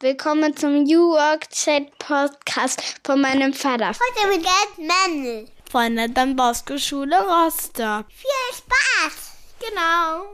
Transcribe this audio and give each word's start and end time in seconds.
Willkommen 0.00 0.54
zum 0.54 0.82
New 0.82 1.12
Work 1.12 1.48
Chat 1.48 1.98
Podcast 1.98 3.00
von 3.02 3.18
meinem 3.18 3.54
Vater. 3.54 3.88
Heute 3.88 4.28
mit 4.28 4.42
Gerd 4.42 4.76
Mendel 4.76 5.48
von 5.70 5.96
der 5.96 6.08
Don 6.08 6.36
Bosco 6.36 6.76
Schule 6.76 7.16
Rostock. 7.16 8.04
Viel 8.10 8.28
Spaß! 8.52 9.32
Genau. 9.58 10.26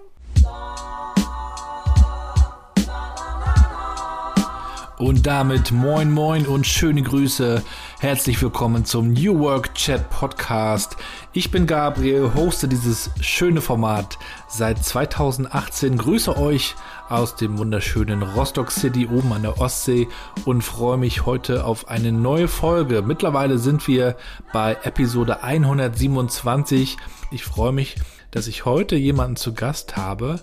Und 4.99 5.27
damit 5.27 5.71
moin 5.71 6.11
moin 6.11 6.45
und 6.47 6.67
schöne 6.67 7.03
Grüße. 7.03 7.63
Herzlich 8.01 8.43
willkommen 8.43 8.85
zum 8.85 9.13
New 9.13 9.39
Work 9.39 9.75
Chat 9.75 10.11
Podcast. 10.11 10.97
Ich 11.33 11.53
bin 11.53 11.69
Gabriel, 11.69 12.33
hoste 12.35 12.67
dieses 12.67 13.11
schöne 13.21 13.61
Format 13.61 14.19
seit 14.49 14.85
2018. 14.85 15.99
Grüße 15.99 16.37
euch 16.37 16.75
aus 17.13 17.37
dem 17.37 17.59
wunderschönen 17.59 18.23
Rostock 18.23 18.71
City 18.71 19.07
oben 19.07 19.33
an 19.35 19.43
der 19.43 19.61
Ostsee 19.61 20.09
und 20.47 20.63
freue 20.63 20.97
mich 20.97 21.27
heute 21.27 21.67
auf 21.67 21.89
eine 21.89 22.11
neue 22.11 22.49
Folge. 22.49 23.03
Mittlerweile 23.03 23.59
sind 23.59 23.87
wir 23.87 24.17
bei 24.53 24.79
Episode 24.83 25.43
127. 25.43 26.97
Ich 27.31 27.45
freue 27.45 27.73
mich, 27.73 27.97
dass 28.31 28.47
ich 28.47 28.65
heute 28.65 28.97
jemanden 28.97 29.37
zu 29.37 29.53
Gast 29.53 29.97
habe, 29.97 30.41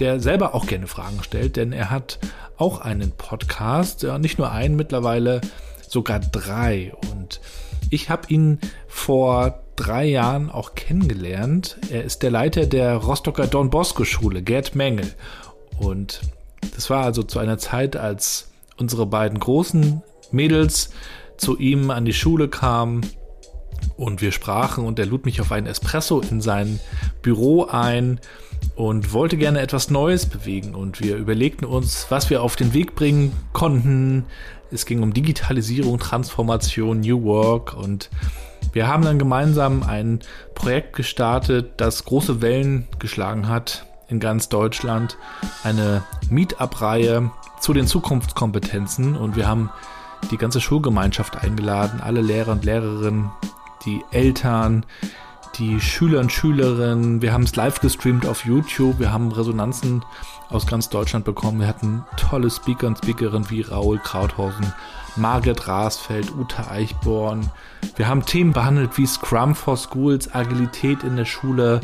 der 0.00 0.18
selber 0.18 0.54
auch 0.56 0.66
gerne 0.66 0.88
Fragen 0.88 1.22
stellt, 1.22 1.56
denn 1.56 1.72
er 1.72 1.90
hat 1.90 2.18
auch 2.56 2.80
einen 2.80 3.12
Podcast, 3.12 4.02
ja, 4.02 4.18
nicht 4.18 4.38
nur 4.38 4.50
einen, 4.50 4.74
mittlerweile 4.74 5.40
sogar 5.86 6.18
drei. 6.18 6.92
Und 7.12 7.40
ich 7.90 8.10
habe 8.10 8.22
ihn 8.28 8.58
vor 8.88 9.60
drei 9.76 10.06
Jahren 10.06 10.50
auch 10.50 10.74
kennengelernt. 10.74 11.78
Er 11.90 12.02
ist 12.02 12.24
der 12.24 12.32
Leiter 12.32 12.66
der 12.66 12.96
Rostocker 12.96 13.46
Don 13.46 13.70
Bosco 13.70 14.04
Schule, 14.04 14.42
Gerd 14.42 14.74
Mengel. 14.74 15.14
Und 15.78 16.20
das 16.74 16.90
war 16.90 17.04
also 17.04 17.22
zu 17.22 17.38
einer 17.38 17.58
Zeit, 17.58 17.96
als 17.96 18.50
unsere 18.76 19.06
beiden 19.06 19.38
großen 19.38 20.02
Mädels 20.30 20.90
zu 21.36 21.58
ihm 21.58 21.90
an 21.90 22.04
die 22.04 22.12
Schule 22.12 22.48
kamen 22.48 23.02
und 23.96 24.22
wir 24.22 24.32
sprachen 24.32 24.84
und 24.84 24.98
er 24.98 25.06
lud 25.06 25.24
mich 25.24 25.40
auf 25.40 25.52
einen 25.52 25.66
Espresso 25.66 26.20
in 26.20 26.40
sein 26.40 26.80
Büro 27.22 27.64
ein 27.64 28.20
und 28.76 29.12
wollte 29.12 29.36
gerne 29.36 29.60
etwas 29.60 29.90
Neues 29.90 30.26
bewegen. 30.26 30.74
Und 30.74 31.00
wir 31.00 31.16
überlegten 31.16 31.64
uns, 31.64 32.06
was 32.08 32.30
wir 32.30 32.42
auf 32.42 32.56
den 32.56 32.74
Weg 32.74 32.94
bringen 32.94 33.32
konnten. 33.52 34.24
Es 34.70 34.86
ging 34.86 35.02
um 35.02 35.12
Digitalisierung, 35.12 35.98
Transformation, 35.98 37.00
New 37.00 37.22
Work. 37.24 37.74
Und 37.74 38.10
wir 38.72 38.88
haben 38.88 39.04
dann 39.04 39.18
gemeinsam 39.18 39.82
ein 39.82 40.20
Projekt 40.54 40.94
gestartet, 40.96 41.72
das 41.78 42.04
große 42.04 42.40
Wellen 42.40 42.86
geschlagen 42.98 43.48
hat 43.48 43.87
in 44.08 44.20
ganz 44.20 44.48
Deutschland. 44.48 45.16
Eine 45.64 46.02
Meetup-Reihe 46.30 47.30
zu 47.60 47.72
den 47.72 47.86
Zukunftskompetenzen 47.86 49.16
und 49.16 49.36
wir 49.36 49.46
haben 49.46 49.70
die 50.30 50.36
ganze 50.36 50.60
Schulgemeinschaft 50.60 51.36
eingeladen, 51.36 52.00
alle 52.00 52.20
Lehrer 52.20 52.52
und 52.52 52.64
Lehrerinnen, 52.64 53.30
die 53.84 54.02
Eltern, 54.10 54.84
die 55.58 55.80
Schüler 55.80 56.20
und 56.20 56.32
Schülerinnen. 56.32 57.22
Wir 57.22 57.32
haben 57.32 57.44
es 57.44 57.56
live 57.56 57.80
gestreamt 57.80 58.26
auf 58.26 58.44
YouTube. 58.44 58.98
Wir 58.98 59.12
haben 59.12 59.32
Resonanzen 59.32 60.04
aus 60.50 60.66
ganz 60.66 60.88
Deutschland 60.88 61.24
bekommen. 61.24 61.60
Wir 61.60 61.68
hatten 61.68 62.04
tolle 62.16 62.50
Speaker 62.50 62.86
und 62.86 62.98
Speakerinnen 62.98 63.50
wie 63.50 63.62
Raoul 63.62 63.98
Krauthausen, 63.98 64.72
Margret 65.16 65.66
Rasfeld, 65.66 66.32
Uta 66.36 66.70
Eichborn. 66.70 67.50
Wir 67.96 68.08
haben 68.08 68.24
Themen 68.24 68.52
behandelt 68.52 68.96
wie 68.98 69.06
Scrum 69.06 69.54
for 69.54 69.76
Schools, 69.76 70.32
Agilität 70.34 71.02
in 71.02 71.16
der 71.16 71.24
Schule, 71.24 71.80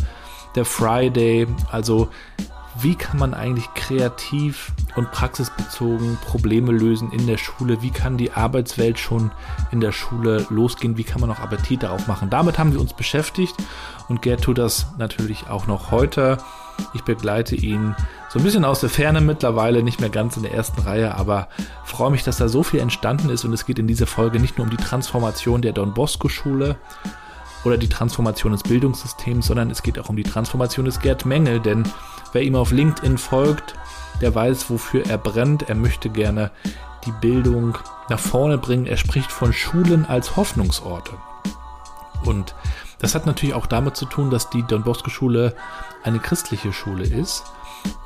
der 0.55 0.64
Friday, 0.64 1.47
also 1.70 2.08
wie 2.80 2.97
kann 2.97 3.19
man 3.19 3.34
eigentlich 3.34 3.72
kreativ 3.74 4.72
und 4.96 5.11
praxisbezogen 5.12 6.19
Probleme 6.24 6.72
lösen 6.72 7.12
in 7.12 7.27
der 7.27 7.36
Schule? 7.36 7.83
Wie 7.83 7.91
kann 7.91 8.19
die 8.19 8.33
Arbeitswelt 8.33 8.98
schon 8.98 9.30
in 9.70 9.80
der 9.80 9.92
Schule 9.92 10.44
losgehen? 10.50 10.96
Wie 10.96 11.05
kann 11.05 11.20
man 11.20 11.30
auch 11.30 11.38
Appetit 11.38 11.84
darauf 11.84 12.08
machen? 12.08 12.30
Damit 12.30 12.58
haben 12.58 12.72
wir 12.72 12.80
uns 12.80 12.92
beschäftigt 12.92 13.55
und 14.08 14.22
Gerd 14.22 14.42
tut 14.42 14.58
das 14.58 14.86
natürlich 14.98 15.48
auch 15.48 15.67
noch 15.67 15.92
heute. 15.92 16.39
Ich 16.95 17.02
begleite 17.02 17.55
ihn 17.55 17.95
so 18.29 18.40
ein 18.40 18.45
bisschen 18.45 18.64
aus 18.64 18.80
der 18.80 18.90
Ferne 18.90 19.20
mittlerweile, 19.20 19.84
nicht 19.84 20.00
mehr 20.00 20.11
ganz 20.11 20.36
in 20.36 20.42
der 20.42 20.52
ersten 20.52 20.80
Reihe, 20.80 21.14
aber 21.14 21.48
freue 21.84 22.11
mich, 22.11 22.24
dass 22.24 22.39
da 22.39 22.48
so 22.48 22.64
viel 22.64 22.80
entstanden 22.80 23.30
ist 23.30 23.45
und 23.45 23.52
es 23.52 23.67
geht 23.67 23.79
in 23.79 23.86
dieser 23.86 24.08
Folge 24.08 24.40
nicht 24.40 24.58
nur 24.58 24.64
um 24.64 24.70
die 24.70 24.83
Transformation 24.83 25.62
der 25.62 25.73
Don 25.73 25.95
Bosco 25.95 26.29
Schule, 26.29 26.77
oder 27.64 27.79
die 27.79 27.89
Transformation 27.89 28.52
des 28.52 28.63
Bildungssystems, 28.63 29.47
sondern 29.47 29.70
es 29.70 29.83
geht 29.83 29.98
auch 29.98 30.08
um 30.08 30.17
die 30.17 30.23
Transformation 30.23 30.85
des 30.85 31.01
Gerd 31.01 31.25
Mengel, 31.25 31.61
denn 31.61 31.85
wer 32.33 32.42
ihm 32.42 32.57
auf 32.57 32.73
LinkedIn 32.73 33.19
folgt, 33.19 33.75
der 34.20 34.35
weiß, 34.35 34.70
wofür 34.70 35.07
er 35.07 35.19
brennt. 35.19 35.69
Er 35.69 35.74
möchte 35.74 36.11
gerne 36.11 36.51
die 37.05 37.13
Bildung 37.13 37.77
nach 38.08 38.19
vorne 38.19 38.58
bringen. 38.58 38.86
Er 38.86 38.97
spricht 38.97 39.33
von 39.33 39.53
Schulen 39.53 40.07
als 40.07 40.36
Hoffnungsorte. 40.36 41.13
Und 42.24 42.55
das 42.98 43.14
hat 43.14 43.27
natürlich 43.27 43.55
auch 43.55 43.67
damit 43.67 43.97
zu 43.97 44.07
tun, 44.07 44.30
dass 44.30 44.51
die 44.51 44.63
Don 44.63 44.83
Bosco 44.83 45.11
Schule 45.11 45.55
eine 46.03 46.20
christliche 46.20 46.73
Schule 46.73 47.05
ist. 47.05 47.45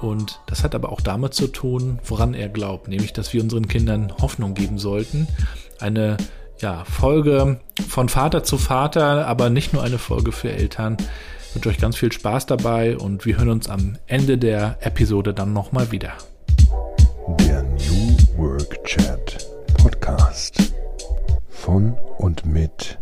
Und 0.01 0.41
das 0.47 0.65
hat 0.65 0.75
aber 0.75 0.91
auch 0.91 1.01
damit 1.01 1.35
zu 1.35 1.47
tun, 1.47 2.01
woran 2.05 2.35
er 2.35 2.49
glaubt, 2.49 2.89
nämlich, 2.89 3.13
dass 3.13 3.33
wir 3.33 3.43
unseren 3.43 3.69
Kindern 3.69 4.13
Hoffnung 4.21 4.55
geben 4.55 4.79
sollten. 4.79 5.29
Eine 5.79 6.17
ja, 6.61 6.85
Folge 6.85 7.61
von 7.89 8.09
Vater 8.09 8.43
zu 8.43 8.59
Vater, 8.59 9.27
aber 9.27 9.51
nicht 9.51 9.73
nur 9.73 9.83
eine 9.83 9.99
Folge 9.99 10.33
für 10.33 10.51
Eltern. 10.51 10.97
Ich 11.49 11.55
wünsche 11.55 11.69
euch 11.69 11.79
ganz 11.79 11.97
viel 11.97 12.13
Spaß 12.13 12.47
dabei 12.47 12.97
und 12.97 13.25
wir 13.27 13.39
hören 13.39 13.51
uns 13.51 13.69
am 13.69 13.97
Ende 14.07 14.39
der 14.39 14.77
Episode 14.81 15.35
dann 15.35 15.53
nochmal 15.53 15.91
wieder. 15.93 16.13
Der 17.41 17.63
New 17.63 18.17
Work 18.37 18.85
Chat 18.85 19.47
Podcast 19.81 20.75
von 21.49 21.95
und 22.19 22.45
mit 22.45 22.99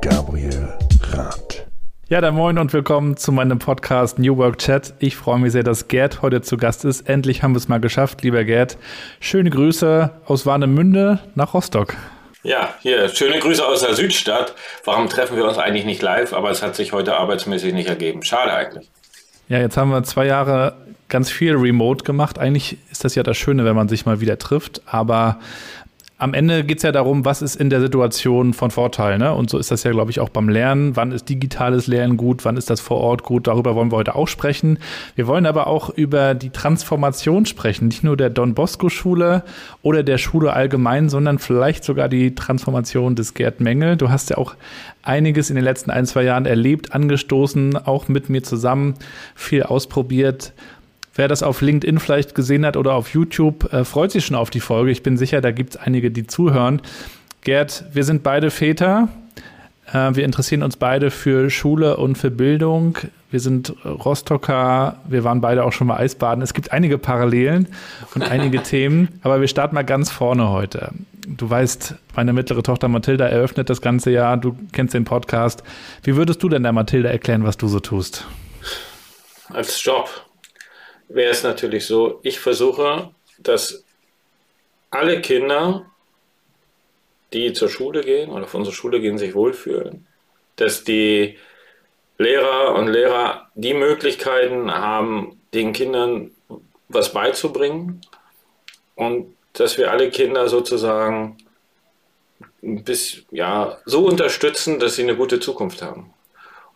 Gabriel 0.00 0.68
Rath. 1.12 1.66
Ja, 2.08 2.20
dann 2.20 2.34
moin 2.34 2.58
und 2.58 2.72
willkommen 2.72 3.16
zu 3.16 3.30
meinem 3.30 3.60
Podcast 3.60 4.18
New 4.18 4.36
Work 4.36 4.58
Chat. 4.58 4.94
Ich 4.98 5.14
freue 5.14 5.38
mich 5.38 5.52
sehr, 5.52 5.62
dass 5.62 5.86
Gerd 5.86 6.22
heute 6.22 6.42
zu 6.42 6.56
Gast 6.56 6.84
ist. 6.84 7.08
Endlich 7.08 7.44
haben 7.44 7.52
wir 7.52 7.58
es 7.58 7.68
mal 7.68 7.78
geschafft, 7.78 8.22
lieber 8.22 8.42
Gerd. 8.42 8.78
Schöne 9.20 9.50
Grüße 9.50 10.10
aus 10.26 10.44
Warnemünde 10.44 11.20
nach 11.36 11.54
Rostock. 11.54 11.94
Ja, 12.42 12.74
hier, 12.80 13.08
schöne 13.10 13.38
Grüße 13.38 13.64
aus 13.64 13.80
der 13.80 13.94
Südstadt. 13.94 14.54
Warum 14.84 15.08
treffen 15.08 15.36
wir 15.36 15.44
uns 15.44 15.58
eigentlich 15.58 15.84
nicht 15.84 16.00
live? 16.00 16.32
Aber 16.32 16.50
es 16.50 16.62
hat 16.62 16.74
sich 16.74 16.92
heute 16.92 17.16
arbeitsmäßig 17.16 17.74
nicht 17.74 17.88
ergeben. 17.88 18.22
Schade 18.22 18.52
eigentlich. 18.52 18.88
Ja, 19.48 19.58
jetzt 19.58 19.76
haben 19.76 19.90
wir 19.90 20.02
zwei 20.04 20.26
Jahre 20.26 20.76
ganz 21.08 21.30
viel 21.30 21.54
remote 21.56 22.04
gemacht. 22.04 22.38
Eigentlich 22.38 22.78
ist 22.90 23.04
das 23.04 23.14
ja 23.14 23.22
das 23.22 23.36
Schöne, 23.36 23.64
wenn 23.64 23.76
man 23.76 23.88
sich 23.88 24.06
mal 24.06 24.20
wieder 24.20 24.38
trifft. 24.38 24.80
Aber 24.86 25.40
am 26.20 26.34
Ende 26.34 26.64
geht 26.64 26.76
es 26.76 26.82
ja 26.82 26.92
darum, 26.92 27.24
was 27.24 27.40
ist 27.40 27.56
in 27.56 27.70
der 27.70 27.80
Situation 27.80 28.52
von 28.52 28.70
Vorteil. 28.70 29.16
Ne? 29.16 29.32
Und 29.32 29.48
so 29.48 29.56
ist 29.56 29.70
das 29.70 29.84
ja, 29.84 29.90
glaube 29.90 30.10
ich, 30.10 30.20
auch 30.20 30.28
beim 30.28 30.50
Lernen. 30.50 30.94
Wann 30.94 31.12
ist 31.12 31.30
digitales 31.30 31.86
Lernen 31.86 32.18
gut? 32.18 32.44
Wann 32.44 32.58
ist 32.58 32.68
das 32.68 32.78
vor 32.78 32.98
Ort 32.98 33.22
gut? 33.22 33.46
Darüber 33.46 33.74
wollen 33.74 33.90
wir 33.90 33.96
heute 33.96 34.14
auch 34.14 34.28
sprechen. 34.28 34.78
Wir 35.16 35.26
wollen 35.26 35.46
aber 35.46 35.66
auch 35.66 35.88
über 35.88 36.34
die 36.34 36.50
Transformation 36.50 37.46
sprechen. 37.46 37.88
Nicht 37.88 38.04
nur 38.04 38.18
der 38.18 38.28
Don 38.28 38.52
Bosco 38.52 38.90
Schule 38.90 39.42
oder 39.80 40.02
der 40.02 40.18
Schule 40.18 40.52
allgemein, 40.52 41.08
sondern 41.08 41.38
vielleicht 41.38 41.84
sogar 41.84 42.10
die 42.10 42.34
Transformation 42.34 43.16
des 43.16 43.32
Gerd 43.32 43.60
Mengel. 43.60 43.96
Du 43.96 44.10
hast 44.10 44.28
ja 44.28 44.36
auch 44.36 44.56
einiges 45.02 45.48
in 45.48 45.56
den 45.56 45.64
letzten 45.64 45.90
ein, 45.90 46.04
zwei 46.04 46.22
Jahren 46.22 46.44
erlebt, 46.44 46.94
angestoßen, 46.94 47.78
auch 47.78 48.08
mit 48.08 48.28
mir 48.28 48.42
zusammen 48.42 48.94
viel 49.34 49.62
ausprobiert. 49.62 50.52
Wer 51.20 51.28
das 51.28 51.42
auf 51.42 51.60
LinkedIn 51.60 51.98
vielleicht 51.98 52.34
gesehen 52.34 52.64
hat 52.64 52.78
oder 52.78 52.94
auf 52.94 53.12
YouTube, 53.12 53.70
äh, 53.74 53.84
freut 53.84 54.10
sich 54.10 54.24
schon 54.24 54.36
auf 54.36 54.48
die 54.48 54.58
Folge. 54.58 54.90
Ich 54.90 55.02
bin 55.02 55.18
sicher, 55.18 55.42
da 55.42 55.50
gibt 55.50 55.74
es 55.74 55.76
einige, 55.76 56.10
die 56.10 56.26
zuhören. 56.26 56.80
Gerd, 57.42 57.84
wir 57.92 58.04
sind 58.04 58.22
beide 58.22 58.50
Väter. 58.50 59.10
Äh, 59.92 60.14
wir 60.14 60.24
interessieren 60.24 60.62
uns 60.62 60.78
beide 60.78 61.10
für 61.10 61.50
Schule 61.50 61.98
und 61.98 62.16
für 62.16 62.30
Bildung. 62.30 62.96
Wir 63.30 63.38
sind 63.38 63.74
Rostocker. 63.84 64.96
Wir 65.06 65.22
waren 65.22 65.42
beide 65.42 65.64
auch 65.66 65.72
schon 65.72 65.88
mal 65.88 65.98
Eisbaden. 65.98 66.42
Es 66.42 66.54
gibt 66.54 66.72
einige 66.72 66.96
Parallelen 66.96 67.68
und 68.14 68.22
einige 68.22 68.62
Themen. 68.62 69.10
Aber 69.20 69.42
wir 69.42 69.48
starten 69.48 69.74
mal 69.74 69.84
ganz 69.84 70.10
vorne 70.10 70.48
heute. 70.48 70.92
Du 71.26 71.50
weißt, 71.50 71.96
meine 72.16 72.32
mittlere 72.32 72.62
Tochter 72.62 72.88
Mathilda 72.88 73.26
eröffnet 73.26 73.68
das 73.68 73.82
ganze 73.82 74.10
Jahr. 74.10 74.38
Du 74.38 74.56
kennst 74.72 74.94
den 74.94 75.04
Podcast. 75.04 75.64
Wie 76.02 76.16
würdest 76.16 76.42
du 76.42 76.48
denn 76.48 76.62
der 76.62 76.72
Mathilda 76.72 77.10
erklären, 77.10 77.44
was 77.44 77.58
du 77.58 77.68
so 77.68 77.78
tust? 77.78 78.26
Als 79.52 79.84
Job 79.84 80.08
wäre 81.10 81.30
es 81.30 81.42
natürlich 81.42 81.86
so, 81.86 82.20
ich 82.22 82.40
versuche, 82.40 83.10
dass 83.38 83.84
alle 84.90 85.20
Kinder, 85.20 85.86
die 87.32 87.52
zur 87.52 87.68
Schule 87.68 88.02
gehen 88.02 88.30
oder 88.30 88.46
von 88.46 88.60
unserer 88.60 88.74
Schule 88.74 89.00
gehen, 89.00 89.18
sich 89.18 89.34
wohlfühlen. 89.34 90.06
Dass 90.56 90.84
die 90.84 91.38
Lehrer 92.18 92.74
und 92.74 92.88
Lehrer 92.88 93.50
die 93.54 93.74
Möglichkeiten 93.74 94.72
haben, 94.72 95.40
den 95.54 95.72
Kindern 95.72 96.32
was 96.88 97.12
beizubringen 97.12 98.00
und 98.94 99.36
dass 99.52 99.78
wir 99.78 99.90
alle 99.90 100.10
Kinder 100.10 100.48
sozusagen 100.48 101.38
bis, 102.62 103.24
ja, 103.30 103.78
so 103.84 104.06
unterstützen, 104.06 104.78
dass 104.78 104.96
sie 104.96 105.02
eine 105.02 105.16
gute 105.16 105.40
Zukunft 105.40 105.82
haben 105.82 106.12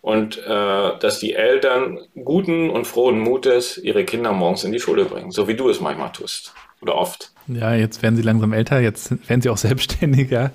und 0.05 0.37
äh, 0.37 0.99
dass 1.01 1.19
die 1.19 1.33
Eltern 1.33 1.99
guten 2.23 2.69
und 2.69 2.87
frohen 2.87 3.19
Mutes 3.19 3.79
ihre 3.79 4.05
Kinder 4.05 4.33
morgens 4.33 4.63
in 4.63 4.71
die 4.71 4.79
Schule 4.79 5.07
bringen, 5.07 5.31
so 5.31 5.49
wie 5.49 5.55
du 5.55 5.71
es 5.71 5.81
manchmal 5.81 6.13
tust. 6.13 6.53
oder 6.83 6.95
oft. 6.95 7.33
Ja, 7.47 7.73
jetzt 7.73 8.03
werden 8.03 8.15
sie 8.15 8.23
langsam 8.23 8.53
älter, 8.53 8.81
jetzt 8.81 9.13
werden 9.31 9.41
sie 9.41 9.49
auch 9.49 9.57
selbstständiger. 9.69 10.51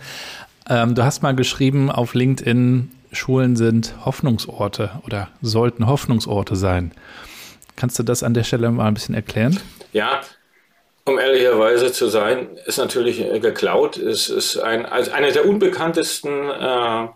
Ähm, 0.69 0.93
du 0.93 1.03
hast 1.03 1.23
mal 1.23 1.35
geschrieben 1.35 1.89
auf 1.89 2.13
LinkedIn, 2.13 2.91
Schulen 3.11 3.55
sind 3.55 3.95
Hoffnungsorte 4.05 4.91
oder 5.03 5.29
sollten 5.41 5.87
Hoffnungsorte 5.87 6.55
sein. 6.55 6.91
Kannst 7.75 7.97
du 7.97 8.03
das 8.03 8.21
an 8.21 8.35
der 8.35 8.43
Stelle 8.43 8.69
mal 8.69 8.85
ein 8.85 8.93
bisschen 8.93 9.15
erklären? 9.15 9.59
Ja, 9.93 10.21
um 11.05 11.17
ehrlicherweise 11.17 11.91
zu 11.91 12.07
sein, 12.07 12.49
ist 12.67 12.77
natürlich 12.77 13.19
äh, 13.19 13.39
geklaut. 13.39 13.97
Es 13.97 14.29
ist 14.29 14.57
ein, 14.57 14.85
also 14.85 15.09
eine 15.11 15.31
der 15.31 15.47
unbekanntesten 15.47 16.51
äh, 16.51 17.07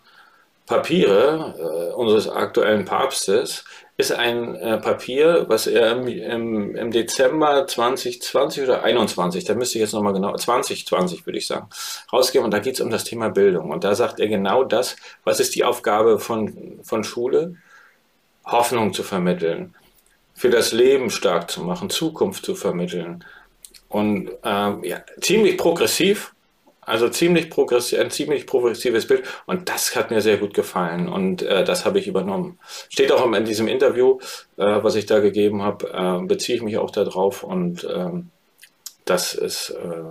Papiere 0.65 1.55
äh, 1.57 1.93
unseres 1.93 2.29
aktuellen 2.29 2.85
Papstes 2.85 3.65
ist 3.97 4.11
ein 4.11 4.55
äh, 4.55 4.77
Papier, 4.79 5.45
was 5.49 5.67
er 5.67 5.91
im, 5.91 6.07
im, 6.07 6.75
im, 6.75 6.91
Dezember 6.91 7.67
2020 7.67 8.63
oder 8.63 8.83
21, 8.83 9.43
da 9.43 9.53
müsste 9.53 9.77
ich 9.77 9.81
jetzt 9.81 9.93
nochmal 9.93 10.13
genau, 10.13 10.35
2020 10.35 11.25
würde 11.25 11.37
ich 11.37 11.47
sagen, 11.47 11.69
rausgeben. 12.11 12.45
Und 12.45 12.51
da 12.51 12.59
geht 12.59 12.75
es 12.75 12.81
um 12.81 12.89
das 12.89 13.03
Thema 13.03 13.29
Bildung. 13.29 13.69
Und 13.69 13.83
da 13.83 13.93
sagt 13.93 14.19
er 14.19 14.27
genau 14.27 14.63
das, 14.63 14.95
was 15.23 15.39
ist 15.39 15.53
die 15.55 15.63
Aufgabe 15.63 16.17
von, 16.17 16.79
von 16.81 17.03
Schule? 17.03 17.55
Hoffnung 18.45 18.93
zu 18.93 19.03
vermitteln, 19.03 19.75
für 20.33 20.49
das 20.49 20.71
Leben 20.71 21.09
stark 21.09 21.49
zu 21.49 21.61
machen, 21.61 21.89
Zukunft 21.89 22.45
zu 22.45 22.55
vermitteln. 22.55 23.23
Und 23.87 24.31
ähm, 24.43 24.83
ja, 24.83 25.01
ziemlich 25.21 25.57
progressiv, 25.57 26.33
also 26.85 27.09
ziemlich 27.09 27.49
progressiv, 27.49 27.99
ein 27.99 28.11
ziemlich 28.11 28.45
progressives 28.45 29.07
Bild 29.07 29.23
und 29.45 29.69
das 29.69 29.95
hat 29.95 30.11
mir 30.11 30.21
sehr 30.21 30.37
gut 30.37 30.53
gefallen 30.53 31.07
und 31.07 31.41
äh, 31.41 31.63
das 31.63 31.85
habe 31.85 31.99
ich 31.99 32.07
übernommen. 32.07 32.59
Steht 32.89 33.11
auch 33.11 33.31
in 33.31 33.45
diesem 33.45 33.67
Interview, 33.67 34.19
äh, 34.57 34.83
was 34.83 34.95
ich 34.95 35.05
da 35.05 35.19
gegeben 35.19 35.61
habe, 35.61 35.89
äh, 35.93 36.25
beziehe 36.25 36.57
ich 36.57 36.63
mich 36.63 36.77
auch 36.77 36.91
darauf 36.91 37.43
und 37.43 37.87
ähm, 37.93 38.29
das 39.05 39.33
ist, 39.33 39.71
äh, 39.71 40.03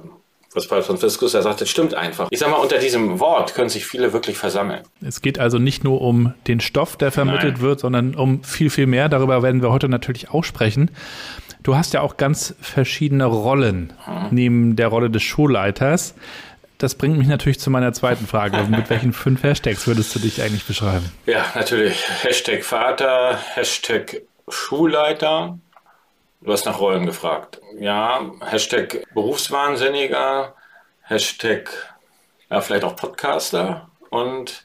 was 0.55 0.67
Papst 0.67 0.87
Franziskus 0.87 1.33
da 1.33 1.43
sagt, 1.43 1.63
das 1.63 1.71
stimmt 1.71 1.95
einfach. 1.95 2.29
Ich 2.31 2.39
sage 2.39 2.53
mal, 2.53 2.59
unter 2.59 2.79
diesem 2.79 3.21
Wort 3.21 3.55
können 3.55 3.71
sich 3.71 3.87
viele 3.87 4.13
wirklich 4.13 4.37
versammeln. 4.37 4.83
Es 5.01 5.23
geht 5.23 5.39
also 5.39 5.59
nicht 5.59 5.83
nur 5.83 6.03
um 6.03 6.35
den 6.47 6.61
Stoff, 6.61 6.97
der 6.97 7.11
vermittelt 7.11 7.55
Nein. 7.55 7.63
wird, 7.63 7.81
sondern 7.81 8.15
um 8.15 8.45
viel, 8.45 8.69
viel 8.69 8.87
mehr. 8.87 9.09
Darüber 9.09 9.43
werden 9.43 9.63
wir 9.63 9.71
heute 9.71 9.89
natürlich 9.89 10.31
auch 10.31 10.45
sprechen. 10.45 10.91
Du 11.63 11.77
hast 11.77 11.95
ja 11.95 12.01
auch 12.01 12.17
ganz 12.17 12.55
verschiedene 12.61 13.25
Rollen 13.25 13.93
hm. 14.05 14.15
neben 14.31 14.77
der 14.77 14.89
Rolle 14.89 15.11
des 15.11 15.23
Schulleiters. 15.23 16.15
Das 16.83 16.97
bringt 16.97 17.17
mich 17.17 17.29
natürlich 17.29 17.61
zu 17.61 17.71
meiner 17.71 17.93
zweiten 17.93 18.27
Frage. 18.27 18.65
Mit 18.65 18.91
welchen 18.91 19.13
fünf 19.13 19.45
Hashtags 19.45 19.87
würdest 19.87 20.13
du 20.17 20.19
dich 20.19 20.43
eigentlich 20.43 20.65
beschreiben? 20.65 21.13
Ja, 21.27 21.45
natürlich. 21.55 22.05
Hashtag 22.25 22.65
Vater, 22.65 23.39
Hashtag 23.55 24.23
Schulleiter. 24.49 25.61
Du 26.41 26.53
hast 26.53 26.67
nach 26.67 26.81
Rollen 26.81 27.07
gefragt. 27.07 27.61
Ja, 27.79 28.33
Hashtag 28.41 29.05
Berufswahnsinniger, 29.15 30.57
Hashtag, 31.03 31.71
ja, 32.51 32.61
vielleicht 32.61 32.83
auch 32.83 32.97
Podcaster 32.97 33.89
und 34.11 34.65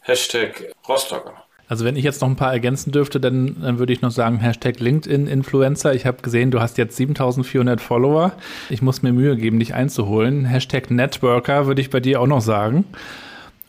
Hashtag 0.00 0.72
Rostocker. 0.88 1.44
Also 1.68 1.84
wenn 1.84 1.96
ich 1.96 2.04
jetzt 2.04 2.20
noch 2.20 2.28
ein 2.28 2.36
paar 2.36 2.52
ergänzen 2.52 2.92
dürfte, 2.92 3.18
dann, 3.18 3.56
dann 3.60 3.78
würde 3.78 3.92
ich 3.92 4.00
noch 4.00 4.12
sagen 4.12 4.38
Hashtag 4.38 4.78
LinkedIn-Influencer. 4.78 5.94
Ich 5.94 6.06
habe 6.06 6.22
gesehen, 6.22 6.52
du 6.52 6.60
hast 6.60 6.78
jetzt 6.78 6.96
7400 6.96 7.80
Follower. 7.80 8.32
Ich 8.70 8.82
muss 8.82 9.02
mir 9.02 9.12
Mühe 9.12 9.36
geben, 9.36 9.58
dich 9.58 9.74
einzuholen. 9.74 10.44
Hashtag 10.44 10.90
Networker 10.90 11.66
würde 11.66 11.80
ich 11.80 11.90
bei 11.90 11.98
dir 11.98 12.20
auch 12.20 12.28
noch 12.28 12.40
sagen. 12.40 12.84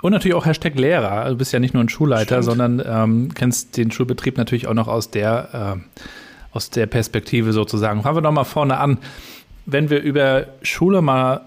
Und 0.04 0.12
natürlich 0.12 0.36
auch 0.36 0.46
Hashtag 0.46 0.76
Lehrer. 0.76 1.28
Du 1.30 1.38
bist 1.38 1.52
ja 1.54 1.60
nicht 1.60 1.74
nur 1.74 1.84
ein 1.84 1.90
Schulleiter, 1.90 2.44
Stimmt. 2.44 2.46
sondern 2.46 2.84
ähm, 2.86 3.30
kennst 3.34 3.78
den 3.78 3.90
Schulbetrieb 3.90 4.38
natürlich 4.38 4.68
auch 4.68 4.76
noch 4.76 4.88
aus 4.88 5.10
der, 5.10 5.78
äh, 5.78 6.56
aus 6.56 6.70
der 6.70 6.86
Perspektive 6.86 7.52
sozusagen. 7.52 8.04
Fangen 8.04 8.18
wir 8.18 8.22
doch 8.22 8.32
mal 8.32 8.44
vorne 8.44 8.78
an. 8.78 9.00
Wenn 9.66 9.90
wir 9.90 10.02
über 10.02 10.46
Schule 10.62 11.02
mal 11.02 11.42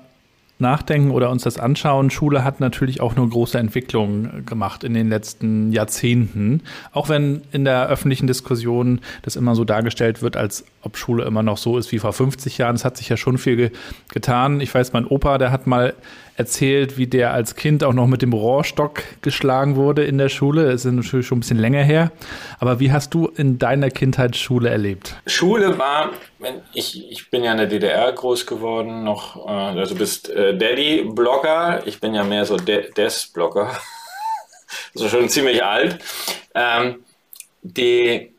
nachdenken 0.61 1.11
oder 1.11 1.31
uns 1.31 1.43
das 1.43 1.59
anschauen, 1.59 2.11
Schule 2.11 2.45
hat 2.45 2.61
natürlich 2.61 3.01
auch 3.01 3.17
eine 3.17 3.27
große 3.27 3.59
Entwicklung 3.59 4.45
gemacht 4.47 4.85
in 4.85 4.95
den 4.95 5.09
letzten 5.09 5.73
Jahrzehnten. 5.73 6.63
Auch 6.93 7.09
wenn 7.09 7.43
in 7.53 7.65
der 7.65 7.89
öffentlichen 7.89 8.27
Diskussion 8.27 9.01
das 9.23 9.37
immer 9.37 9.55
so 9.55 9.65
dargestellt 9.65 10.23
wird, 10.23 10.37
als 10.37 10.65
ob 10.83 10.97
Schule 10.97 11.25
immer 11.25 11.43
noch 11.43 11.59
so 11.59 11.79
ist 11.79 11.93
wie 11.93 11.99
vor 11.99 12.13
50 12.13 12.59
Jahren. 12.59 12.75
Es 12.77 12.85
hat 12.85 12.97
sich 12.97 13.09
ja 13.09 13.17
schon 13.17 13.39
viel 13.39 13.57
ge 13.57 13.71
getan. 14.13 14.61
Ich 14.61 14.75
weiß, 14.75 14.93
mein 14.93 15.07
Opa, 15.07 15.39
der 15.39 15.53
hat 15.53 15.67
mal 15.67 15.95
erzählt, 16.37 16.97
wie 16.97 17.07
der 17.07 17.33
als 17.33 17.55
Kind 17.55 17.85
auch 17.85 17.93
noch 17.93 18.07
mit 18.07 18.23
dem 18.23 18.33
Rohrstock 18.33 19.03
geschlagen 19.23 19.77
wurde 19.77 20.05
in 20.05 20.19
der 20.19 20.29
Schule. 20.29 20.71
Das 20.71 20.85
ist 20.85 20.93
natürlich 20.93 21.27
schon 21.27 21.39
ein 21.39 21.41
bisschen 21.41 21.59
länger 21.59 21.83
her. 21.83 22.13
Aber 22.59 22.81
wie 22.81 22.93
hast 22.93 23.15
du 23.15 23.27
in 23.29 23.59
deiner 23.59 23.91
Kindheit 23.91 24.37
Schule 24.37 24.71
erlebt? 24.71 25.17
Schule 25.27 25.79
war, 25.79 26.11
ich, 26.73 27.11
ich 27.11 27.31
bin 27.31 27.45
ja 27.45 27.53
in 27.53 27.59
der 27.59 27.67
DDR 27.67 28.13
groß 28.13 28.47
geworden, 28.47 29.05
noch, 29.05 29.47
äh, 29.47 29.51
also 29.51 29.95
bist 29.95 30.29
äh, 30.31 30.57
Daddy-Blogger. 30.57 31.87
Ich 31.87 32.01
bin 32.01 32.15
ja 32.15 32.25
mehr 32.25 32.45
so 32.45 32.57
De 32.57 32.91
Des-Blogger. 32.93 33.71
also 34.95 35.09
schon 35.09 35.29
ziemlich 35.29 35.65
alt. 35.65 35.99
Ähm, 36.55 37.05
die 37.63 38.33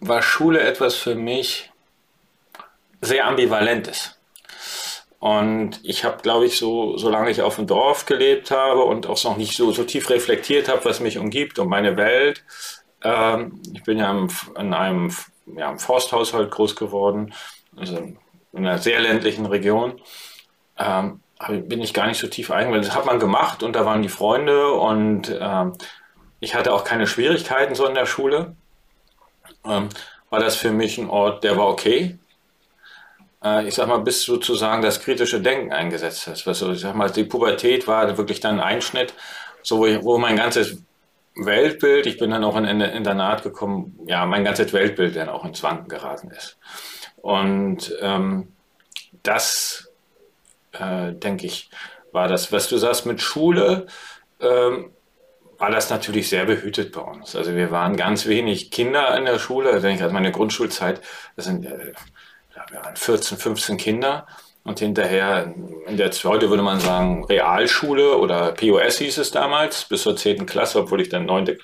war 0.00 0.22
Schule 0.22 0.60
etwas 0.60 0.96
für 0.96 1.14
mich 1.14 1.70
sehr 3.00 3.26
ambivalentes. 3.26 4.19
Und 5.20 5.80
ich 5.82 6.04
habe, 6.04 6.22
glaube 6.22 6.46
ich, 6.46 6.58
so, 6.58 6.96
solange 6.96 7.30
ich 7.30 7.42
auf 7.42 7.56
dem 7.56 7.66
Dorf 7.66 8.06
gelebt 8.06 8.50
habe 8.50 8.84
und 8.84 9.06
auch 9.06 9.22
noch 9.22 9.36
nicht 9.36 9.54
so, 9.54 9.70
so 9.70 9.84
tief 9.84 10.08
reflektiert 10.08 10.68
habe, 10.68 10.84
was 10.86 11.00
mich 11.00 11.18
umgibt 11.18 11.58
und 11.58 11.68
meine 11.68 11.98
Welt. 11.98 12.42
Ähm, 13.04 13.60
ich 13.74 13.82
bin 13.84 13.98
ja 13.98 14.10
im, 14.10 14.28
in 14.58 14.72
einem 14.72 15.14
ja, 15.56 15.70
im 15.70 15.78
Forsthaushalt 15.78 16.50
groß 16.50 16.74
geworden, 16.74 17.34
also 17.76 17.98
in 17.98 18.16
einer 18.54 18.78
sehr 18.78 18.98
ländlichen 18.98 19.44
Region. 19.44 20.00
Ähm, 20.78 21.20
bin 21.68 21.82
ich 21.82 21.92
gar 21.92 22.06
nicht 22.06 22.18
so 22.18 22.26
tief 22.26 22.50
eingegangen. 22.50 22.82
Das 22.82 22.94
hat 22.94 23.04
man 23.04 23.18
gemacht 23.18 23.62
und 23.62 23.76
da 23.76 23.84
waren 23.84 24.02
die 24.02 24.08
Freunde 24.08 24.72
und 24.72 25.36
ähm, 25.38 25.74
ich 26.40 26.54
hatte 26.54 26.72
auch 26.72 26.84
keine 26.84 27.06
Schwierigkeiten 27.06 27.74
so 27.74 27.86
in 27.86 27.94
der 27.94 28.06
Schule. 28.06 28.56
Ähm, 29.66 29.90
war 30.30 30.40
das 30.40 30.56
für 30.56 30.70
mich 30.70 30.96
ein 30.96 31.10
Ort, 31.10 31.44
der 31.44 31.58
war 31.58 31.68
okay 31.68 32.18
ich 33.42 33.74
sag 33.74 33.88
mal, 33.88 33.98
bis 33.98 34.22
sozusagen 34.22 34.82
das 34.82 35.00
kritische 35.00 35.40
Denken 35.40 35.72
eingesetzt 35.72 36.28
ist. 36.28 36.46
Was 36.46 36.60
ich 36.60 36.80
sag 36.80 36.94
mal, 36.94 37.10
die 37.10 37.24
Pubertät 37.24 37.86
war 37.86 38.16
wirklich 38.18 38.40
dann 38.40 38.60
ein 38.60 38.74
Einschnitt, 38.74 39.14
so 39.62 39.78
wo, 39.78 39.86
ich, 39.86 40.02
wo 40.02 40.18
mein 40.18 40.36
ganzes 40.36 40.82
Weltbild, 41.36 42.06
ich 42.06 42.18
bin 42.18 42.30
dann 42.30 42.44
auch 42.44 42.56
in 42.56 42.66
ein 42.66 42.80
Internat 42.80 43.42
gekommen, 43.42 43.98
ja, 44.06 44.26
mein 44.26 44.44
ganzes 44.44 44.72
Weltbild 44.72 45.16
dann 45.16 45.28
auch 45.28 45.44
ins 45.44 45.62
Wanken 45.62 45.88
geraten 45.88 46.30
ist. 46.30 46.58
Und 47.16 47.94
ähm, 48.00 48.52
das, 49.22 49.90
äh, 50.72 51.12
denke 51.12 51.46
ich, 51.46 51.70
war 52.12 52.28
das, 52.28 52.52
was 52.52 52.68
du 52.68 52.76
sagst 52.76 53.06
mit 53.06 53.20
Schule, 53.22 53.86
ähm, 54.40 54.90
war 55.58 55.70
das 55.70 55.90
natürlich 55.90 56.28
sehr 56.28 56.46
behütet 56.46 56.92
bei 56.92 57.02
uns. 57.02 57.36
Also 57.36 57.54
wir 57.54 57.70
waren 57.70 57.96
ganz 57.96 58.26
wenig 58.26 58.70
Kinder 58.70 59.16
in 59.16 59.26
der 59.26 59.38
Schule. 59.38 59.70
Also 59.70 59.88
ich 59.88 60.02
an 60.02 60.12
meine 60.12 60.32
Grundschulzeit, 60.32 61.02
das 61.36 61.44
sind 61.44 61.66
äh, 61.66 61.92
wir 62.70 62.82
waren 62.84 62.96
14, 62.96 63.38
15 63.38 63.76
Kinder 63.76 64.26
und 64.64 64.78
hinterher 64.78 65.54
in 65.86 65.96
der, 65.96 66.10
heute 66.24 66.50
würde 66.50 66.62
man 66.62 66.80
sagen, 66.80 67.24
Realschule 67.24 68.16
oder 68.18 68.52
POS 68.52 68.98
hieß 68.98 69.18
es 69.18 69.30
damals, 69.30 69.84
bis 69.84 70.02
zur 70.02 70.16
10. 70.16 70.46
Klasse, 70.46 70.80
obwohl 70.80 71.00
ich 71.00 71.08
dann 71.08 71.26
9. 71.26 71.56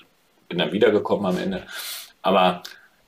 bin 0.48 0.58
dann 0.58 0.72
wiedergekommen 0.72 1.26
am 1.26 1.38
Ende. 1.38 1.66
Aber 2.22 2.62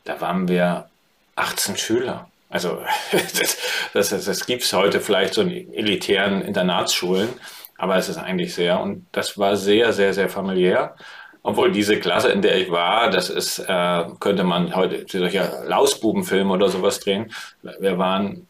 da 0.04 0.21
waren 0.21 0.49
wir 0.49 0.88
18 1.37 1.76
Schüler. 1.76 2.28
Also 2.50 2.83
das, 3.12 3.57
das, 3.92 4.09
das, 4.11 4.25
das 4.25 4.47
gibt 4.47 4.62
es 4.62 4.73
heute 4.73 5.00
vielleicht 5.00 5.35
so 5.35 5.42
in 5.42 5.73
elitären 5.73 6.42
Internatsschulen, 6.42 7.28
aber 7.76 7.97
es 7.97 8.09
ist 8.09 8.18
eigentlich 8.18 8.54
sehr, 8.54 8.80
und 8.80 9.07
das 9.12 9.38
war 9.38 9.57
sehr, 9.57 9.92
sehr, 9.92 10.12
sehr 10.12 10.28
familiär. 10.28 10.97
Obwohl 11.42 11.73
diese 11.73 11.99
Klasse, 11.99 12.28
in 12.28 12.42
der 12.42 12.61
ich 12.61 12.71
war, 12.71 13.11
das 13.11 13.30
ist, 13.30 13.59
äh, 13.61 14.04
könnte 14.21 14.45
man 14.45 14.75
heute 14.75 15.07
solche 15.09 15.64
Lausbubenfilme 15.66 16.52
oder 16.52 16.68
sowas 16.68 17.00
drehen. 17.00 17.33
Wir 17.62 17.99
waren 17.99 18.47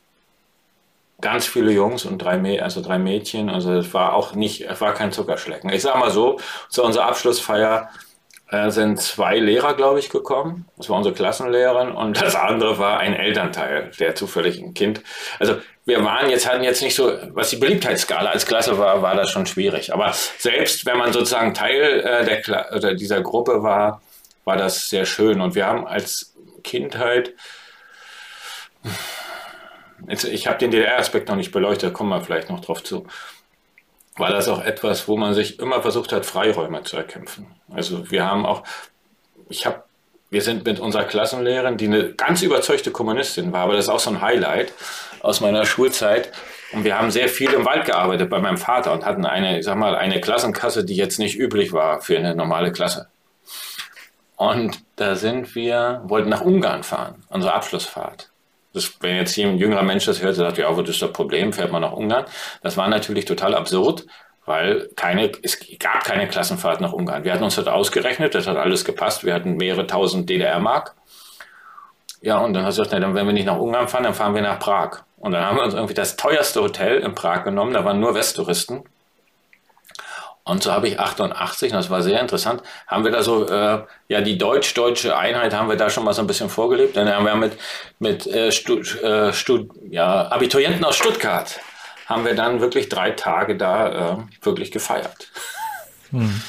ganz 1.20 1.46
viele 1.46 1.72
Jungs 1.72 2.04
und 2.04 2.18
drei, 2.18 2.62
also 2.62 2.80
drei 2.80 2.98
Mädchen. 2.98 3.50
Also 3.50 3.72
es 3.72 3.92
war 3.92 4.14
auch 4.14 4.34
nicht, 4.34 4.62
es 4.62 4.80
war 4.80 4.94
kein 4.94 5.12
Zuckerschlecken. 5.12 5.70
Ich 5.70 5.82
sage 5.82 5.98
mal 5.98 6.10
so, 6.10 6.38
zu 6.68 6.82
unserer 6.82 7.06
Abschlussfeier 7.06 7.90
äh, 8.50 8.70
sind 8.70 9.00
zwei 9.00 9.38
Lehrer, 9.38 9.74
glaube 9.74 9.98
ich, 9.98 10.08
gekommen. 10.08 10.66
Das 10.76 10.88
war 10.88 10.96
unsere 10.96 11.14
Klassenlehrerin 11.14 11.90
und 11.90 12.20
das 12.20 12.34
andere 12.34 12.78
war 12.78 12.98
ein 12.98 13.14
Elternteil, 13.14 13.90
der 13.98 14.14
zufällig 14.14 14.58
ein 14.58 14.74
Kind. 14.74 15.02
Also 15.38 15.56
wir 15.84 16.04
waren 16.04 16.30
jetzt, 16.30 16.48
hatten 16.48 16.64
jetzt 16.64 16.82
nicht 16.82 16.94
so, 16.94 17.12
was 17.34 17.50
die 17.50 17.56
Beliebtheitsskala 17.56 18.30
als 18.30 18.46
Klasse 18.46 18.78
war, 18.78 19.02
war 19.02 19.14
das 19.14 19.30
schon 19.30 19.46
schwierig. 19.46 19.92
Aber 19.92 20.12
selbst 20.38 20.86
wenn 20.86 20.98
man 20.98 21.12
sozusagen 21.12 21.54
Teil 21.54 22.00
äh, 22.00 22.24
der 22.24 22.42
Kla 22.42 22.66
oder 22.74 22.94
dieser 22.94 23.20
Gruppe 23.22 23.62
war, 23.62 24.02
war 24.44 24.56
das 24.56 24.88
sehr 24.88 25.04
schön. 25.04 25.40
Und 25.40 25.54
wir 25.54 25.66
haben 25.66 25.86
als 25.86 26.34
Kindheit, 26.64 27.34
jetzt, 30.08 30.24
ich 30.24 30.46
habe 30.46 30.58
den 30.58 30.70
DDR-Aspekt 30.70 31.28
noch 31.28 31.36
nicht 31.36 31.52
beleuchtet, 31.52 31.92
kommen 31.92 32.10
wir 32.10 32.22
vielleicht 32.22 32.48
noch 32.48 32.60
drauf 32.60 32.82
zu 32.82 33.06
war 34.18 34.30
das 34.30 34.48
auch 34.48 34.62
etwas, 34.62 35.08
wo 35.08 35.16
man 35.16 35.34
sich 35.34 35.58
immer 35.58 35.82
versucht 35.82 36.12
hat, 36.12 36.26
Freiräume 36.26 36.82
zu 36.82 36.96
erkämpfen. 36.96 37.46
Also 37.72 38.10
wir 38.10 38.24
haben 38.24 38.46
auch, 38.46 38.64
ich 39.48 39.66
habe 39.66 39.82
wir 40.30 40.42
sind 40.42 40.66
mit 40.66 40.78
unserer 40.78 41.04
Klassenlehrerin, 41.04 41.78
die 41.78 41.86
eine 41.86 42.12
ganz 42.12 42.42
überzeugte 42.42 42.90
Kommunistin 42.90 43.52
war, 43.52 43.62
aber 43.62 43.74
das 43.74 43.86
ist 43.86 43.88
auch 43.88 44.00
so 44.00 44.10
ein 44.10 44.20
Highlight 44.20 44.72
aus 45.20 45.40
meiner 45.40 45.64
Schulzeit. 45.64 46.32
Und 46.72 46.84
wir 46.84 46.98
haben 46.98 47.10
sehr 47.10 47.30
viel 47.30 47.50
im 47.54 47.64
Wald 47.64 47.86
gearbeitet 47.86 48.28
bei 48.28 48.38
meinem 48.38 48.58
Vater 48.58 48.92
und 48.92 49.06
hatten 49.06 49.24
eine, 49.24 49.58
ich 49.58 49.64
sag 49.64 49.76
mal, 49.76 49.94
eine 49.94 50.20
Klassenkasse, 50.20 50.84
die 50.84 50.96
jetzt 50.96 51.18
nicht 51.18 51.38
üblich 51.38 51.72
war 51.72 52.02
für 52.02 52.18
eine 52.18 52.34
normale 52.34 52.72
Klasse. 52.72 53.08
Und 54.36 54.78
da 54.96 55.16
sind 55.16 55.54
wir, 55.54 56.02
wollten 56.04 56.28
nach 56.28 56.42
Ungarn 56.42 56.82
fahren, 56.82 57.24
unsere 57.30 57.54
Abschlussfahrt. 57.54 58.30
Das, 58.72 58.92
wenn 59.00 59.16
jetzt 59.16 59.34
hier 59.34 59.48
ein 59.48 59.58
jüngerer 59.58 59.82
Mensch 59.82 60.04
das 60.04 60.22
hört, 60.22 60.36
sagt, 60.36 60.58
ja, 60.58 60.76
was 60.76 60.88
ist 60.88 61.00
das 61.00 61.12
Problem, 61.12 61.52
fährt 61.52 61.72
man 61.72 61.82
nach 61.82 61.92
Ungarn. 61.92 62.26
Das 62.62 62.76
war 62.76 62.88
natürlich 62.88 63.24
total 63.24 63.54
absurd, 63.54 64.06
weil 64.44 64.88
keine, 64.94 65.32
es 65.42 65.58
gab 65.78 66.04
keine 66.04 66.28
Klassenfahrt 66.28 66.80
nach 66.80 66.92
Ungarn. 66.92 67.24
Wir 67.24 67.32
hatten 67.32 67.44
uns 67.44 67.56
das 67.56 67.66
ausgerechnet, 67.66 68.34
das 68.34 68.46
hat 68.46 68.56
alles 68.56 68.84
gepasst. 68.84 69.24
Wir 69.24 69.34
hatten 69.34 69.56
mehrere 69.56 69.86
tausend 69.86 70.28
DDR-Mark. 70.28 70.94
Ja, 72.20 72.38
und 72.38 72.52
dann 72.52 72.64
hat 72.64 72.76
er 72.76 72.84
gesagt, 72.84 73.00
na, 73.00 73.14
wenn 73.14 73.26
wir 73.26 73.32
nicht 73.32 73.46
nach 73.46 73.58
Ungarn 73.58 73.88
fahren, 73.88 74.04
dann 74.04 74.14
fahren 74.14 74.34
wir 74.34 74.42
nach 74.42 74.58
Prag. 74.58 75.02
Und 75.16 75.32
dann 75.32 75.44
haben 75.44 75.56
wir 75.56 75.64
uns 75.64 75.74
irgendwie 75.74 75.94
das 75.94 76.16
teuerste 76.16 76.62
Hotel 76.62 76.98
in 76.98 77.14
Prag 77.14 77.44
genommen, 77.44 77.72
da 77.72 77.84
waren 77.84 78.00
nur 78.00 78.14
Westtouristen. 78.14 78.84
Und 80.48 80.62
so 80.62 80.72
habe 80.72 80.88
ich 80.88 80.98
88, 80.98 81.72
und 81.72 81.76
das 81.76 81.90
war 81.90 82.02
sehr 82.02 82.20
interessant, 82.20 82.62
haben 82.86 83.04
wir 83.04 83.10
da 83.10 83.22
so, 83.22 83.46
äh, 83.46 83.84
ja, 84.08 84.20
die 84.22 84.38
deutsch-deutsche 84.38 85.16
Einheit 85.16 85.52
haben 85.52 85.68
wir 85.68 85.76
da 85.76 85.90
schon 85.90 86.04
mal 86.04 86.14
so 86.14 86.22
ein 86.22 86.26
bisschen 86.26 86.48
vorgelebt. 86.48 86.96
Dann 86.96 87.08
haben 87.08 87.26
wir 87.26 87.34
mit, 87.34 87.52
mit 87.98 88.26
äh, 88.26 88.50
Stud, 88.50 89.02
äh, 89.02 89.32
Stud, 89.34 89.70
ja, 89.90 90.28
Abiturienten 90.28 90.84
aus 90.84 90.96
Stuttgart, 90.96 91.60
haben 92.06 92.24
wir 92.24 92.34
dann 92.34 92.60
wirklich 92.62 92.88
drei 92.88 93.10
Tage 93.10 93.56
da 93.56 94.14
äh, 94.14 94.16
wirklich 94.42 94.70
gefeiert. 94.70 95.30
Hm. 96.10 96.40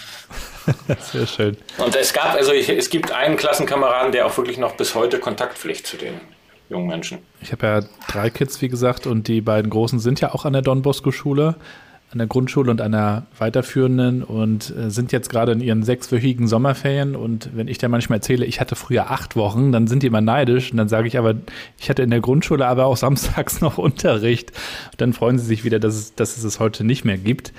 Sehr 1.12 1.28
schön. 1.28 1.58
Und 1.78 1.94
es 1.96 2.14
gab, 2.14 2.36
also 2.36 2.54
ich, 2.54 2.70
es 2.70 2.90
gibt 2.90 3.12
einen 3.12 3.36
Klassenkameraden, 3.36 4.14
der 4.14 4.28
auch 4.28 4.38
wirklich 4.38 4.58
noch 4.58 4.78
bis 4.78 4.96
heute 4.96 5.20
Kontaktpflicht 5.20 5.86
zu 5.86 5.98
den 5.98 6.22
jungen 6.70 6.88
Menschen. 6.88 7.20
Ich 7.42 7.52
habe 7.52 7.66
ja 7.66 7.82
drei 8.08 8.30
Kids, 8.30 8.62
wie 8.62 8.70
gesagt, 8.70 9.08
und 9.08 9.28
die 9.28 9.42
beiden 9.42 9.70
Großen 9.70 10.00
sind 10.00 10.22
ja 10.22 10.34
auch 10.34 10.46
an 10.46 10.54
der 10.54 10.62
Don 10.62 10.84
Bosco 10.84 11.12
Schule 11.12 11.56
an 12.12 12.18
der 12.18 12.28
Grundschule 12.28 12.72
und 12.72 12.80
der 12.80 13.24
weiterführenden 13.38 14.24
und 14.24 14.76
äh, 14.76 14.90
sind 14.90 15.12
jetzt 15.12 15.30
gerade 15.30 15.52
in 15.52 15.62
ihren 15.62 15.84
sechswöchigen 15.84 16.48
Sommerferien. 16.48 17.16
Und 17.16 17.52
wenn 17.54 17.68
ich 17.68 17.78
dir 17.78 17.88
manchmal 17.88 18.18
erzähle, 18.18 18.46
ich 18.46 18.60
hatte 18.60 18.76
früher 18.76 19.12
acht 19.12 19.36
Wochen, 19.36 19.72
dann 19.72 19.86
sind 19.88 20.02
die 20.02 20.08
immer 20.08 20.22
neidisch. 20.22 20.72
Und 20.72 20.78
dann 20.78 20.90
sage 20.90 21.08
ich 21.08 21.20
aber, 21.20 21.36
ich 21.78 21.90
hatte 21.90 22.02
in 22.02 22.10
der 22.10 22.22
Grundschule 22.22 22.66
aber 22.66 22.86
auch 22.86 22.98
samstags 22.98 23.62
noch 23.62 23.78
Unterricht. 23.78 24.52
Und 24.92 25.02
dann 25.02 25.14
freuen 25.14 25.38
sie 25.38 25.46
sich 25.46 25.64
wieder, 25.64 25.80
dass 25.80 25.96
es, 25.96 26.16
dass 26.16 26.38
es 26.38 26.44
es 26.44 26.60
heute 26.60 26.84
nicht 26.84 27.06
mehr 27.06 27.18
gibt. 27.18 27.54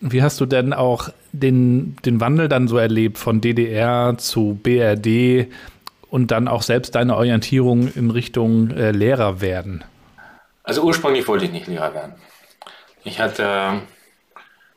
Wie 0.00 0.22
hast 0.22 0.40
du 0.40 0.46
denn 0.46 0.72
auch 0.72 1.10
den, 1.32 1.96
den 2.04 2.20
Wandel 2.20 2.48
dann 2.48 2.68
so 2.68 2.78
erlebt 2.78 3.18
von 3.18 3.40
DDR 3.40 4.16
zu 4.18 4.58
BRD 4.62 5.48
und 6.08 6.30
dann 6.30 6.48
auch 6.48 6.62
selbst 6.62 6.94
deine 6.94 7.16
Orientierung 7.16 7.88
in 7.94 8.10
Richtung 8.10 8.70
äh, 8.70 8.92
Lehrer 8.92 9.40
werden? 9.40 9.84
Also 10.62 10.82
ursprünglich 10.82 11.28
wollte 11.28 11.44
ich 11.44 11.52
nicht 11.52 11.66
Lehrer 11.66 11.94
werden. 11.94 12.12
Ich 13.06 13.20
hatte, 13.20 13.82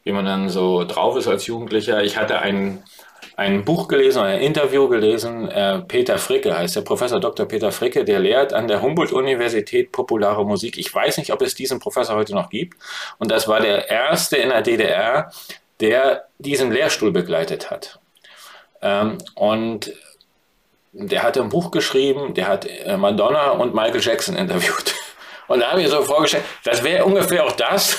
wie 0.04 0.12
man 0.12 0.24
dann 0.24 0.50
so 0.50 0.84
drauf 0.84 1.18
ist 1.18 1.28
als 1.28 1.48
Jugendlicher, 1.48 2.04
ich 2.04 2.16
hatte 2.16 2.38
ein, 2.38 2.84
ein 3.36 3.66
Buch 3.66 3.88
gelesen, 3.88 4.22
ein 4.22 4.40
Interview 4.40 4.88
gelesen. 4.88 5.50
Äh, 5.50 5.80
Peter 5.80 6.20
Fricke 6.20 6.56
heißt 6.56 6.76
der 6.76 6.82
Professor 6.82 7.20
Dr. 7.20 7.48
Peter 7.48 7.72
Fricke, 7.72 8.06
der 8.06 8.20
lehrt 8.20 8.54
an 8.54 8.68
der 8.68 8.84
Humboldt-Universität 8.84 9.92
populare 9.92 10.46
Musik. 10.46 10.78
Ich 10.78 10.94
weiß 10.94 11.18
nicht, 11.18 11.34
ob 11.34 11.42
es 11.42 11.56
diesen 11.56 11.80
Professor 11.80 12.16
heute 12.16 12.36
noch 12.36 12.52
gibt. 12.52 12.78
Und 13.18 13.32
das 13.32 13.48
war 13.48 13.62
der 13.62 13.90
erste 13.90 14.38
in 14.38 14.50
der 14.50 14.62
DDR, 14.62 15.32
der 15.80 16.26
diesen 16.38 16.72
Lehrstuhl 16.72 17.12
begleitet 17.12 17.72
hat. 17.72 18.00
Ähm, 18.84 19.18
und 19.34 19.92
der 20.92 21.24
hatte 21.24 21.42
ein 21.42 21.50
Buch 21.50 21.72
geschrieben, 21.72 22.36
der 22.36 22.48
hat 22.48 22.68
äh, 22.68 22.96
Madonna 22.96 23.50
und 23.52 23.74
Michael 23.74 24.02
Jackson 24.02 24.36
interviewt. 24.36 24.94
Und 25.48 25.62
da 25.62 25.72
habe 25.72 25.82
ich 25.82 25.88
mir 25.88 25.92
so 25.92 26.04
vorgestellt, 26.04 26.44
das 26.64 26.84
wäre 26.84 27.06
ungefähr 27.06 27.44
auch 27.44 27.54
das, 27.54 27.98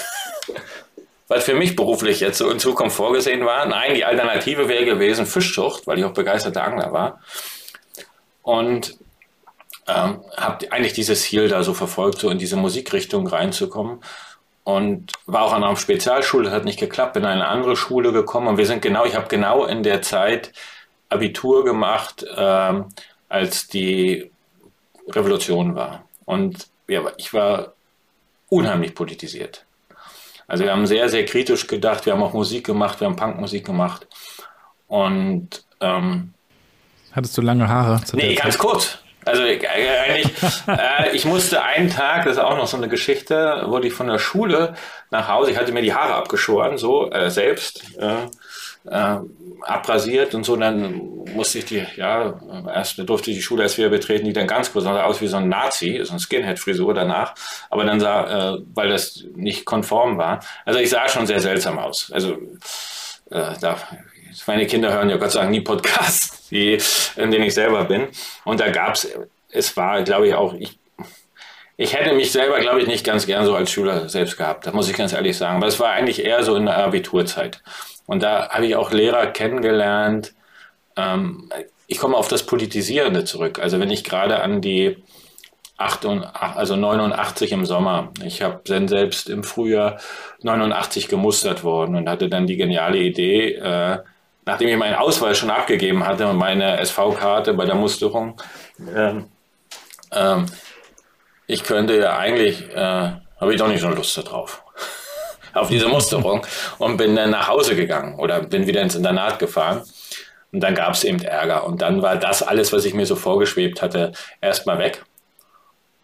was 1.30 1.44
für 1.44 1.54
mich 1.54 1.76
beruflich 1.76 2.18
jetzt 2.18 2.38
so 2.38 2.50
in 2.50 2.58
Zukunft 2.58 2.96
vorgesehen 2.96 3.46
war. 3.46 3.64
Nein, 3.64 3.94
die 3.94 4.04
Alternative 4.04 4.68
wäre 4.68 4.84
gewesen 4.84 5.26
Fischzucht, 5.26 5.86
weil 5.86 5.96
ich 5.96 6.04
auch 6.04 6.12
begeisterter 6.12 6.64
Angler 6.64 6.92
war. 6.92 7.20
Und 8.42 8.98
ähm, 9.86 10.24
habe 10.36 10.72
eigentlich 10.72 10.92
dieses 10.92 11.22
Ziel 11.22 11.46
da 11.46 11.62
so 11.62 11.72
verfolgt, 11.72 12.18
so 12.18 12.30
in 12.30 12.38
diese 12.38 12.56
Musikrichtung 12.56 13.28
reinzukommen. 13.28 14.00
Und 14.64 15.12
war 15.26 15.42
auch 15.42 15.52
an 15.52 15.62
einer 15.62 15.76
Spezialschule, 15.76 16.50
hat 16.50 16.64
nicht 16.64 16.80
geklappt, 16.80 17.12
bin 17.12 17.22
in 17.22 17.28
eine 17.28 17.46
andere 17.46 17.76
Schule 17.76 18.12
gekommen 18.12 18.48
und 18.48 18.58
wir 18.58 18.66
sind 18.66 18.82
genau, 18.82 19.04
ich 19.04 19.14
habe 19.14 19.28
genau 19.28 19.64
in 19.66 19.84
der 19.84 20.02
Zeit 20.02 20.52
Abitur 21.08 21.64
gemacht, 21.64 22.26
ähm, 22.36 22.86
als 23.28 23.68
die 23.68 24.32
Revolution 25.08 25.76
war. 25.76 26.04
Und 26.24 26.66
ja, 26.88 27.02
ich 27.16 27.32
war 27.32 27.74
unheimlich 28.48 28.96
politisiert. 28.96 29.64
Also 30.50 30.64
wir 30.64 30.72
haben 30.72 30.84
sehr, 30.84 31.08
sehr 31.08 31.24
kritisch 31.26 31.68
gedacht, 31.68 32.06
wir 32.06 32.12
haben 32.12 32.24
auch 32.24 32.32
Musik 32.32 32.66
gemacht, 32.66 32.98
wir 32.98 33.06
haben 33.06 33.14
Punkmusik 33.14 33.64
gemacht. 33.64 34.08
Und 34.88 35.64
ähm, 35.80 36.34
Hattest 37.12 37.38
du 37.38 37.40
lange 37.40 37.68
Haare? 37.68 38.00
nee, 38.14 38.34
ganz 38.34 38.58
kurz. 38.58 38.98
Also 39.24 39.44
äh, 39.44 39.64
eigentlich, 39.64 40.32
äh, 40.66 41.14
ich 41.14 41.24
musste 41.24 41.62
einen 41.62 41.88
Tag, 41.88 42.24
das 42.24 42.32
ist 42.32 42.42
auch 42.42 42.56
noch 42.56 42.66
so 42.66 42.76
eine 42.76 42.88
Geschichte, 42.88 43.62
wurde 43.68 43.86
ich 43.86 43.92
von 43.92 44.08
der 44.08 44.18
Schule 44.18 44.74
nach 45.12 45.28
Hause, 45.28 45.52
ich 45.52 45.56
hatte 45.56 45.70
mir 45.70 45.82
die 45.82 45.94
Haare 45.94 46.14
abgeschoren, 46.14 46.78
so 46.78 47.08
äh, 47.12 47.30
selbst. 47.30 47.96
Äh, 48.00 48.26
äh, 48.84 49.16
abrasiert 49.62 50.34
und 50.34 50.44
so. 50.44 50.56
Dann 50.56 51.24
musste 51.34 51.58
ich 51.58 51.66
die, 51.66 51.84
ja, 51.96 52.40
erst 52.74 52.98
durfte 53.08 53.30
ich 53.30 53.36
die 53.36 53.42
Schule 53.42 53.62
erst 53.62 53.78
wieder 53.78 53.88
betreten, 53.88 54.26
die 54.26 54.32
dann 54.32 54.46
ganz 54.46 54.72
kurz 54.72 54.84
sah 54.84 55.04
aus 55.04 55.20
wie 55.20 55.26
so 55.26 55.36
ein 55.36 55.48
Nazi, 55.48 56.00
so 56.02 56.12
ein 56.12 56.18
Skinhead-Frisur 56.18 56.94
danach. 56.94 57.34
Aber 57.68 57.84
dann 57.84 58.00
sah, 58.00 58.54
äh, 58.54 58.58
weil 58.74 58.88
das 58.88 59.24
nicht 59.34 59.64
konform 59.64 60.18
war. 60.18 60.40
Also 60.64 60.80
ich 60.80 60.90
sah 60.90 61.08
schon 61.08 61.26
sehr 61.26 61.40
seltsam 61.40 61.78
aus. 61.78 62.10
Also 62.12 62.38
äh, 63.30 63.54
da, 63.60 63.76
meine 64.46 64.66
Kinder 64.66 64.92
hören 64.92 65.10
ja 65.10 65.16
Gott 65.16 65.32
sei 65.32 65.40
Dank 65.40 65.52
nie 65.52 65.60
Podcasts, 65.60 66.48
die, 66.48 66.78
in 67.16 67.30
denen 67.30 67.44
ich 67.44 67.54
selber 67.54 67.84
bin. 67.84 68.08
Und 68.44 68.60
da 68.60 68.70
gab 68.70 68.94
es, 68.94 69.08
es 69.50 69.76
war, 69.76 70.02
glaube 70.02 70.28
ich, 70.28 70.34
auch, 70.34 70.54
ich, 70.54 70.79
ich 71.80 71.94
hätte 71.94 72.14
mich 72.14 72.30
selber, 72.30 72.60
glaube 72.60 72.82
ich, 72.82 72.86
nicht 72.86 73.06
ganz 73.06 73.24
gern 73.24 73.46
so 73.46 73.54
als 73.54 73.70
Schüler 73.70 74.06
selbst 74.10 74.36
gehabt. 74.36 74.66
Da 74.66 74.72
muss 74.72 74.90
ich 74.90 74.94
ganz 74.94 75.14
ehrlich 75.14 75.38
sagen. 75.38 75.56
Aber 75.56 75.66
es 75.66 75.80
war 75.80 75.92
eigentlich 75.92 76.22
eher 76.22 76.42
so 76.42 76.54
in 76.54 76.66
der 76.66 76.76
Abiturzeit. 76.76 77.62
Und 78.04 78.22
da 78.22 78.50
habe 78.50 78.66
ich 78.66 78.76
auch 78.76 78.92
Lehrer 78.92 79.28
kennengelernt. 79.28 80.34
Ähm, 80.96 81.48
ich 81.86 81.96
komme 81.96 82.18
auf 82.18 82.28
das 82.28 82.44
Politisierende 82.44 83.24
zurück. 83.24 83.58
Also 83.60 83.80
wenn 83.80 83.90
ich 83.90 84.04
gerade 84.04 84.42
an 84.42 84.60
die 84.60 85.02
8 85.78 86.04
und, 86.04 86.22
also 86.22 86.76
89 86.76 87.52
im 87.52 87.64
Sommer. 87.64 88.12
Ich 88.22 88.42
habe 88.42 88.60
dann 88.66 88.86
selbst 88.86 89.30
im 89.30 89.42
Frühjahr 89.42 89.98
89 90.42 91.08
gemustert 91.08 91.64
worden 91.64 91.96
und 91.96 92.10
hatte 92.10 92.28
dann 92.28 92.46
die 92.46 92.58
geniale 92.58 92.98
Idee, 92.98 93.54
äh, 93.54 94.00
nachdem 94.44 94.68
ich 94.68 94.76
meinen 94.76 94.96
Ausweis 94.96 95.38
schon 95.38 95.48
abgegeben 95.48 96.06
hatte 96.06 96.28
und 96.28 96.36
meine 96.36 96.78
SV-Karte 96.80 97.54
bei 97.54 97.64
der 97.64 97.74
Musterung, 97.74 98.38
äh, 98.94 99.14
äh, 100.10 100.44
ich 101.50 101.64
könnte 101.64 101.98
ja 101.98 102.16
eigentlich, 102.16 102.70
äh, 102.74 103.10
habe 103.40 103.52
ich 103.52 103.58
doch 103.58 103.68
nicht 103.68 103.80
so 103.80 103.88
Lust 103.88 104.16
darauf 104.16 104.62
auf 105.54 105.68
diese 105.68 105.88
Musterung 105.88 106.46
und 106.78 106.96
bin 106.96 107.16
dann 107.16 107.30
nach 107.30 107.48
Hause 107.48 107.74
gegangen 107.74 108.18
oder 108.18 108.40
bin 108.40 108.66
wieder 108.66 108.82
ins 108.82 108.94
Internat 108.94 109.38
gefahren. 109.38 109.82
Und 110.52 110.60
dann 110.60 110.74
gab 110.74 110.94
es 110.94 111.04
eben 111.04 111.22
Ärger. 111.22 111.64
Und 111.64 111.82
dann 111.82 112.02
war 112.02 112.16
das 112.16 112.42
alles, 112.42 112.72
was 112.72 112.84
ich 112.84 112.94
mir 112.94 113.06
so 113.06 113.16
vorgeschwebt 113.16 113.82
hatte, 113.82 114.12
erstmal 114.40 114.78
weg. 114.78 115.04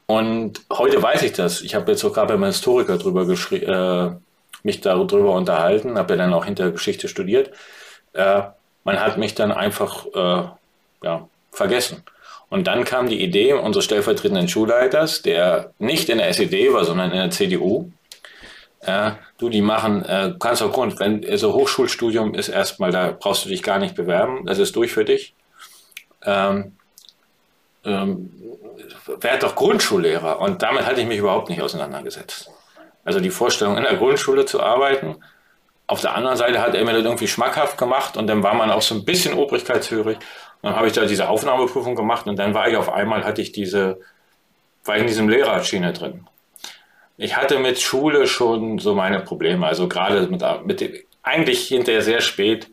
Und 0.07 0.61
heute 0.73 1.03
weiß 1.03 1.23
ich 1.23 1.33
das. 1.33 1.63
Ich 1.63 1.75
habe 1.75 1.91
jetzt 1.91 2.03
gerade 2.03 2.35
beim 2.35 2.45
Historiker 2.45 2.97
drüber 2.97 3.23
äh, 3.23 4.11
mich 4.63 4.81
darüber 4.81 5.33
unterhalten, 5.33 5.99
habe 5.99 6.15
ja 6.15 6.19
dann 6.19 6.33
auch 6.33 6.45
hinter 6.45 6.71
Geschichte 6.71 7.09
studiert. 7.09 7.51
Äh, 8.13 8.43
man 8.85 9.01
hat 9.01 9.19
mich 9.19 9.35
dann 9.35 9.51
einfach 9.51 10.07
äh, 10.15 10.49
ja, 11.03 11.29
vergessen. 11.51 12.05
Und 12.49 12.67
dann 12.67 12.85
kam 12.85 13.09
die 13.09 13.23
Idee 13.23 13.55
unseres 13.55 13.85
stellvertretenden 13.85 14.49
Schulleiters, 14.49 15.23
der 15.23 15.73
nicht 15.79 16.09
in 16.09 16.19
der 16.19 16.29
SED 16.29 16.73
war, 16.73 16.85
sondern 16.85 17.11
in 17.11 17.19
der 17.19 17.31
CDU, 17.31 17.91
äh, 18.81 19.13
du, 19.39 19.49
die 19.49 19.63
machen, 19.63 20.05
äh, 20.05 20.35
kannst 20.39 20.63
auch 20.63 20.73
Grund, 20.73 20.99
wenn 21.01 21.23
so 21.23 21.29
also 21.29 21.55
Hochschulstudium 21.55 22.35
ist 22.35 22.49
erstmal, 22.49 22.93
da 22.93 23.17
brauchst 23.19 23.45
du 23.45 23.49
dich 23.49 23.63
gar 23.63 23.79
nicht 23.79 23.97
bewerben, 23.97 24.47
das 24.47 24.59
ist 24.59 24.77
durch 24.77 24.93
für 24.93 25.05
dich. 25.05 25.35
Ähm, 26.23 26.77
ähm, 27.85 28.31
werd 29.21 29.43
doch 29.43 29.55
Grundschullehrer. 29.55 30.41
Und 30.41 30.63
damit 30.63 30.87
hatte 30.87 31.01
ich 31.01 31.07
mich 31.07 31.19
überhaupt 31.19 31.49
nicht 31.49 31.63
auseinandergesetzt. 31.63 32.51
Also 33.05 33.21
die 33.21 33.31
Vorstellung, 33.31 33.77
in 33.77 33.85
der 33.85 33.97
Grundschule 33.97 34.45
zu 34.45 34.61
arbeiten. 34.61 35.17
Auf 35.89 36.01
der 36.01 36.17
anderen 36.17 36.37
Seite 36.37 36.61
hat 36.61 36.75
er 36.75 36.85
mir 36.85 36.95
das 36.95 37.05
irgendwie 37.05 37.29
schmackhaft 37.29 37.79
gemacht 37.79 38.17
und 38.17 38.27
dann 38.27 38.43
war 38.43 38.55
man 38.55 38.73
auch 38.73 38.83
so 38.83 38.97
ein 38.97 39.05
bisschen 39.05 39.35
obrigkeitshörig. 39.35 40.19
Dann 40.63 40.77
habe 40.77 40.87
ich 40.87 40.93
da 40.93 41.05
diese 41.05 41.29
Aufnahmeprüfung 41.29 41.95
gemacht 41.95 42.27
und 42.27 42.39
dann 42.39 42.55
war 42.55 42.69
ich 42.69 42.77
auf 42.77 42.93
einmal, 42.93 43.25
hatte 43.25 43.43
ich 43.43 43.53
diese, 43.53 44.01
war 44.85 44.97
ich 44.97 45.03
in 45.03 45.09
diesem 45.09 45.29
Lehrerschiene 45.29 45.93
drin. 45.93 46.27
Ich 47.19 47.37
hatte 47.37 47.59
mit 47.59 47.81
Schule 47.81 48.27
schon 48.27 48.79
so 48.79 48.95
meine 48.95 49.21
Probleme. 49.21 49.67
Also 49.67 49.89
gerade 49.89 50.27
mit, 50.27 50.43
mit 50.65 51.07
eigentlich 51.23 51.69
hinterher 51.69 52.03
sehr 52.03 52.21
spät 52.21 52.69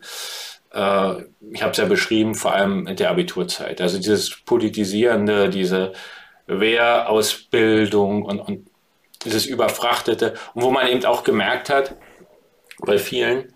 äh, 0.74 1.24
ich 1.52 1.62
habe 1.62 1.70
es 1.70 1.76
ja 1.78 1.84
beschrieben, 1.86 2.34
vor 2.34 2.52
allem 2.52 2.86
in 2.86 2.96
der 2.96 3.10
Abiturzeit. 3.10 3.80
Also 3.80 3.98
dieses 3.98 4.42
Politisierende, 4.44 5.48
diese 5.48 5.92
Wehrausbildung 6.46 8.24
und, 8.24 8.40
und 8.40 8.66
dieses 9.24 9.46
Überfrachtete. 9.46 10.34
Und 10.52 10.62
wo 10.62 10.70
man 10.70 10.88
eben 10.88 11.04
auch 11.04 11.24
gemerkt 11.24 11.70
hat, 11.70 11.94
bei 12.80 12.98
vielen, 12.98 13.54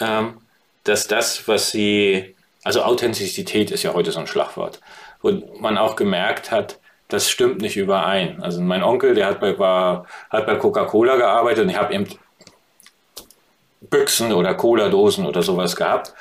ähm, 0.00 0.40
dass 0.84 1.06
das, 1.06 1.46
was 1.48 1.70
sie, 1.70 2.34
also 2.68 2.82
Authentizität 2.82 3.70
ist 3.70 3.82
ja 3.82 3.94
heute 3.94 4.12
so 4.12 4.20
ein 4.20 4.26
Schlagwort, 4.26 4.82
wo 5.22 5.32
man 5.58 5.78
auch 5.78 5.96
gemerkt 5.96 6.50
hat, 6.50 6.78
das 7.08 7.30
stimmt 7.30 7.62
nicht 7.62 7.78
überein. 7.78 8.42
Also 8.42 8.60
mein 8.60 8.82
Onkel, 8.82 9.14
der 9.14 9.24
hat 9.24 9.40
bei, 9.40 9.56
hat 9.56 10.46
bei 10.46 10.54
Coca-Cola 10.56 11.16
gearbeitet 11.16 11.64
und 11.64 11.70
ich 11.70 11.78
habe 11.78 11.94
eben 11.94 12.06
Büchsen 13.80 14.34
oder 14.34 14.52
Cola-Dosen 14.52 15.24
oder 15.24 15.42
sowas 15.42 15.76
gehabt. 15.76 16.12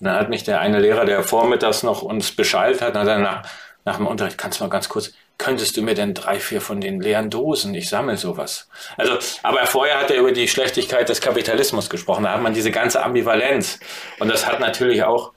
Und 0.00 0.06
dann 0.06 0.16
hat 0.16 0.30
mich 0.30 0.44
der 0.44 0.60
eine 0.60 0.80
Lehrer, 0.80 1.04
der 1.04 1.22
vormittags 1.22 1.82
noch 1.82 2.00
uns 2.00 2.34
beschallt 2.34 2.80
hat, 2.80 2.94
hat 2.94 3.06
dann 3.06 3.20
nach, 3.20 3.42
nach 3.84 3.98
dem 3.98 4.06
Unterricht, 4.06 4.38
kannst 4.38 4.60
du 4.60 4.64
mal 4.64 4.70
ganz 4.70 4.88
kurz, 4.88 5.12
könntest 5.36 5.76
du 5.76 5.82
mir 5.82 5.94
denn 5.94 6.14
drei, 6.14 6.40
vier 6.40 6.62
von 6.62 6.80
den 6.80 7.02
leeren 7.02 7.28
Dosen, 7.28 7.74
ich 7.74 7.90
sammle 7.90 8.16
sowas. 8.16 8.70
Also, 8.96 9.18
aber 9.42 9.66
vorher 9.66 10.00
hat 10.00 10.10
er 10.10 10.20
über 10.20 10.32
die 10.32 10.48
Schlechtigkeit 10.48 11.10
des 11.10 11.20
Kapitalismus 11.20 11.90
gesprochen, 11.90 12.24
da 12.24 12.32
hat 12.32 12.40
man 12.40 12.54
diese 12.54 12.70
ganze 12.70 13.04
Ambivalenz. 13.04 13.78
Und 14.20 14.28
das 14.28 14.46
hat 14.46 14.58
natürlich 14.58 15.04
auch, 15.04 15.32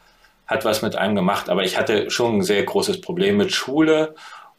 hat 0.47 0.65
was 0.65 0.81
mit 0.81 0.95
einem 0.95 1.15
gemacht, 1.15 1.49
aber 1.49 1.63
ich 1.63 1.77
hatte 1.77 2.09
schon 2.11 2.37
ein 2.37 2.43
sehr 2.43 2.63
großes 2.63 3.01
Problem 3.01 3.37
mit 3.37 3.51
Schule 3.51 4.15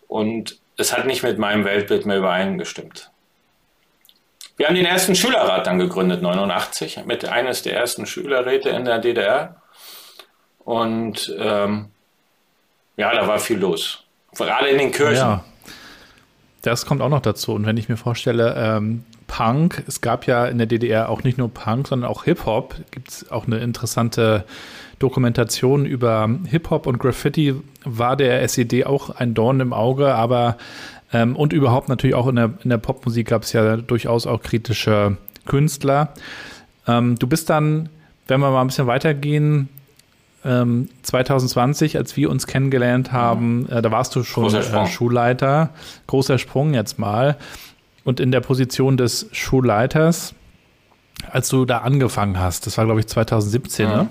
und 0.09 0.59
es 0.77 0.97
hat 0.97 1.07
nicht 1.07 1.23
mit 1.23 1.39
meinem 1.39 1.65
Weltbild 1.65 2.07
mehr 2.07 2.19
übereingestimmt. 2.19 3.11
Wir 4.57 4.69
haben 4.69 4.75
den 4.75 4.87
ersten 4.87 5.15
Schülerrat 5.15 5.67
dann 5.67 5.79
gegründet, 5.79 6.23
89, 6.23 7.05
mit 7.05 7.27
eines 7.29 7.63
der 7.63 7.77
ersten 7.77 8.07
Schülerräte 8.07 8.71
in 8.71 8.87
der 8.87 8.99
DDR. 8.99 9.61
Und 10.65 11.35
ähm, 11.39 11.91
ja, 12.97 13.15
da 13.15 13.29
war 13.29 13.39
viel 13.39 13.59
los. 13.59 14.03
Gerade 14.35 14.69
in 14.69 14.79
den 14.79 14.93
Kirchen. 14.93 15.17
Ja, 15.17 15.45
das 16.63 16.87
kommt 16.87 17.03
auch 17.03 17.11
noch 17.11 17.21
dazu. 17.21 17.53
Und 17.53 17.67
wenn 17.67 17.77
ich 17.77 17.89
mir 17.89 17.99
vorstelle, 17.99 18.55
ähm, 18.57 19.05
Punk, 19.27 19.83
es 19.87 20.01
gab 20.01 20.27
ja 20.27 20.47
in 20.47 20.59
der 20.59 20.67
DDR 20.67 21.09
auch 21.09 21.23
nicht 21.23 21.39
nur 21.39 21.53
Punk, 21.53 21.89
sondern 21.89 22.11
auch 22.11 22.25
Hip-Hop. 22.25 22.77
Gibt 22.91 23.09
es 23.09 23.31
auch 23.31 23.47
eine 23.47 23.59
interessante 23.59 24.45
Dokumentation 24.99 25.85
über 25.85 26.29
Hip-Hop 26.47 26.87
und 26.87 26.99
Graffiti. 26.99 27.55
War 27.85 28.17
der 28.17 28.43
SED 28.43 28.87
auch 28.87 29.11
ein 29.11 29.35
Dorn 29.35 29.61
im 29.61 29.73
Auge, 29.73 30.15
aber 30.15 30.57
ähm, 31.13 31.37
und 31.37 31.53
überhaupt 31.53 31.89
natürlich 31.89 32.15
auch 32.15 32.27
in 32.29 32.37
der, 32.37 32.53
in 32.63 32.71
der 32.71 32.79
Popmusik 32.79 33.29
gab 33.29 33.43
es 33.43 33.53
ja 33.53 33.77
durchaus 33.77 34.27
auch 34.27 34.43
kritische 34.43 35.17
Künstler. 35.45 36.15
Ähm, 36.87 37.17
du 37.19 37.27
bist 37.27 37.51
dann, 37.51 37.89
wenn 38.27 38.41
wir 38.41 38.51
mal 38.51 38.61
ein 38.61 38.69
bisschen 38.69 38.87
weitergehen, 38.87 39.69
2020, 40.43 41.95
ähm, 41.95 42.01
als 42.01 42.17
wir 42.17 42.31
uns 42.31 42.47
kennengelernt 42.47 43.11
haben, 43.11 43.69
äh, 43.69 43.83
da 43.83 43.91
warst 43.91 44.15
du 44.15 44.23
schon 44.23 44.55
äh, 44.55 44.87
Schulleiter. 44.87 45.71
Großer 46.07 46.39
Sprung 46.39 46.73
jetzt 46.73 47.01
mal. 47.01 47.37
Und 48.07 48.21
in 48.21 48.31
der 48.31 48.41
Position 48.41 48.97
des 48.97 49.29
Schulleiters, 49.33 50.35
als 51.31 51.49
du 51.49 51.65
da 51.65 51.79
angefangen 51.79 52.39
hast, 52.39 52.67
das 52.67 52.79
war 52.79 52.87
glaube 52.87 53.01
ich 53.01 53.07
2017, 53.09 53.89
ja. 53.89 53.97
ne? 54.05 54.09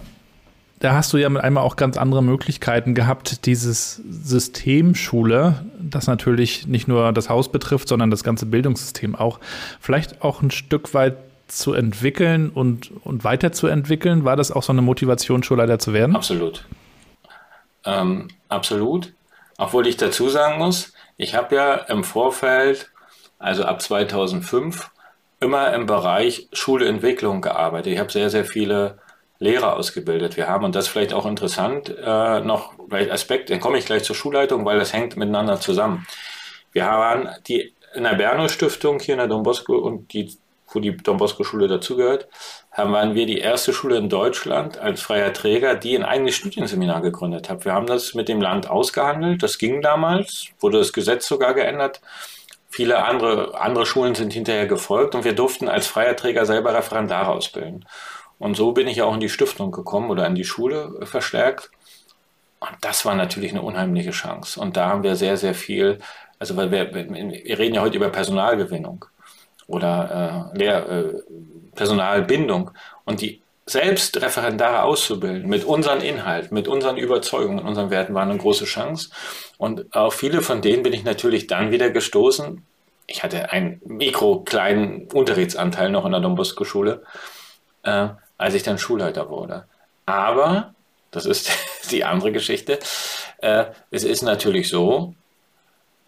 da 0.79 0.93
hast 0.93 1.13
du 1.13 1.17
ja 1.17 1.29
mit 1.29 1.41
einmal 1.41 1.63
auch 1.63 1.77
ganz 1.77 1.97
andere 1.97 2.21
Möglichkeiten 2.21 2.93
gehabt, 2.93 3.45
dieses 3.45 3.95
System 3.95 4.93
Schule, 4.93 5.65
das 5.79 6.07
natürlich 6.07 6.67
nicht 6.67 6.87
nur 6.87 7.13
das 7.13 7.29
Haus 7.29 7.49
betrifft, 7.49 7.87
sondern 7.87 8.11
das 8.11 8.23
ganze 8.23 8.45
Bildungssystem 8.45 9.15
auch, 9.15 9.39
vielleicht 9.79 10.21
auch 10.21 10.41
ein 10.41 10.51
Stück 10.51 10.93
weit 10.93 11.15
zu 11.47 11.73
entwickeln 11.73 12.49
und, 12.49 12.91
und 13.03 13.23
weiterzuentwickeln? 13.23 14.25
War 14.25 14.35
das 14.35 14.51
auch 14.51 14.63
so 14.63 14.73
eine 14.73 14.81
Motivation, 14.81 15.43
Schulleiter 15.43 15.79
zu 15.79 15.93
werden? 15.93 16.15
Absolut. 16.15 16.65
Ähm, 17.85 18.27
absolut. 18.49 19.13
Obwohl 19.57 19.87
ich 19.87 19.95
dazu 19.95 20.27
sagen 20.27 20.57
muss, 20.57 20.91
ich 21.17 21.35
habe 21.35 21.55
ja 21.55 21.75
im 21.75 22.03
Vorfeld, 22.03 22.91
also 23.45 23.63
ab 23.63 23.81
2005, 23.81 24.89
immer 25.39 25.73
im 25.73 25.85
Bereich 25.85 26.47
Schuleentwicklung 26.51 27.41
gearbeitet. 27.41 27.93
Ich 27.93 27.99
habe 27.99 28.11
sehr, 28.11 28.29
sehr 28.29 28.45
viele 28.45 28.97
Lehrer 29.39 29.75
ausgebildet. 29.75 30.37
Wir 30.37 30.47
haben, 30.47 30.65
und 30.65 30.75
das 30.75 30.87
vielleicht 30.87 31.13
auch 31.13 31.25
interessant, 31.25 31.89
äh, 31.89 32.39
noch 32.41 32.73
vielleicht 32.89 33.11
Aspekt, 33.11 33.49
dann 33.49 33.59
komme 33.59 33.77
ich 33.77 33.85
gleich 33.85 34.03
zur 34.03 34.15
Schulleitung, 34.15 34.65
weil 34.65 34.79
das 34.79 34.93
hängt 34.93 35.17
miteinander 35.17 35.59
zusammen. 35.59 36.07
Wir 36.71 36.85
haben 36.85 37.29
die 37.47 37.73
in 37.93 38.03
der 38.03 38.15
Berno 38.15 38.47
Stiftung 38.47 38.99
hier 38.99 39.13
in 39.13 39.19
der 39.19 39.27
Don 39.27 39.43
Bosco 39.43 39.75
und 39.75 40.11
die 40.13 40.37
wo 40.75 40.79
die 40.79 40.95
Don 40.97 41.17
Bosco 41.17 41.43
Schule 41.43 41.67
dazugehört, 41.67 42.27
waren 42.75 43.15
wir 43.15 43.25
die 43.25 43.37
erste 43.37 43.71
Schule 43.71 43.97
in 43.97 44.09
Deutschland 44.09 44.77
als 44.77 45.01
freier 45.01 45.31
Träger, 45.31 45.75
die 45.75 45.95
ein 45.95 46.03
eigenes 46.03 46.35
Studienseminar 46.35 47.01
gegründet 47.01 47.49
hat. 47.49 47.65
Wir 47.65 47.73
haben 47.73 47.87
das 47.87 48.13
mit 48.13 48.27
dem 48.27 48.41
Land 48.41 48.69
ausgehandelt. 48.69 49.41
Das 49.41 49.57
ging 49.57 49.81
damals, 49.81 50.47
wurde 50.59 50.79
das 50.79 50.91
Gesetz 50.91 51.27
sogar 51.27 51.53
geändert. 51.53 52.01
Viele 52.75 53.05
andere, 53.05 53.57
andere 53.57 53.85
Schulen 53.85 54.15
sind 54.15 54.33
hinterher 54.33 54.67
gefolgt 54.67 55.15
und 55.15 55.23
wir 55.23 55.31
durften 55.31 55.69
als 55.69 55.87
freier 55.87 56.17
Träger 56.17 56.45
selber 56.45 56.73
Referendare 56.73 57.29
ausbilden. 57.29 57.85
Und 58.37 58.57
so 58.57 58.73
bin 58.73 58.89
ich 58.89 59.01
auch 59.01 59.13
in 59.13 59.21
die 59.21 59.29
Stiftung 59.29 59.71
gekommen 59.71 60.09
oder 60.09 60.27
in 60.27 60.35
die 60.35 60.43
Schule 60.43 60.99
verstärkt. 61.03 61.71
Und 62.59 62.71
das 62.81 63.05
war 63.05 63.15
natürlich 63.15 63.51
eine 63.51 63.61
unheimliche 63.61 64.11
Chance. 64.11 64.59
Und 64.59 64.75
da 64.75 64.89
haben 64.89 65.03
wir 65.03 65.15
sehr, 65.15 65.37
sehr 65.37 65.55
viel, 65.55 65.99
also 66.37 66.57
weil 66.57 66.69
wir, 66.69 66.93
wir 66.93 67.57
reden 67.57 67.75
ja 67.75 67.81
heute 67.81 67.95
über 67.95 68.09
Personalgewinnung 68.09 69.05
oder 69.67 70.51
äh, 70.53 70.57
Lehr 70.57 70.89
äh, 70.89 71.13
Personalbindung 71.75 72.71
und 73.05 73.21
die 73.21 73.41
selbst 73.65 74.21
Referendare 74.21 74.83
auszubilden 74.83 75.49
mit 75.49 75.63
unseren 75.63 76.01
Inhalten, 76.01 76.53
mit 76.53 76.67
unseren 76.67 76.97
Überzeugungen, 76.97 77.59
unseren 77.59 77.89
Werten 77.89 78.13
war 78.13 78.23
eine 78.23 78.37
große 78.37 78.65
Chance. 78.65 79.11
Und 79.57 79.95
auf 79.95 80.15
viele 80.15 80.41
von 80.41 80.61
denen 80.61 80.83
bin 80.83 80.93
ich 80.93 81.03
natürlich 81.03 81.47
dann 81.47 81.71
wieder 81.71 81.89
gestoßen. 81.89 82.65
Ich 83.07 83.23
hatte 83.23 83.51
einen 83.51 83.81
mikro-kleinen 83.85 85.07
Unterrichtsanteil 85.11 85.89
noch 85.89 86.05
in 86.05 86.11
der 86.11 86.21
Don 86.21 86.35
Bosco-Schule, 86.35 87.03
äh, 87.83 88.09
als 88.37 88.53
ich 88.53 88.63
dann 88.63 88.77
Schulleiter 88.77 89.29
wurde. 89.29 89.65
Aber, 90.05 90.73
das 91.11 91.25
ist 91.25 91.51
die 91.91 92.03
andere 92.03 92.31
Geschichte, 92.31 92.79
äh, 93.37 93.65
es 93.91 94.03
ist 94.03 94.23
natürlich 94.23 94.69
so, 94.69 95.13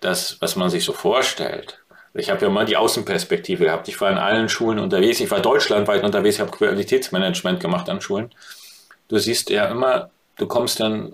dass 0.02 0.42
was 0.42 0.56
man 0.56 0.70
sich 0.70 0.84
so 0.84 0.94
vorstellt, 0.94 1.80
ich 2.18 2.32
habe 2.32 2.44
ja 2.44 2.50
mal 2.50 2.66
die 2.66 2.78
Außenperspektive 2.78 3.66
gehabt. 3.66 3.88
Ich 3.88 4.02
war 4.02 4.12
in 4.12 4.18
allen 4.18 4.50
Schulen 4.50 4.80
unterwegs. 4.80 5.20
Ich 5.20 5.30
war 5.30 5.40
deutschlandweit 5.40 6.04
unterwegs. 6.04 6.36
Ich 6.36 6.42
habe 6.42 6.52
Qualitätsmanagement 6.52 7.60
gemacht 7.60 7.90
an 7.90 8.02
Schulen. 8.02 8.32
Du 9.08 9.20
siehst 9.20 9.52
ja 9.52 9.66
immer, 9.66 10.10
du 10.38 10.48
kommst 10.48 10.80
dann, 10.80 11.14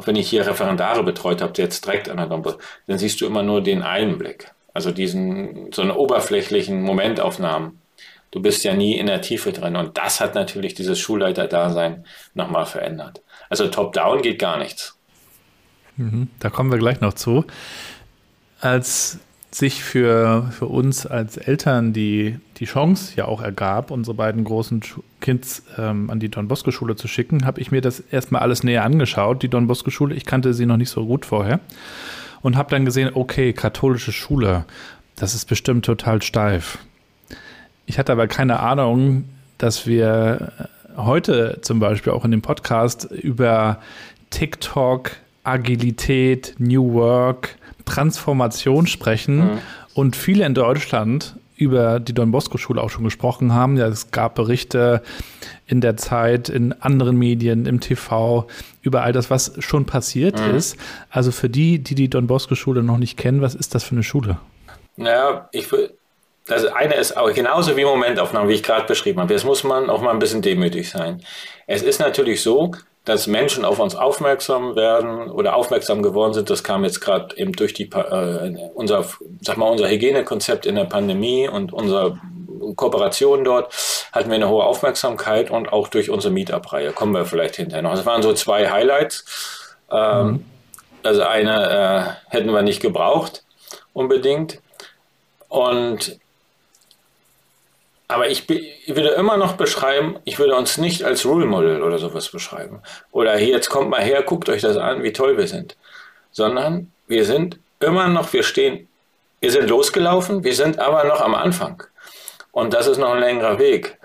auch 0.00 0.06
wenn 0.06 0.16
ich 0.16 0.30
hier 0.30 0.46
Referendare 0.46 1.04
betreut 1.04 1.42
habe, 1.42 1.52
jetzt 1.58 1.84
direkt 1.84 2.08
an 2.08 2.16
der 2.16 2.24
Dompe, 2.24 2.56
dann 2.86 2.96
siehst 2.96 3.20
du 3.20 3.26
immer 3.26 3.42
nur 3.42 3.62
den 3.62 3.82
Einblick. 3.82 4.50
Also 4.72 4.92
diesen, 4.92 5.72
so 5.72 5.82
eine 5.82 5.94
oberflächlichen 5.94 6.80
Momentaufnahmen. 6.80 7.82
Du 8.30 8.40
bist 8.40 8.64
ja 8.64 8.72
nie 8.72 8.96
in 8.96 9.04
der 9.04 9.20
Tiefe 9.20 9.52
drin. 9.52 9.76
Und 9.76 9.98
das 9.98 10.20
hat 10.20 10.34
natürlich 10.34 10.72
dieses 10.72 10.98
Schulleiter-Dasein 10.98 12.06
nochmal 12.32 12.64
verändert. 12.64 13.20
Also 13.50 13.68
top-down 13.68 14.22
geht 14.22 14.38
gar 14.38 14.56
nichts. 14.56 14.96
Mhm, 15.98 16.28
da 16.38 16.48
kommen 16.48 16.70
wir 16.70 16.78
gleich 16.78 17.02
noch 17.02 17.12
zu. 17.12 17.44
Als 18.62 19.18
sich 19.50 19.82
für, 19.82 20.48
für 20.52 20.66
uns 20.66 21.06
als 21.06 21.36
Eltern 21.36 21.92
die, 21.92 22.38
die 22.58 22.66
Chance 22.66 23.14
ja 23.16 23.24
auch 23.24 23.42
ergab, 23.42 23.90
unsere 23.90 24.14
beiden 24.14 24.44
großen 24.44 24.80
Kids 25.20 25.64
ähm, 25.76 26.08
an 26.08 26.20
die 26.20 26.28
Don 26.28 26.46
Bosco 26.46 26.70
Schule 26.70 26.94
zu 26.94 27.08
schicken, 27.08 27.44
habe 27.44 27.60
ich 27.60 27.72
mir 27.72 27.80
das 27.80 28.00
erstmal 28.00 28.42
alles 28.42 28.62
näher 28.62 28.84
angeschaut. 28.84 29.42
Die 29.42 29.48
Don 29.48 29.66
Bosco 29.66 29.90
Schule, 29.90 30.14
ich 30.14 30.24
kannte 30.24 30.54
sie 30.54 30.66
noch 30.66 30.76
nicht 30.76 30.90
so 30.90 31.04
gut 31.04 31.26
vorher 31.26 31.58
und 32.42 32.56
habe 32.56 32.70
dann 32.70 32.84
gesehen, 32.84 33.10
okay, 33.14 33.52
katholische 33.52 34.12
Schule, 34.12 34.64
das 35.16 35.34
ist 35.34 35.46
bestimmt 35.46 35.84
total 35.84 36.22
steif. 36.22 36.78
Ich 37.86 37.98
hatte 37.98 38.12
aber 38.12 38.28
keine 38.28 38.60
Ahnung, 38.60 39.24
dass 39.58 39.86
wir 39.86 40.52
heute 40.96 41.58
zum 41.62 41.80
Beispiel 41.80 42.12
auch 42.12 42.24
in 42.24 42.30
dem 42.30 42.42
Podcast 42.42 43.04
über 43.10 43.80
TikTok, 44.30 45.10
Agilität, 45.42 46.54
New 46.58 46.94
Work, 46.94 47.56
Transformation 47.90 48.86
sprechen 48.86 49.38
mhm. 49.38 49.58
und 49.94 50.16
viele 50.16 50.46
in 50.46 50.54
Deutschland 50.54 51.34
über 51.56 52.00
die 52.00 52.14
Don 52.14 52.30
Bosco 52.30 52.56
Schule 52.56 52.80
auch 52.80 52.88
schon 52.88 53.04
gesprochen 53.04 53.52
haben. 53.52 53.76
Ja, 53.76 53.86
es 53.88 54.10
gab 54.12 54.36
Berichte 54.36 55.02
in 55.66 55.82
der 55.82 55.96
Zeit, 55.96 56.48
in 56.48 56.72
anderen 56.80 57.16
Medien, 57.16 57.66
im 57.66 57.80
TV, 57.80 58.46
über 58.80 59.02
all 59.02 59.12
das, 59.12 59.28
was 59.28 59.52
schon 59.58 59.84
passiert 59.84 60.40
mhm. 60.40 60.54
ist. 60.54 60.76
Also 61.10 61.32
für 61.32 61.50
die, 61.50 61.78
die 61.80 61.94
die 61.94 62.08
Don 62.08 62.26
Bosco 62.26 62.54
Schule 62.54 62.82
noch 62.82 62.96
nicht 62.96 63.18
kennen, 63.18 63.42
was 63.42 63.54
ist 63.54 63.74
das 63.74 63.84
für 63.84 63.92
eine 63.92 64.02
Schule? 64.02 64.38
Naja, 64.96 65.48
ich 65.52 65.70
will, 65.70 65.92
das 66.46 66.64
eine 66.64 66.94
ist 66.94 67.16
auch 67.16 67.32
genauso 67.34 67.76
wie 67.76 67.84
Momentaufnahmen, 67.84 68.48
wie 68.48 68.54
ich 68.54 68.62
gerade 68.62 68.86
beschrieben 68.86 69.20
habe. 69.20 69.34
Jetzt 69.34 69.44
muss 69.44 69.62
man 69.62 69.90
auch 69.90 70.00
mal 70.00 70.12
ein 70.12 70.18
bisschen 70.18 70.42
demütig 70.42 70.88
sein. 70.88 71.22
Es 71.66 71.82
ist 71.82 72.00
natürlich 72.00 72.42
so, 72.42 72.72
dass 73.04 73.26
Menschen 73.26 73.64
auf 73.64 73.78
uns 73.78 73.94
aufmerksam 73.94 74.76
werden 74.76 75.30
oder 75.30 75.56
aufmerksam 75.56 76.02
geworden 76.02 76.34
sind. 76.34 76.50
Das 76.50 76.62
kam 76.62 76.84
jetzt 76.84 77.00
gerade 77.00 77.36
eben 77.36 77.52
durch 77.52 77.72
die, 77.72 77.90
äh, 77.90 78.70
unser, 78.74 79.04
sag 79.40 79.56
mal, 79.56 79.70
unser 79.70 79.88
Hygienekonzept 79.88 80.66
in 80.66 80.74
der 80.74 80.84
Pandemie 80.84 81.48
und 81.48 81.72
unser 81.72 82.18
Kooperation 82.76 83.42
dort 83.42 83.72
hatten 84.12 84.28
wir 84.28 84.36
eine 84.36 84.48
hohe 84.48 84.64
Aufmerksamkeit 84.64 85.50
und 85.50 85.72
auch 85.72 85.88
durch 85.88 86.10
unsere 86.10 86.32
Meetup-Reihe 86.32 86.92
kommen 86.92 87.14
wir 87.14 87.24
vielleicht 87.24 87.56
hinterher 87.56 87.82
noch. 87.82 87.94
Das 87.94 88.06
waren 88.06 88.22
so 88.22 88.34
zwei 88.34 88.70
Highlights. 88.70 89.24
Ähm, 89.90 90.26
mhm. 90.26 90.44
Also 91.02 91.22
eine 91.22 92.16
äh, 92.30 92.34
hätten 92.34 92.52
wir 92.52 92.62
nicht 92.62 92.80
gebraucht 92.80 93.44
unbedingt. 93.92 94.60
Und 95.48 96.18
aber 98.10 98.28
ich, 98.28 98.48
ich, 98.50 98.94
würde 98.94 99.10
immer 99.10 99.36
noch 99.36 99.54
beschreiben, 99.54 100.18
ich 100.24 100.38
würde 100.38 100.56
uns 100.56 100.78
nicht 100.78 101.04
als 101.04 101.24
Rule 101.24 101.46
Model 101.46 101.82
oder 101.82 101.98
sowas 101.98 102.28
beschreiben. 102.28 102.82
Oder 103.12 103.36
hier, 103.36 103.54
jetzt 103.54 103.70
kommt 103.70 103.90
mal 103.90 104.02
her, 104.02 104.22
guckt 104.22 104.48
euch 104.48 104.62
das 104.62 104.76
an, 104.76 105.02
wie 105.02 105.12
toll 105.12 105.36
wir 105.36 105.46
sind. 105.46 105.76
Sondern 106.32 106.92
wir 107.06 107.24
sind 107.24 107.58
immer 107.78 108.08
noch, 108.08 108.32
wir 108.32 108.42
stehen, 108.42 108.88
wir 109.40 109.50
sind 109.50 109.68
losgelaufen, 109.68 110.44
wir 110.44 110.54
sind 110.54 110.78
aber 110.78 111.04
noch 111.04 111.20
am 111.20 111.34
Anfang. 111.34 111.82
Und 112.52 112.74
das 112.74 112.86
ist 112.86 112.98
noch 112.98 113.12
ein 113.12 113.20
längerer 113.20 113.58
Weg. 113.58 113.98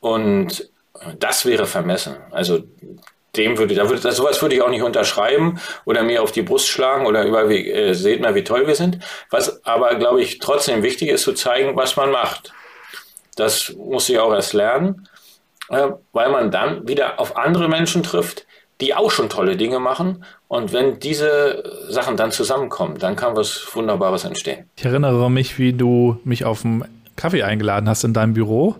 Und 0.00 0.70
das 1.18 1.44
wäre 1.46 1.66
vermessen. 1.66 2.16
Also 2.30 2.62
dem 3.36 3.58
würde, 3.58 3.74
da 3.74 3.88
würde, 3.88 4.12
sowas 4.12 4.40
würde 4.40 4.54
ich 4.54 4.62
auch 4.62 4.70
nicht 4.70 4.82
unterschreiben 4.82 5.60
oder 5.84 6.02
mir 6.02 6.22
auf 6.22 6.32
die 6.32 6.42
Brust 6.42 6.68
schlagen 6.68 7.06
oder 7.06 7.24
über, 7.24 7.50
äh, 7.50 7.94
seht 7.94 8.20
mal, 8.20 8.34
wie 8.34 8.44
toll 8.44 8.66
wir 8.66 8.74
sind. 8.74 8.98
Was 9.30 9.64
aber, 9.64 9.94
glaube 9.96 10.22
ich, 10.22 10.38
trotzdem 10.38 10.82
wichtig 10.82 11.10
ist, 11.10 11.22
zu 11.22 11.32
zeigen, 11.32 11.76
was 11.76 11.96
man 11.96 12.10
macht. 12.10 12.52
Das 13.36 13.74
muss 13.78 14.08
ich 14.08 14.18
auch 14.18 14.32
erst 14.32 14.52
lernen, 14.52 15.08
äh, 15.68 15.88
weil 16.12 16.30
man 16.30 16.50
dann 16.50 16.88
wieder 16.88 17.20
auf 17.20 17.36
andere 17.36 17.68
Menschen 17.68 18.02
trifft, 18.02 18.46
die 18.80 18.94
auch 18.94 19.10
schon 19.10 19.28
tolle 19.28 19.56
Dinge 19.56 19.78
machen. 19.78 20.24
Und 20.48 20.72
wenn 20.72 20.98
diese 20.98 21.62
Sachen 21.88 22.16
dann 22.16 22.30
zusammenkommen, 22.30 22.98
dann 22.98 23.16
kann 23.16 23.36
was 23.36 23.66
Wunderbares 23.74 24.24
entstehen. 24.24 24.68
Ich 24.76 24.84
erinnere 24.84 25.30
mich, 25.30 25.58
wie 25.58 25.72
du 25.72 26.18
mich 26.24 26.44
auf 26.44 26.64
einen 26.64 26.84
Kaffee 27.16 27.42
eingeladen 27.42 27.88
hast 27.88 28.04
in 28.04 28.12
deinem 28.12 28.34
Büro. 28.34 28.76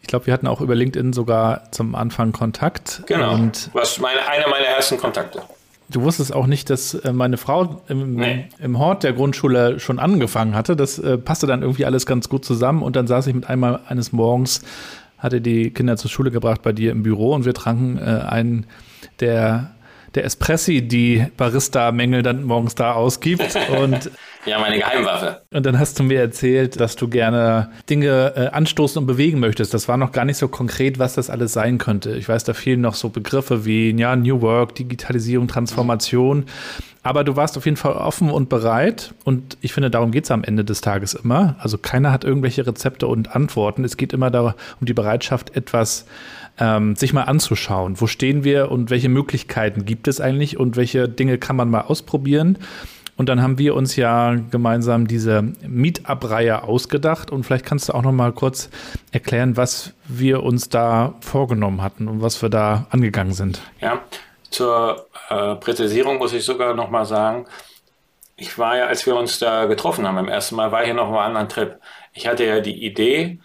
Ich 0.00 0.08
glaube, 0.08 0.26
wir 0.26 0.34
hatten 0.34 0.46
auch 0.46 0.60
über 0.60 0.74
LinkedIn 0.74 1.12
sogar 1.12 1.70
zum 1.72 1.94
Anfang 1.94 2.32
Kontakt. 2.32 3.02
Genau. 3.06 3.34
Und 3.34 3.70
was 3.72 3.98
meine, 3.98 4.26
einer 4.28 4.48
meiner 4.48 4.66
ersten 4.66 4.98
Kontakte. 4.98 5.42
Du 5.90 6.02
wusstest 6.02 6.32
auch 6.32 6.46
nicht, 6.46 6.70
dass 6.70 6.94
äh, 6.94 7.12
meine 7.12 7.36
Frau 7.36 7.82
im, 7.88 8.14
nee. 8.14 8.46
im 8.58 8.78
Hort 8.78 9.02
der 9.02 9.12
Grundschule 9.12 9.78
schon 9.80 9.98
angefangen 9.98 10.54
hatte. 10.54 10.76
Das 10.76 10.98
äh, 10.98 11.18
passte 11.18 11.46
dann 11.46 11.62
irgendwie 11.62 11.84
alles 11.84 12.06
ganz 12.06 12.28
gut 12.28 12.44
zusammen. 12.44 12.82
Und 12.82 12.96
dann 12.96 13.06
saß 13.06 13.26
ich 13.26 13.34
mit 13.34 13.48
einmal 13.48 13.80
eines 13.86 14.12
Morgens, 14.12 14.62
hatte 15.18 15.40
die 15.40 15.70
Kinder 15.70 15.96
zur 15.96 16.10
Schule 16.10 16.30
gebracht 16.30 16.62
bei 16.62 16.72
dir 16.72 16.92
im 16.92 17.02
Büro 17.02 17.34
und 17.34 17.44
wir 17.44 17.54
tranken 17.54 17.98
äh, 17.98 18.24
einen 18.26 18.66
der 19.20 19.73
der 20.14 20.24
Espressi 20.24 20.82
die 20.82 21.26
Barista-Mängel 21.36 22.22
dann 22.22 22.44
morgens 22.44 22.74
da 22.74 22.92
ausgibt. 22.92 23.56
Und 23.78 24.10
ja, 24.46 24.58
meine 24.60 24.78
Geheimwaffe. 24.78 25.42
Und 25.52 25.66
dann 25.66 25.78
hast 25.78 25.98
du 25.98 26.02
mir 26.04 26.20
erzählt, 26.20 26.78
dass 26.80 26.96
du 26.96 27.08
gerne 27.08 27.70
Dinge 27.90 28.32
äh, 28.36 28.46
anstoßen 28.48 29.00
und 29.00 29.06
bewegen 29.06 29.40
möchtest. 29.40 29.74
Das 29.74 29.88
war 29.88 29.96
noch 29.96 30.12
gar 30.12 30.24
nicht 30.24 30.36
so 30.36 30.48
konkret, 30.48 30.98
was 30.98 31.14
das 31.14 31.30
alles 31.30 31.52
sein 31.52 31.78
könnte. 31.78 32.12
Ich 32.16 32.28
weiß, 32.28 32.44
da 32.44 32.54
fehlen 32.54 32.80
noch 32.80 32.94
so 32.94 33.08
Begriffe 33.08 33.64
wie 33.64 33.90
ja, 33.90 34.14
New 34.14 34.40
Work, 34.40 34.74
Digitalisierung, 34.76 35.48
Transformation. 35.48 36.44
Aber 37.02 37.22
du 37.22 37.36
warst 37.36 37.58
auf 37.58 37.66
jeden 37.66 37.76
Fall 37.76 37.92
offen 37.92 38.30
und 38.30 38.48
bereit. 38.48 39.14
Und 39.24 39.58
ich 39.60 39.74
finde, 39.74 39.90
darum 39.90 40.10
geht 40.10 40.24
es 40.24 40.30
am 40.30 40.42
Ende 40.42 40.64
des 40.64 40.80
Tages 40.80 41.12
immer. 41.12 41.56
Also 41.58 41.76
keiner 41.76 42.12
hat 42.12 42.24
irgendwelche 42.24 42.66
Rezepte 42.66 43.06
und 43.06 43.36
Antworten. 43.36 43.84
Es 43.84 43.98
geht 43.98 44.12
immer 44.14 44.30
darum, 44.30 44.54
um 44.80 44.86
die 44.86 44.94
Bereitschaft, 44.94 45.54
etwas 45.54 46.06
ähm, 46.58 46.96
sich 46.96 47.12
mal 47.12 47.24
anzuschauen. 47.24 48.00
Wo 48.00 48.06
stehen 48.06 48.44
wir 48.44 48.70
und 48.70 48.90
welche 48.90 49.08
Möglichkeiten 49.08 49.84
gibt 49.84 50.08
es 50.08 50.20
eigentlich 50.20 50.58
und 50.58 50.76
welche 50.76 51.08
Dinge 51.08 51.38
kann 51.38 51.56
man 51.56 51.70
mal 51.70 51.82
ausprobieren? 51.82 52.58
Und 53.16 53.28
dann 53.28 53.42
haben 53.42 53.58
wir 53.58 53.76
uns 53.76 53.94
ja 53.96 54.34
gemeinsam 54.50 55.06
diese 55.06 55.42
Meetup-Reihe 55.66 56.64
ausgedacht. 56.64 57.30
Und 57.30 57.44
vielleicht 57.44 57.64
kannst 57.64 57.88
du 57.88 57.94
auch 57.94 58.02
noch 58.02 58.12
mal 58.12 58.32
kurz 58.32 58.70
erklären, 59.12 59.56
was 59.56 59.92
wir 60.06 60.42
uns 60.42 60.68
da 60.68 61.14
vorgenommen 61.20 61.80
hatten 61.80 62.08
und 62.08 62.22
was 62.22 62.42
wir 62.42 62.48
da 62.48 62.86
angegangen 62.90 63.32
sind. 63.32 63.60
Ja, 63.80 64.00
zur 64.50 65.06
äh, 65.30 65.54
Präzisierung 65.56 66.18
muss 66.18 66.32
ich 66.32 66.44
sogar 66.44 66.74
noch 66.74 66.90
mal 66.90 67.04
sagen, 67.04 67.46
ich 68.36 68.58
war 68.58 68.76
ja, 68.76 68.86
als 68.86 69.06
wir 69.06 69.14
uns 69.14 69.38
da 69.38 69.66
getroffen 69.66 70.06
haben, 70.08 70.18
im 70.18 70.28
ersten 70.28 70.56
Mal, 70.56 70.72
war 70.72 70.82
ich 70.82 70.88
ja 70.88 70.94
noch 70.94 71.10
mal 71.10 71.24
anderen 71.24 71.48
Trip. 71.48 71.78
Ich 72.12 72.26
hatte 72.26 72.44
ja 72.44 72.60
die 72.60 72.84
Idee, 72.84 73.38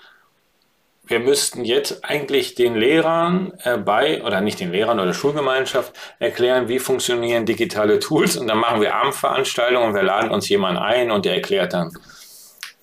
wir 1.09 1.19
müssten 1.19 1.65
jetzt 1.65 2.05
eigentlich 2.05 2.53
den 2.53 2.75
Lehrern 2.75 3.53
äh, 3.63 3.77
bei, 3.77 4.23
oder 4.23 4.41
nicht 4.41 4.59
den 4.59 4.71
Lehrern 4.71 4.99
oder 4.99 5.13
Schulgemeinschaft, 5.13 5.93
erklären, 6.19 6.67
wie 6.67 6.77
funktionieren 6.77 7.45
digitale 7.45 7.99
Tools. 7.99 8.37
Und 8.37 8.47
dann 8.47 8.59
machen 8.59 8.79
wir 8.79 8.95
Abendveranstaltungen 8.95 9.89
und 9.89 9.95
wir 9.95 10.03
laden 10.03 10.29
uns 10.29 10.47
jemanden 10.49 10.79
ein 10.79 11.09
und 11.09 11.25
der 11.25 11.33
erklärt 11.33 11.73
dann, 11.73 11.91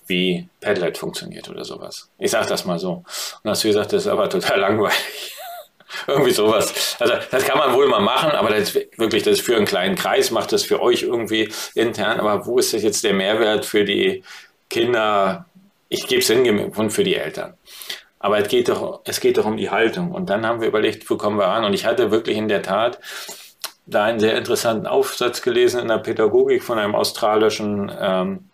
wie 0.07 0.49
Padlet 0.59 0.97
funktioniert 0.97 1.49
oder 1.49 1.63
sowas. 1.63 2.09
Ich 2.19 2.31
sage 2.31 2.47
das 2.47 2.65
mal 2.65 2.79
so. 2.79 3.03
Und 3.43 3.49
hast 3.49 3.63
du 3.63 3.69
gesagt, 3.69 3.93
das 3.93 4.03
ist 4.03 4.11
aber 4.11 4.29
total 4.29 4.59
langweilig. 4.59 5.33
irgendwie 6.07 6.31
sowas. 6.31 6.97
Also 6.99 7.13
das 7.31 7.45
kann 7.45 7.57
man 7.57 7.73
wohl 7.73 7.87
mal 7.87 8.01
machen, 8.01 8.31
aber 8.31 8.49
das 8.49 8.75
ist 8.75 8.75
wirklich, 8.97 9.23
das 9.23 9.39
ist 9.39 9.45
für 9.45 9.55
einen 9.55 9.65
kleinen 9.65 9.95
Kreis, 9.95 10.31
macht 10.31 10.51
das 10.51 10.63
für 10.63 10.81
euch 10.81 11.03
irgendwie 11.03 11.49
intern. 11.75 12.19
Aber 12.19 12.45
wo 12.45 12.59
ist 12.59 12.73
das 12.73 12.83
jetzt 12.83 13.05
der 13.05 13.13
Mehrwert 13.13 13.65
für 13.65 13.85
die 13.85 14.23
Kinder? 14.69 15.45
Ich 15.87 16.07
gebe 16.07 16.21
es 16.21 16.27
hin 16.27 16.59
und 16.59 16.89
für 16.91 17.05
die 17.05 17.15
Eltern. 17.15 17.53
Aber 18.19 18.39
es 18.39 18.47
geht, 18.47 18.69
doch, 18.69 19.01
es 19.05 19.19
geht 19.19 19.37
doch 19.37 19.45
um 19.45 19.57
die 19.57 19.69
Haltung. 19.69 20.11
Und 20.11 20.29
dann 20.29 20.45
haben 20.45 20.61
wir 20.61 20.67
überlegt, 20.67 21.09
wo 21.09 21.17
kommen 21.17 21.37
wir 21.37 21.47
an? 21.47 21.63
Und 21.63 21.73
ich 21.73 21.85
hatte 21.85 22.11
wirklich 22.11 22.37
in 22.37 22.47
der 22.47 22.61
Tat 22.63 22.99
da 23.85 24.03
einen 24.03 24.19
sehr 24.19 24.37
interessanten 24.37 24.85
Aufsatz 24.85 25.41
gelesen 25.41 25.79
in 25.79 25.87
der 25.87 25.99
Pädagogik 25.99 26.63
von 26.63 26.77
einem 26.77 26.95
australischen 26.95 27.91
ähm, 27.99 28.49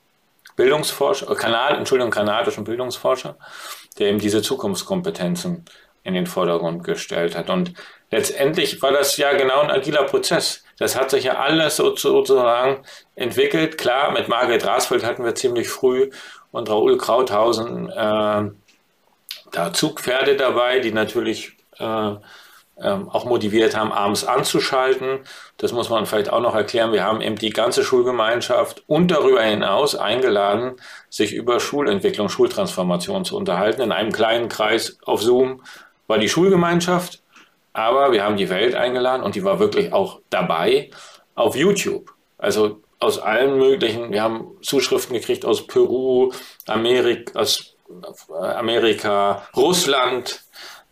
Bildungsforscher, 0.56 1.34
Kanal, 1.36 1.78
Entschuldigung, 1.78 2.12
kanadischen 2.12 2.63
Bildungsforscher, 2.63 3.38
der 3.97 4.10
eben 4.10 4.19
diese 4.19 4.41
Zukunftskompetenzen 4.41 5.65
in 6.04 6.13
den 6.13 6.28
Vordergrund 6.28 6.84
gestellt 6.84 7.36
hat. 7.36 7.49
Und 7.49 7.73
letztendlich 8.12 8.82
war 8.82 8.91
das 8.91 9.17
ja 9.17 9.34
genau 9.34 9.62
ein 9.62 9.71
agiler 9.71 10.04
Prozess. 10.04 10.63
Das 10.78 10.95
hat 10.95 11.10
sich 11.10 11.23
ja 11.23 11.38
alles 11.38 11.78
sozusagen 11.78 12.84
entwickelt. 13.15 13.78
Klar, 13.78 14.12
mit 14.12 14.28
Margret 14.28 14.65
Rasfeld 14.65 15.04
hatten 15.04 15.23
wir 15.23 15.34
ziemlich 15.34 15.69
früh 15.69 16.12
und 16.52 16.69
Raoul 16.69 16.97
Krauthausen 16.97 17.89
äh, 17.89 18.52
da 19.54 19.72
Zugpferde 19.72 20.36
dabei, 20.36 20.80
die 20.80 20.92
natürlich 20.92 21.56
äh, 21.80 22.16
ähm, 22.76 23.08
auch 23.10 23.26
motiviert 23.26 23.78
haben, 23.78 23.92
abends 23.92 24.26
anzuschalten. 24.26 25.20
Das 25.58 25.72
muss 25.72 25.89
man 25.89 26.06
vielleicht 26.06 26.30
auch 26.30 26.42
noch 26.42 26.56
erklären. 26.56 26.92
Wir 26.92 27.04
haben 27.04 27.22
eben 27.22 27.36
die 27.36 27.52
ganze 27.52 27.84
Schulgemeinschaft 27.84 28.84
und 28.88 29.12
darüber 29.12 29.44
hinaus 29.44 29.96
eingeladen, 29.96 30.76
sich 31.10 31.34
über 31.34 31.60
Schulentwicklung, 31.60 32.30
Schultransformation 32.30 33.26
zu 33.26 33.38
unterhalten. 33.38 33.82
In 33.82 33.92
einem 33.92 34.12
kleinen 34.12 34.50
Kreis 34.50 34.98
auf 35.06 35.22
Zoom 35.22 35.62
war 36.08 36.18
die 36.18 36.30
Schulgemeinschaft, 36.30 37.22
aber 37.74 38.12
wir 38.12 38.24
haben 38.24 38.38
die 38.38 38.50
Welt 38.50 38.74
eingeladen 38.74 39.24
und 39.24 39.36
die 39.36 39.44
war 39.44 39.60
wirklich 39.60 39.94
auch 39.94 40.20
dabei 40.32 40.89
auf 41.36 41.56
YouTube. 41.56 42.12
Also 42.39 42.82
aus 43.00 43.20
allen 43.20 43.58
möglichen, 43.58 44.12
wir 44.12 44.24
haben 44.24 44.58
Zuschriften 44.62 45.16
gekriegt 45.16 45.46
aus 45.46 45.68
Peru, 45.68 46.32
Amerika, 46.66 47.39
aus 47.39 47.73
Amerika 48.30 49.48
Russland, 49.56 50.43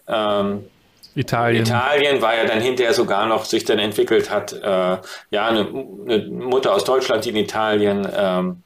ähm, 0.08 0.70
Italien. 1.14 1.64
Italien 1.64 2.22
war 2.22 2.36
ja 2.36 2.46
dann 2.46 2.62
hinterher 2.62 2.94
sogar 2.94 3.26
noch 3.26 3.44
sich 3.44 3.66
dann 3.66 3.80
entwickelt 3.80 4.30
hat, 4.30 4.54
äh, 4.54 4.98
ja, 5.30 5.48
eine, 5.48 5.68
eine, 5.68 6.28
Mutter 6.30 6.74
aus 6.74 6.86
Deutschland, 6.86 7.26
die 7.26 7.30
in 7.30 7.36
Italien 7.36 8.08
ähm, 8.16 8.64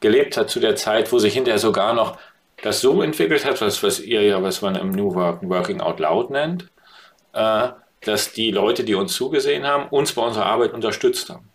gelebt 0.00 0.36
hat 0.36 0.48
zu 0.48 0.58
der 0.58 0.76
Zeit, 0.76 1.12
wo 1.12 1.18
sich 1.18 1.34
hinterher 1.34 1.58
sogar 1.58 1.92
noch 1.92 2.16
das 2.62 2.80
so 2.80 3.02
entwickelt 3.02 3.44
hat, 3.44 3.60
was, 3.60 3.82
was 3.82 4.00
ihr 4.00 4.22
ja, 4.22 4.42
was 4.42 4.62
man 4.62 4.76
im 4.76 4.90
New 4.90 5.14
Work 5.14 5.40
Working 5.42 5.82
Out 5.82 6.00
Loud 6.00 6.30
nennt, 6.30 6.70
äh, 7.34 7.68
dass 8.00 8.32
die 8.32 8.50
Leute, 8.50 8.84
die 8.84 8.94
uns 8.94 9.14
zugesehen 9.14 9.66
haben, 9.66 9.88
uns 9.88 10.12
bei 10.12 10.22
unserer 10.22 10.46
Arbeit 10.46 10.72
unterstützt 10.72 11.28
haben. 11.28 11.50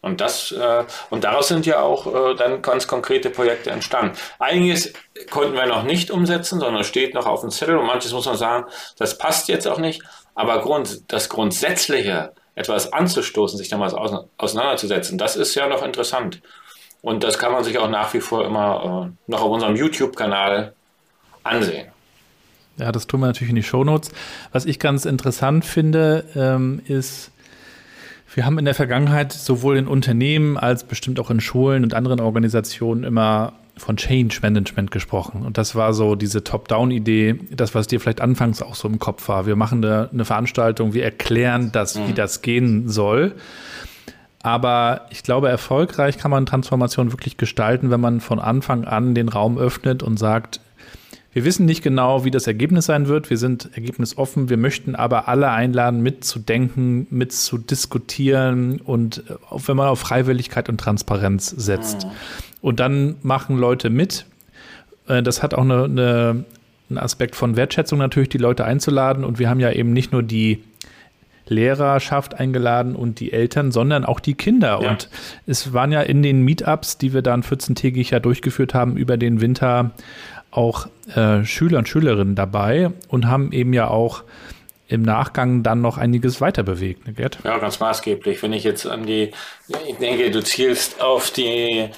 Und 0.00 0.20
das 0.20 0.52
äh, 0.52 0.84
und 1.10 1.24
daraus 1.24 1.48
sind 1.48 1.66
ja 1.66 1.80
auch 1.80 2.06
äh, 2.06 2.34
dann 2.36 2.62
ganz 2.62 2.86
konkrete 2.86 3.30
Projekte 3.30 3.70
entstanden. 3.70 4.16
Einiges 4.38 4.92
konnten 5.30 5.54
wir 5.54 5.66
noch 5.66 5.82
nicht 5.82 6.10
umsetzen, 6.10 6.60
sondern 6.60 6.84
steht 6.84 7.14
noch 7.14 7.26
auf 7.26 7.40
dem 7.40 7.50
Zettel 7.50 7.76
und 7.76 7.86
manches 7.86 8.12
muss 8.12 8.26
man 8.26 8.36
sagen, 8.36 8.66
das 8.98 9.18
passt 9.18 9.48
jetzt 9.48 9.66
auch 9.66 9.78
nicht. 9.78 10.02
Aber 10.34 10.60
Grund, 10.60 11.10
das 11.10 11.28
Grundsätzliche, 11.28 12.32
etwas 12.54 12.92
anzustoßen, 12.92 13.58
sich 13.58 13.68
damals 13.68 13.94
auseinanderzusetzen, 13.94 15.18
das 15.18 15.36
ist 15.36 15.54
ja 15.54 15.68
noch 15.68 15.82
interessant. 15.82 16.40
Und 17.02 17.22
das 17.22 17.38
kann 17.38 17.52
man 17.52 17.64
sich 17.64 17.78
auch 17.78 17.88
nach 17.88 18.12
wie 18.14 18.20
vor 18.20 18.44
immer 18.44 19.10
äh, 19.10 19.30
noch 19.30 19.42
auf 19.42 19.50
unserem 19.50 19.76
YouTube-Kanal 19.76 20.72
ansehen. 21.42 21.88
Ja, 22.78 22.92
das 22.92 23.06
tun 23.06 23.20
wir 23.20 23.26
natürlich 23.26 23.50
in 23.50 23.56
die 23.56 23.62
Shownotes. 23.62 24.10
Was 24.52 24.66
ich 24.66 24.78
ganz 24.78 25.04
interessant 25.04 25.64
finde, 25.64 26.24
ähm, 26.34 26.82
ist, 26.86 27.30
wir 28.36 28.44
haben 28.44 28.58
in 28.58 28.66
der 28.66 28.74
Vergangenheit 28.74 29.32
sowohl 29.32 29.78
in 29.78 29.88
Unternehmen 29.88 30.58
als 30.58 30.84
bestimmt 30.84 31.18
auch 31.18 31.30
in 31.30 31.40
Schulen 31.40 31.84
und 31.84 31.94
anderen 31.94 32.20
Organisationen 32.20 33.02
immer 33.02 33.54
von 33.78 33.96
Change 33.96 34.40
Management 34.42 34.90
gesprochen. 34.90 35.40
Und 35.40 35.56
das 35.56 35.74
war 35.74 35.94
so 35.94 36.16
diese 36.16 36.44
Top-Down-Idee, 36.44 37.40
das, 37.52 37.74
was 37.74 37.86
dir 37.86 37.98
vielleicht 37.98 38.20
anfangs 38.20 38.60
auch 38.60 38.74
so 38.74 38.88
im 38.88 38.98
Kopf 38.98 39.26
war. 39.30 39.46
Wir 39.46 39.56
machen 39.56 39.82
eine, 39.82 40.10
eine 40.12 40.26
Veranstaltung, 40.26 40.92
wir 40.92 41.02
erklären 41.02 41.72
das, 41.72 41.96
mhm. 41.96 42.08
wie 42.08 42.12
das 42.12 42.42
gehen 42.42 42.90
soll. 42.90 43.36
Aber 44.42 45.06
ich 45.08 45.22
glaube, 45.22 45.48
erfolgreich 45.48 46.18
kann 46.18 46.30
man 46.30 46.44
Transformation 46.44 47.12
wirklich 47.12 47.38
gestalten, 47.38 47.90
wenn 47.90 48.02
man 48.02 48.20
von 48.20 48.38
Anfang 48.38 48.84
an 48.84 49.14
den 49.14 49.30
Raum 49.30 49.56
öffnet 49.56 50.02
und 50.02 50.18
sagt, 50.18 50.60
Wir 51.36 51.44
wissen 51.44 51.66
nicht 51.66 51.82
genau, 51.82 52.24
wie 52.24 52.30
das 52.30 52.46
Ergebnis 52.46 52.86
sein 52.86 53.08
wird. 53.08 53.28
Wir 53.28 53.36
sind 53.36 53.68
ergebnisoffen. 53.74 54.48
Wir 54.48 54.56
möchten 54.56 54.94
aber 54.94 55.28
alle 55.28 55.50
einladen, 55.50 56.00
mitzudenken, 56.00 57.06
mitzudiskutieren 57.10 58.80
und 58.80 59.18
äh, 59.28 59.34
wenn 59.66 59.76
man 59.76 59.88
auf 59.88 60.00
Freiwilligkeit 60.00 60.70
und 60.70 60.80
Transparenz 60.80 61.50
setzt. 61.50 62.06
Mhm. 62.06 62.10
Und 62.62 62.80
dann 62.80 63.16
machen 63.20 63.58
Leute 63.58 63.90
mit. 63.90 64.24
Äh, 65.08 65.22
das 65.22 65.42
hat 65.42 65.52
auch 65.52 65.60
eine, 65.60 65.84
eine, 65.84 66.44
einen 66.88 66.98
Aspekt 66.98 67.36
von 67.36 67.54
Wertschätzung 67.54 67.98
natürlich, 67.98 68.30
die 68.30 68.38
Leute 68.38 68.64
einzuladen. 68.64 69.22
Und 69.22 69.38
wir 69.38 69.50
haben 69.50 69.60
ja 69.60 69.70
eben 69.70 69.92
nicht 69.92 70.12
nur 70.12 70.22
die 70.22 70.64
Lehrerschaft 71.48 72.34
eingeladen 72.34 72.96
und 72.96 73.20
die 73.20 73.34
Eltern, 73.34 73.72
sondern 73.72 74.06
auch 74.06 74.20
die 74.20 74.34
Kinder. 74.34 74.80
Ja. 74.82 74.90
Und 74.90 75.10
es 75.46 75.74
waren 75.74 75.92
ja 75.92 76.00
in 76.00 76.22
den 76.22 76.42
Meetups, 76.42 76.96
die 76.96 77.12
wir 77.12 77.20
dann 77.20 77.42
14-tägig 77.42 78.10
ja 78.10 78.20
durchgeführt 78.20 78.72
haben, 78.72 78.96
über 78.96 79.18
den 79.18 79.42
Winter 79.42 79.92
auch 80.56 80.86
äh, 81.14 81.44
Schüler 81.44 81.78
und 81.78 81.88
Schülerinnen 81.88 82.34
dabei 82.34 82.90
und 83.08 83.26
haben 83.26 83.52
eben 83.52 83.72
ja 83.72 83.88
auch 83.88 84.24
im 84.88 85.02
Nachgang 85.02 85.62
dann 85.62 85.80
noch 85.80 85.98
einiges 85.98 86.40
weiter 86.40 86.62
bewegt, 86.62 87.06
ne, 87.06 87.12
Gerd? 87.12 87.38
Ja, 87.44 87.58
ganz 87.58 87.80
maßgeblich. 87.80 88.42
Wenn 88.42 88.52
ich 88.52 88.64
jetzt 88.64 88.86
an 88.86 89.04
die, 89.04 89.32
ich 89.88 89.96
denke, 89.96 90.30
du 90.30 90.42
zielst 90.42 91.00
auf 91.00 91.30
die 91.30 91.90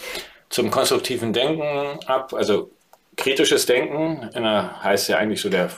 zum 0.49 0.71
konstruktiven 0.71 1.33
Denken 1.35 1.99
ab, 2.07 2.33
also 2.33 2.71
kritisches 3.17 3.67
Denken, 3.67 4.31
heißt 4.35 5.11
ja 5.11 5.19
eigentlich 5.19 5.41
so 5.43 5.51
der 5.51 5.71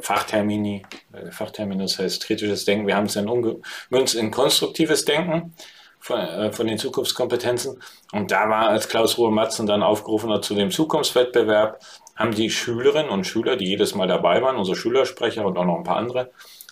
Fachtermini, 0.00 0.82
der 1.12 1.24
äh, 1.24 1.32
Fachterminus 1.32 1.98
heißt 1.98 2.24
kritisches 2.24 2.64
Denken. 2.64 2.86
Wir 2.86 2.96
haben 2.96 3.06
es 3.06 3.14
dann 3.14 3.28
umgemünzt 3.28 4.14
in 4.14 4.30
konstruktives 4.30 5.04
Denken 5.04 5.54
von, 5.98 6.20
äh, 6.20 6.52
von, 6.52 6.66
den 6.66 6.78
Zukunftskompetenzen. 6.78 7.82
Und 8.12 8.30
da 8.30 8.48
war, 8.48 8.68
als 8.68 8.88
Klaus 8.88 9.18
Ruhe 9.18 9.30
Matzen 9.30 9.66
dann 9.66 9.82
aufgerufen 9.82 10.30
hat 10.30 10.44
zu 10.44 10.54
dem 10.54 10.70
Zukunftswettbewerb, 10.70 11.80
haben 12.16 12.34
die 12.34 12.50
Schülerinnen 12.50 13.10
und 13.10 13.26
Schüler, 13.26 13.56
die 13.56 13.66
jedes 13.66 13.94
Mal 13.94 14.06
dabei 14.06 14.42
waren, 14.42 14.56
unsere 14.56 14.76
Schülersprecher 14.76 15.44
und 15.44 15.56
auch 15.56 15.64
noch 15.64 15.78
ein 15.78 15.84
paar 15.84 15.96
andere, 15.96 16.30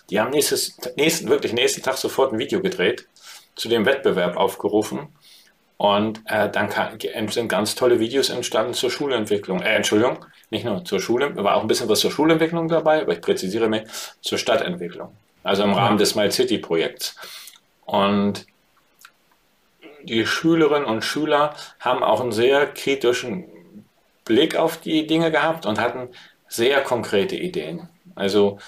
die 0.09 0.19
haben 0.19 0.31
nächstes, 0.31 0.77
nächsten, 0.97 1.29
wirklich 1.29 1.53
nächsten 1.53 1.81
Tag 1.81 1.97
sofort 1.97 2.33
ein 2.33 2.39
Video 2.39 2.61
gedreht, 2.61 3.07
zu 3.55 3.69
dem 3.69 3.85
Wettbewerb 3.85 4.35
aufgerufen. 4.35 5.07
Und 5.77 6.21
äh, 6.25 6.49
dann 6.49 6.69
kann, 6.69 6.99
sind 7.29 7.47
ganz 7.47 7.73
tolle 7.73 7.99
Videos 7.99 8.29
entstanden 8.29 8.73
zur 8.73 8.91
Schulentwicklung. 8.91 9.61
Äh, 9.61 9.75
Entschuldigung, 9.75 10.23
nicht 10.51 10.65
nur 10.65 10.85
zur 10.85 10.99
Schule, 10.99 11.35
war 11.37 11.55
auch 11.55 11.61
ein 11.61 11.67
bisschen 11.67 11.89
was 11.89 12.01
zur 12.01 12.11
Schulentwicklung 12.11 12.67
dabei, 12.67 13.01
aber 13.01 13.13
ich 13.13 13.21
präzisiere 13.21 13.67
mich, 13.67 13.83
zur 14.21 14.37
Stadtentwicklung. 14.37 15.15
Also 15.43 15.63
im 15.63 15.73
Rahmen 15.73 15.97
des 15.97 16.09
Smile 16.09 16.31
City 16.31 16.59
Projekts. 16.59 17.15
Und 17.85 18.45
die 20.03 20.25
Schülerinnen 20.25 20.85
und 20.85 21.03
Schüler 21.03 21.55
haben 21.79 22.03
auch 22.03 22.21
einen 22.21 22.31
sehr 22.31 22.67
kritischen 22.67 23.45
Blick 24.25 24.55
auf 24.55 24.77
die 24.77 25.07
Dinge 25.07 25.31
gehabt 25.31 25.65
und 25.65 25.79
hatten 25.79 26.09
sehr 26.47 26.81
konkrete 26.81 27.35
Ideen. 27.35 27.87
Also, 28.15 28.59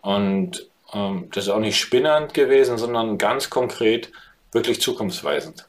und 0.00 0.66
ähm, 0.92 1.28
das 1.32 1.44
ist 1.44 1.50
auch 1.50 1.60
nicht 1.60 1.78
spinnernd 1.78 2.34
gewesen, 2.34 2.78
sondern 2.78 3.18
ganz 3.18 3.50
konkret, 3.50 4.10
wirklich 4.52 4.80
zukunftsweisend. 4.80 5.66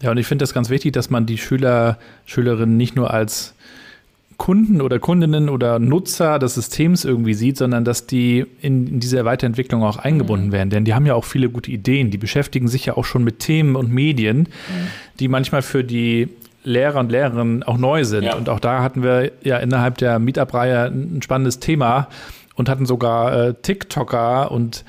Ja, 0.00 0.10
und 0.10 0.18
ich 0.18 0.26
finde 0.26 0.42
das 0.42 0.52
ganz 0.52 0.68
wichtig, 0.68 0.92
dass 0.92 1.10
man 1.10 1.26
die 1.26 1.38
Schüler, 1.38 1.98
Schülerinnen 2.26 2.76
nicht 2.76 2.96
nur 2.96 3.12
als 3.12 3.54
Kunden 4.36 4.82
oder 4.82 4.98
Kundinnen 4.98 5.48
oder 5.48 5.78
Nutzer 5.78 6.38
des 6.38 6.54
Systems 6.54 7.06
irgendwie 7.06 7.32
sieht, 7.32 7.56
sondern 7.56 7.84
dass 7.84 8.06
die 8.06 8.44
in, 8.60 8.86
in 8.86 9.00
diese 9.00 9.24
Weiterentwicklung 9.24 9.82
auch 9.82 9.96
eingebunden 9.96 10.48
mhm. 10.48 10.52
werden. 10.52 10.70
Denn 10.70 10.84
die 10.84 10.94
haben 10.94 11.06
ja 11.06 11.14
auch 11.14 11.24
viele 11.24 11.48
gute 11.48 11.70
Ideen. 11.70 12.10
Die 12.10 12.18
beschäftigen 12.18 12.68
sich 12.68 12.86
ja 12.86 12.96
auch 12.96 13.04
schon 13.04 13.24
mit 13.24 13.38
Themen 13.38 13.76
und 13.76 13.90
Medien, 13.90 14.40
mhm. 14.40 14.46
die 15.18 15.28
manchmal 15.28 15.62
für 15.62 15.82
die 15.82 16.28
Lehrer 16.66 16.98
und 16.98 17.12
Lehrerinnen 17.12 17.62
auch 17.62 17.78
neu 17.78 18.04
sind. 18.04 18.24
Ja. 18.24 18.34
Und 18.34 18.48
auch 18.48 18.60
da 18.60 18.82
hatten 18.82 19.02
wir 19.02 19.30
ja 19.42 19.58
innerhalb 19.58 19.98
der 19.98 20.18
Meetup-Reihe 20.18 20.86
ein 20.86 21.22
spannendes 21.22 21.60
Thema 21.60 22.08
und 22.56 22.68
hatten 22.68 22.86
sogar 22.86 23.48
äh, 23.48 23.54
TikToker 23.54 24.50
und 24.50 24.84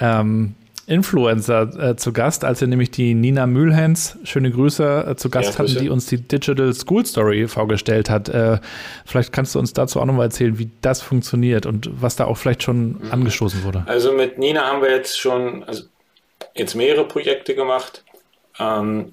ähm, 0.00 0.56
Influencer 0.86 1.90
äh, 1.90 1.96
zu 1.96 2.12
Gast, 2.12 2.44
als 2.44 2.60
wir 2.60 2.66
nämlich 2.66 2.90
die 2.90 3.14
Nina 3.14 3.46
Mühlhens, 3.46 4.18
schöne 4.24 4.50
Grüße, 4.50 5.06
äh, 5.10 5.16
zu 5.16 5.30
Gast 5.30 5.52
ja, 5.52 5.58
hatten, 5.60 5.78
die 5.78 5.88
uns 5.88 6.06
die 6.06 6.16
Digital 6.16 6.72
School 6.74 7.06
Story 7.06 7.46
vorgestellt 7.46 8.10
hat. 8.10 8.28
Äh, 8.28 8.58
vielleicht 9.06 9.32
kannst 9.32 9.54
du 9.54 9.60
uns 9.60 9.72
dazu 9.72 10.00
auch 10.00 10.04
nochmal 10.04 10.26
erzählen, 10.26 10.58
wie 10.58 10.68
das 10.80 11.00
funktioniert 11.00 11.64
und 11.64 11.88
was 12.02 12.16
da 12.16 12.24
auch 12.24 12.36
vielleicht 12.36 12.64
schon 12.64 12.94
mhm. 12.94 13.12
angestoßen 13.12 13.62
wurde. 13.62 13.84
Also 13.86 14.12
mit 14.12 14.38
Nina 14.38 14.66
haben 14.66 14.82
wir 14.82 14.90
jetzt 14.90 15.20
schon 15.20 15.62
also 15.62 15.84
jetzt 16.56 16.74
mehrere 16.74 17.06
Projekte 17.06 17.54
gemacht. 17.54 18.04
Ähm, 18.58 19.12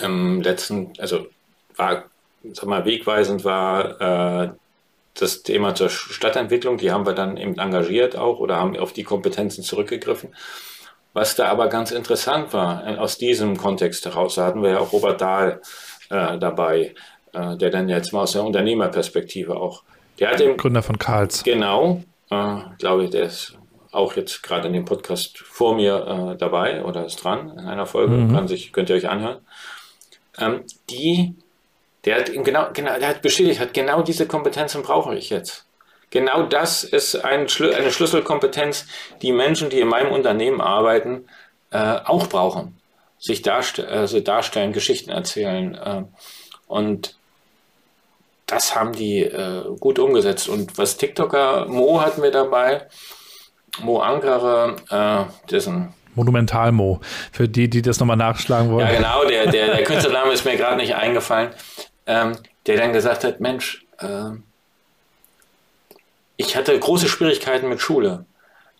Im 0.00 0.40
letzten, 0.40 0.92
also 0.98 1.26
war, 1.76 2.04
sag 2.44 2.66
mal, 2.66 2.84
wegweisend 2.84 3.44
war 3.44 4.00
äh, 4.44 4.50
das 5.14 5.42
Thema 5.42 5.74
zur 5.74 5.90
Stadtentwicklung, 5.90 6.78
die 6.78 6.90
haben 6.90 7.06
wir 7.06 7.12
dann 7.12 7.36
eben 7.36 7.58
engagiert 7.58 8.16
auch 8.16 8.38
oder 8.38 8.56
haben 8.56 8.76
auf 8.78 8.92
die 8.92 9.04
Kompetenzen 9.04 9.62
zurückgegriffen. 9.62 10.34
Was 11.12 11.36
da 11.36 11.48
aber 11.48 11.68
ganz 11.68 11.90
interessant 11.90 12.52
war, 12.52 12.86
äh, 12.86 12.96
aus 12.96 13.18
diesem 13.18 13.56
Kontext 13.56 14.04
heraus, 14.06 14.36
da 14.36 14.46
hatten 14.46 14.62
wir 14.62 14.70
ja 14.70 14.78
auch 14.78 14.92
Robert 14.92 15.20
Dahl 15.20 15.60
äh, 16.08 16.38
dabei, 16.38 16.94
äh, 17.34 17.56
der 17.56 17.70
dann 17.70 17.88
jetzt 17.88 18.12
mal 18.12 18.22
aus 18.22 18.32
der 18.32 18.44
Unternehmerperspektive 18.44 19.56
auch. 19.56 19.82
Der 20.18 20.30
hat 20.30 20.40
eben, 20.40 20.56
Gründer 20.56 20.82
von 20.82 20.98
Karls. 20.98 21.42
Genau, 21.42 22.02
äh, 22.30 22.56
glaube 22.78 23.04
ich, 23.04 23.10
der 23.10 23.24
ist 23.24 23.58
auch 23.90 24.16
jetzt 24.16 24.42
gerade 24.42 24.68
in 24.68 24.72
dem 24.72 24.86
Podcast 24.86 25.38
vor 25.38 25.74
mir 25.74 26.32
äh, 26.32 26.38
dabei 26.38 26.82
oder 26.82 27.04
ist 27.04 27.16
dran 27.16 27.50
in 27.50 27.66
einer 27.66 27.84
Folge, 27.84 28.14
mhm. 28.14 28.34
kann 28.34 28.48
sich, 28.48 28.72
könnt 28.72 28.88
ihr 28.88 28.96
euch 28.96 29.08
anhören. 29.08 29.40
Ähm, 30.38 30.64
die, 30.90 31.34
der 32.04 32.20
hat 32.20 32.32
genau, 32.32 32.68
genau, 32.72 32.98
der 32.98 33.08
hat 33.08 33.22
bestätigt, 33.22 33.60
hat 33.60 33.74
genau 33.74 34.02
diese 34.02 34.26
Kompetenzen 34.26 34.82
brauche 34.82 35.14
ich 35.14 35.30
jetzt. 35.30 35.66
Genau 36.10 36.42
das 36.42 36.84
ist 36.84 37.16
ein 37.16 37.48
Schlü 37.48 37.72
eine 37.72 37.90
Schlüsselkompetenz, 37.90 38.86
die 39.22 39.32
Menschen, 39.32 39.70
die 39.70 39.80
in 39.80 39.88
meinem 39.88 40.12
Unternehmen 40.12 40.60
arbeiten, 40.60 41.26
äh, 41.70 41.78
auch 42.04 42.26
brauchen. 42.26 42.78
Sich 43.18 43.40
darst 43.40 43.80
also 43.80 44.20
darstellen, 44.20 44.72
Geschichten 44.72 45.10
erzählen. 45.10 45.74
Äh, 45.74 46.02
und 46.66 47.16
das 48.46 48.74
haben 48.74 48.92
die 48.92 49.20
äh, 49.22 49.64
gut 49.80 49.98
umgesetzt. 49.98 50.48
Und 50.48 50.76
was 50.76 50.98
TikToker, 50.98 51.66
Mo 51.66 52.02
hatten 52.02 52.22
wir 52.22 52.30
dabei, 52.30 52.86
Mo 53.80 54.00
Ankara, 54.00 54.76
äh, 54.90 55.48
dessen 55.50 55.94
Monumental 56.14 56.72
Mo, 56.72 57.00
für 57.32 57.48
die, 57.48 57.68
die 57.68 57.82
das 57.82 57.98
nochmal 58.00 58.16
nachschlagen 58.16 58.70
wollen. 58.70 58.86
Ja, 58.86 58.94
genau, 58.94 59.24
der, 59.24 59.50
der, 59.50 59.76
der 59.76 59.84
Künstlername 59.84 60.32
ist 60.32 60.44
mir 60.44 60.56
gerade 60.56 60.76
nicht 60.76 60.94
eingefallen, 60.94 61.50
ähm, 62.06 62.36
der 62.66 62.76
dann 62.76 62.92
gesagt 62.92 63.24
hat, 63.24 63.40
Mensch, 63.40 63.84
äh, 63.98 64.30
ich 66.36 66.56
hatte 66.56 66.78
große 66.78 67.08
Schwierigkeiten 67.08 67.68
mit 67.68 67.80
Schule. 67.80 68.26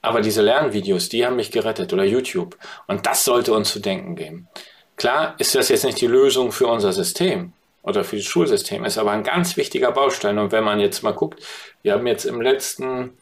Aber 0.02 0.20
diese 0.20 0.42
Lernvideos, 0.42 1.08
die 1.08 1.24
haben 1.24 1.36
mich 1.36 1.52
gerettet 1.52 1.92
oder 1.92 2.04
YouTube. 2.04 2.58
Und 2.88 3.06
das 3.06 3.24
sollte 3.24 3.52
uns 3.52 3.70
zu 3.70 3.78
denken 3.78 4.16
geben. 4.16 4.48
Klar 4.96 5.36
ist 5.38 5.54
das 5.54 5.68
jetzt 5.68 5.84
nicht 5.84 6.00
die 6.00 6.08
Lösung 6.08 6.50
für 6.50 6.66
unser 6.66 6.92
System 6.92 7.52
oder 7.82 8.04
für 8.04 8.16
das 8.16 8.24
Schulsystem, 8.24 8.84
ist 8.84 8.98
aber 8.98 9.12
ein 9.12 9.22
ganz 9.22 9.56
wichtiger 9.56 9.92
Baustein. 9.92 10.38
Und 10.38 10.52
wenn 10.52 10.64
man 10.64 10.80
jetzt 10.80 11.02
mal 11.02 11.12
guckt, 11.14 11.42
wir 11.82 11.92
haben 11.92 12.06
jetzt 12.06 12.24
im 12.24 12.40
letzten, 12.40 13.16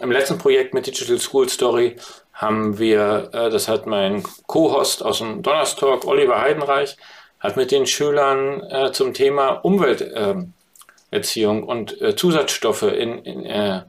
im 0.00 0.10
letzten 0.10 0.38
Projekt 0.38 0.74
mit 0.74 0.86
Digital 0.86 1.18
School 1.18 1.48
Story 1.48 1.96
haben 2.32 2.78
wir, 2.78 3.30
äh, 3.32 3.50
das 3.50 3.68
hat 3.68 3.86
mein 3.86 4.22
Co-Host 4.46 5.02
aus 5.02 5.18
dem 5.18 5.42
Donnerstalk, 5.42 6.04
Oliver 6.04 6.40
Heidenreich, 6.40 6.96
hat 7.40 7.56
mit 7.56 7.70
den 7.70 7.86
Schülern 7.86 8.62
äh, 8.64 8.92
zum 8.92 9.14
Thema 9.14 9.50
Umwelt 9.50 10.00
äh, 10.00 10.34
Erziehung 11.10 11.62
und 11.62 12.00
äh, 12.00 12.16
Zusatzstoffe 12.16 12.82
in, 12.82 13.18
in, 13.24 13.44
äh, 13.44 13.82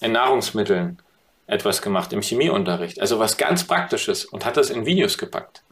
in, 0.00 0.12
Nahrungsmitteln 0.12 0.98
etwas 1.46 1.80
gemacht 1.80 2.12
im 2.12 2.22
Chemieunterricht. 2.22 3.00
Also 3.00 3.18
was 3.18 3.36
ganz 3.36 3.64
Praktisches 3.64 4.24
und 4.24 4.44
hat 4.44 4.56
das 4.56 4.70
in 4.70 4.84
Videos 4.84 5.16
gepackt 5.16 5.62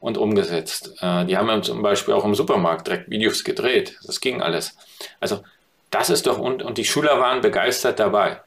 und 0.00 0.18
umgesetzt. 0.18 0.94
Äh, 1.00 1.26
die 1.26 1.36
haben 1.36 1.62
zum 1.62 1.80
Beispiel 1.80 2.14
auch 2.14 2.24
im 2.24 2.34
Supermarkt 2.34 2.88
direkt 2.88 3.08
Videos 3.08 3.44
gedreht. 3.44 3.98
Das 4.04 4.20
ging 4.20 4.42
alles. 4.42 4.76
Also 5.20 5.42
das 5.90 6.10
ist 6.10 6.26
doch, 6.26 6.38
und, 6.38 6.62
und 6.62 6.76
die 6.78 6.84
Schüler 6.84 7.20
waren 7.20 7.40
begeistert 7.40 8.00
dabei. 8.00 8.40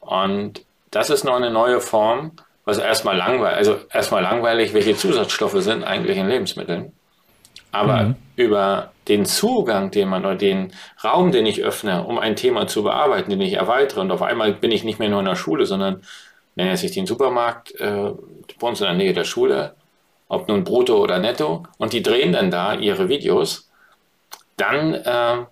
Und 0.00 0.64
das 0.90 1.10
ist 1.10 1.24
noch 1.24 1.36
eine 1.36 1.50
neue 1.50 1.80
Form, 1.80 2.32
was 2.64 2.78
erstmal 2.78 3.16
langweilig, 3.16 3.56
also 3.56 3.76
erstmal 3.92 4.22
langweilig, 4.22 4.74
welche 4.74 4.96
Zusatzstoffe 4.96 5.62
sind 5.62 5.84
eigentlich 5.84 6.18
in 6.18 6.28
Lebensmitteln. 6.28 6.92
Aber 7.72 8.02
mhm. 8.02 8.14
über 8.36 8.92
den 9.08 9.24
Zugang, 9.26 9.90
den 9.90 10.08
man 10.08 10.24
oder 10.24 10.36
den 10.36 10.72
Raum, 11.02 11.32
den 11.32 11.46
ich 11.46 11.62
öffne, 11.62 12.04
um 12.04 12.18
ein 12.18 12.36
Thema 12.36 12.66
zu 12.66 12.82
bearbeiten, 12.82 13.30
den 13.30 13.40
ich 13.40 13.54
erweitere 13.54 14.00
und 14.00 14.10
auf 14.10 14.22
einmal 14.22 14.52
bin 14.52 14.70
ich 14.70 14.84
nicht 14.84 14.98
mehr 14.98 15.08
nur 15.08 15.20
in 15.20 15.26
der 15.26 15.36
Schule, 15.36 15.66
sondern 15.66 16.02
nenne 16.56 16.76
sich 16.76 16.92
den 16.92 17.06
Supermarkt 17.06 17.72
äh, 17.80 18.12
bei 18.60 18.66
uns 18.66 18.80
in 18.80 18.86
der 18.86 18.96
Nähe 18.96 19.12
der 19.12 19.24
Schule, 19.24 19.74
ob 20.28 20.48
nun 20.48 20.64
brutto 20.64 20.98
oder 20.98 21.18
netto, 21.18 21.64
und 21.78 21.92
die 21.92 22.02
drehen 22.02 22.32
dann 22.32 22.50
da 22.50 22.74
ihre 22.74 23.08
Videos, 23.08 23.70
dann 24.56 24.94
äh, 24.94 25.44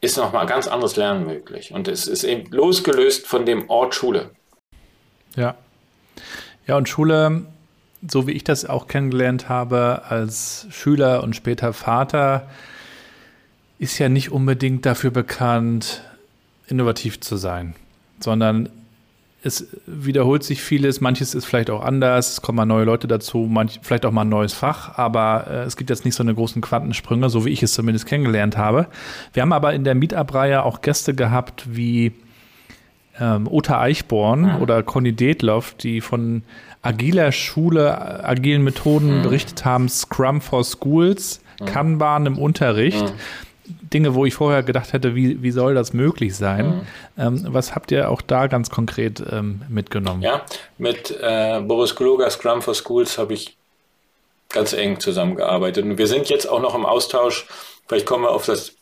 ist 0.00 0.16
nochmal 0.16 0.46
ganz 0.46 0.68
anderes 0.68 0.96
Lernen 0.96 1.26
möglich. 1.26 1.72
Und 1.72 1.88
es 1.88 2.06
ist 2.06 2.24
eben 2.24 2.50
losgelöst 2.50 3.26
von 3.26 3.46
dem 3.46 3.68
Ort 3.70 3.94
Schule. 3.94 4.30
Ja. 5.34 5.54
Ja, 6.66 6.76
und 6.76 6.88
Schule 6.88 7.46
so 8.10 8.26
wie 8.26 8.32
ich 8.32 8.44
das 8.44 8.64
auch 8.64 8.86
kennengelernt 8.88 9.48
habe 9.48 10.02
als 10.08 10.66
Schüler 10.70 11.22
und 11.22 11.34
später 11.34 11.72
Vater, 11.72 12.48
ist 13.78 13.98
ja 13.98 14.08
nicht 14.08 14.32
unbedingt 14.32 14.86
dafür 14.86 15.10
bekannt, 15.10 16.02
innovativ 16.66 17.20
zu 17.20 17.36
sein, 17.36 17.74
sondern 18.20 18.68
es 19.46 19.68
wiederholt 19.86 20.42
sich 20.42 20.60
vieles, 20.60 21.00
manches 21.00 21.34
ist 21.34 21.44
vielleicht 21.44 21.70
auch 21.70 21.82
anders, 21.82 22.32
es 22.32 22.42
kommen 22.42 22.56
mal 22.56 22.66
neue 22.66 22.84
Leute 22.84 23.06
dazu, 23.06 23.46
manch, 23.50 23.80
vielleicht 23.82 24.04
auch 24.04 24.12
mal 24.12 24.22
ein 24.22 24.28
neues 24.28 24.52
Fach, 24.52 24.98
aber 24.98 25.46
äh, 25.48 25.54
es 25.62 25.76
gibt 25.76 25.90
jetzt 25.90 26.04
nicht 26.04 26.14
so 26.14 26.22
eine 26.22 26.34
großen 26.34 26.60
Quantensprünge, 26.60 27.30
so 27.30 27.44
wie 27.44 27.50
ich 27.50 27.62
es 27.62 27.72
zumindest 27.72 28.06
kennengelernt 28.06 28.56
habe. 28.56 28.88
Wir 29.32 29.42
haben 29.42 29.52
aber 29.52 29.72
in 29.72 29.84
der 29.84 29.94
Meetup-Reihe 29.94 30.62
auch 30.64 30.80
Gäste 30.80 31.14
gehabt 31.14 31.64
wie 31.68 32.12
ähm, 33.20 33.48
Uta 33.50 33.80
Eichborn 33.80 34.56
mhm. 34.56 34.62
oder 34.62 34.82
Conny 34.82 35.12
Detloff, 35.12 35.74
die 35.74 36.00
von 36.00 36.42
agiler 36.82 37.32
Schule, 37.32 38.24
agilen 38.24 38.62
Methoden 38.62 39.18
mhm. 39.18 39.22
berichtet 39.22 39.64
haben, 39.64 39.88
Scrum 39.88 40.40
for 40.40 40.64
Schools, 40.64 41.40
mhm. 41.60 41.64
Kanban 41.66 42.26
im 42.26 42.38
Unterricht. 42.38 43.14
Dinge, 43.92 44.14
wo 44.14 44.26
ich 44.26 44.34
vorher 44.34 44.62
gedacht 44.62 44.92
hätte, 44.92 45.14
wie, 45.14 45.42
wie 45.42 45.50
soll 45.50 45.74
das 45.74 45.92
möglich 45.92 46.36
sein? 46.36 46.66
Mhm. 46.66 46.82
Ähm, 47.18 47.46
was 47.48 47.74
habt 47.74 47.90
ihr 47.92 48.10
auch 48.10 48.22
da 48.22 48.46
ganz 48.46 48.70
konkret 48.70 49.22
ähm, 49.30 49.62
mitgenommen? 49.68 50.22
Ja, 50.22 50.44
mit 50.78 51.10
äh, 51.20 51.60
Boris 51.60 51.94
Kluger, 51.94 52.30
Scrum 52.30 52.62
for 52.62 52.74
Schools, 52.74 53.18
habe 53.18 53.34
ich 53.34 53.56
ganz 54.48 54.72
eng 54.72 55.00
zusammengearbeitet. 55.00 55.84
Und 55.84 55.98
wir 55.98 56.06
sind 56.06 56.28
jetzt 56.28 56.48
auch 56.48 56.60
noch 56.60 56.74
im 56.74 56.86
Austausch, 56.86 57.46
vielleicht 57.86 58.06
kommen 58.06 58.24
wir 58.24 58.30
auf 58.30 58.46
das, 58.46 58.72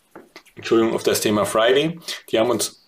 Entschuldigung, 0.56 0.94
auf 0.94 1.02
das 1.02 1.20
Thema 1.20 1.44
Friday. 1.44 1.98
Die 2.30 2.38
haben 2.38 2.50
uns 2.50 2.84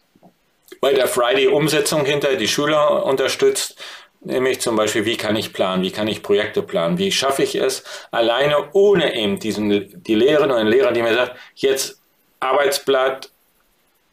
bei 0.81 0.93
der 0.93 1.09
Friday-Umsetzung 1.09 2.05
hinter 2.05 2.37
die 2.37 2.49
Schüler 2.49 3.05
unterstützt. 3.05 3.77
Nämlich 4.21 4.61
zum 4.61 4.77
Beispiel, 4.77 5.05
wie 5.05 5.17
kann 5.17 5.37
ich 5.37 5.53
planen, 5.53 5.83
wie 5.83 5.93
kann 5.93 6.09
ich 6.09 6.23
Projekte 6.23 6.63
planen, 6.63 6.99
wie 6.99 7.13
schaffe 7.13 7.45
ich 7.45 7.55
es 7.55 7.85
alleine 8.11 8.71
ohne 8.73 9.15
eben 9.15 9.39
diesen, 9.39 10.03
die 10.03 10.15
Lehrerin 10.15 10.51
oder 10.51 10.59
den 10.59 10.69
Lehrer, 10.69 10.93
die 10.93 11.03
mir 11.03 11.15
sagt, 11.15 11.37
jetzt 11.55 12.01
Arbeitsblatt 12.41 13.31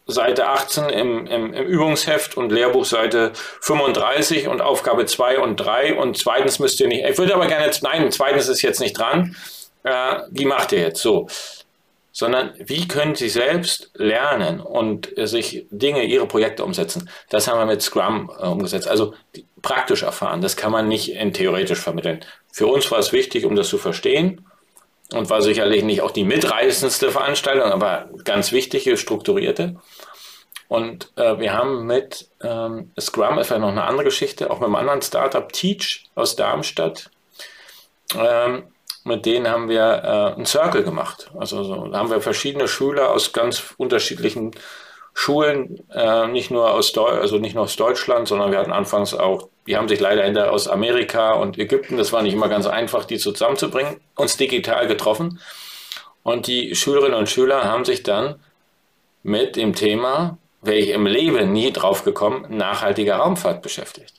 Seite 0.05 0.47
18 0.47 0.89
im, 0.89 1.27
im, 1.27 1.53
im 1.53 1.65
Übungsheft 1.65 2.35
und 2.35 2.51
Lehrbuch 2.51 2.85
Seite 2.85 3.31
35 3.61 4.47
und 4.47 4.61
Aufgabe 4.61 5.05
2 5.05 5.39
und 5.39 5.55
3 5.57 5.95
und 5.95 6.17
zweitens 6.17 6.59
müsst 6.59 6.79
ihr 6.81 6.87
nicht, 6.87 7.05
ich 7.05 7.17
würde 7.17 7.35
aber 7.35 7.47
gerne, 7.47 7.71
nein, 7.81 8.11
zweitens 8.11 8.49
ist 8.49 8.61
jetzt 8.61 8.81
nicht 8.81 8.97
dran, 8.97 9.35
äh, 9.83 10.19
wie 10.29 10.45
macht 10.45 10.73
ihr 10.73 10.79
jetzt 10.79 11.01
so? 11.01 11.27
sondern 12.15 12.53
wie 12.59 12.87
können 12.87 13.15
sie 13.15 13.27
selbst 13.27 13.89
lernen 13.95 14.61
und 14.61 15.11
sich 15.17 15.65
Dinge, 15.71 16.03
ihre 16.03 16.27
Projekte 16.27 16.63
umsetzen. 16.63 17.09
Das 17.29 17.47
haben 17.47 17.57
wir 17.57 17.65
mit 17.65 17.81
Scrum 17.81 18.31
äh, 18.39 18.45
umgesetzt. 18.45 18.87
Also 18.87 19.15
praktisch 19.63 20.03
erfahren, 20.03 20.39
das 20.39 20.55
kann 20.55 20.71
man 20.71 20.87
nicht 20.87 21.15
in 21.15 21.33
theoretisch 21.33 21.79
vermitteln. 21.79 22.23
Für 22.51 22.67
uns 22.67 22.89
war 22.91 22.99
es 22.99 23.13
wichtig, 23.13 23.45
um 23.45 23.55
das 23.55 23.67
zu 23.67 23.79
verstehen 23.79 24.45
und 25.13 25.29
war 25.29 25.41
sicherlich 25.41 25.83
nicht 25.83 26.01
auch 26.01 26.11
die 26.11 26.23
mitreißendste 26.23 27.11
Veranstaltung, 27.11 27.71
aber 27.71 28.09
ganz 28.23 28.51
wichtige, 28.51 28.97
strukturierte. 28.97 29.75
Und 30.67 31.11
äh, 31.17 31.37
wir 31.39 31.53
haben 31.53 31.85
mit 31.85 32.29
ähm, 32.41 32.91
Scrum, 32.99 33.37
ist 33.37 33.51
noch 33.51 33.67
eine 33.69 33.83
andere 33.83 34.05
Geschichte, 34.05 34.49
auch 34.49 34.59
mit 34.59 34.65
einem 34.65 34.75
anderen 34.75 35.01
Startup, 35.01 35.51
Teach 35.51 36.05
aus 36.15 36.35
Darmstadt, 36.35 37.11
ähm, 38.17 38.63
mit 39.03 39.25
denen 39.25 39.49
haben 39.49 39.69
wir 39.69 39.81
äh, 39.81 40.35
einen 40.35 40.45
Circle 40.45 40.83
gemacht. 40.83 41.29
Also 41.37 41.63
so, 41.63 41.87
da 41.87 41.99
haben 41.99 42.09
wir 42.09 42.21
verschiedene 42.21 42.67
Schüler 42.67 43.11
aus 43.11 43.33
ganz 43.33 43.73
unterschiedlichen 43.77 44.51
Schulen, 45.13 45.87
äh, 45.91 46.27
nicht 46.27 46.51
nur 46.51 46.71
aus 46.71 46.97
also 46.97 47.37
nicht 47.37 47.53
nur 47.53 47.65
aus 47.65 47.75
Deutschland, 47.75 48.27
sondern 48.27 48.51
wir 48.51 48.59
hatten 48.59 48.71
anfangs 48.71 49.13
auch, 49.13 49.49
die 49.67 49.77
haben 49.77 49.87
sich 49.87 49.99
leider 49.99 50.25
in 50.25 50.33
der, 50.33 50.51
aus 50.51 50.67
Amerika 50.67 51.33
und 51.33 51.57
Ägypten, 51.57 51.97
das 51.97 52.11
war 52.11 52.21
nicht 52.21 52.33
immer 52.33 52.49
ganz 52.49 52.65
einfach, 52.65 53.05
die 53.05 53.17
zusammenzubringen, 53.17 53.99
uns 54.15 54.37
digital 54.37 54.87
getroffen. 54.87 55.39
Und 56.23 56.47
die 56.47 56.75
Schülerinnen 56.75 57.17
und 57.17 57.29
Schüler 57.29 57.63
haben 57.65 57.85
sich 57.85 58.03
dann 58.03 58.35
mit 59.23 59.55
dem 59.55 59.73
Thema, 59.73 60.37
wäre 60.61 60.77
ich 60.77 60.89
im 60.89 61.05
Leben 61.05 61.51
nie 61.51 61.71
drauf 61.71 62.03
gekommen, 62.03 62.45
nachhaltiger 62.49 63.17
Raumfahrt 63.17 63.61
beschäftigt 63.61 64.13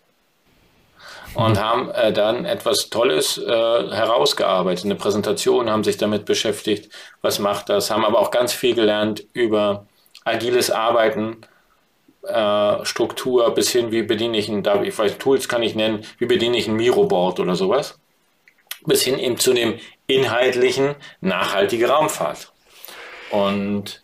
und 1.34 1.60
haben 1.60 1.90
äh, 1.90 2.12
dann 2.12 2.44
etwas 2.44 2.90
Tolles 2.90 3.38
äh, 3.38 3.50
herausgearbeitet. 3.50 4.84
Eine 4.84 4.94
Präsentation 4.94 5.68
haben 5.68 5.84
sich 5.84 5.96
damit 5.96 6.24
beschäftigt, 6.24 6.92
was 7.22 7.38
macht 7.38 7.68
das, 7.68 7.90
haben 7.90 8.04
aber 8.04 8.20
auch 8.20 8.30
ganz 8.30 8.52
viel 8.52 8.74
gelernt 8.74 9.24
über 9.32 9.86
agiles 10.24 10.70
Arbeiten, 10.70 11.38
äh, 12.28 12.84
Struktur 12.84 13.52
bis 13.54 13.70
hin, 13.70 13.90
wie 13.90 14.02
bediene 14.02 14.36
ich 14.38 14.48
ein, 14.48 14.64
ich 14.84 14.98
weiß, 14.98 15.18
Tools 15.18 15.48
kann 15.48 15.62
ich 15.62 15.74
nennen, 15.74 16.04
wie 16.18 16.26
bediene 16.26 16.56
ich 16.56 16.68
ein 16.68 16.76
Miroboard 16.76 17.40
oder 17.40 17.54
sowas, 17.54 17.98
bis 18.86 19.02
hin 19.02 19.18
eben 19.18 19.38
zu 19.38 19.52
dem 19.52 19.78
inhaltlichen 20.06 20.94
nachhaltige 21.20 21.88
Raumfahrt. 21.88 22.52
Und 23.30 24.02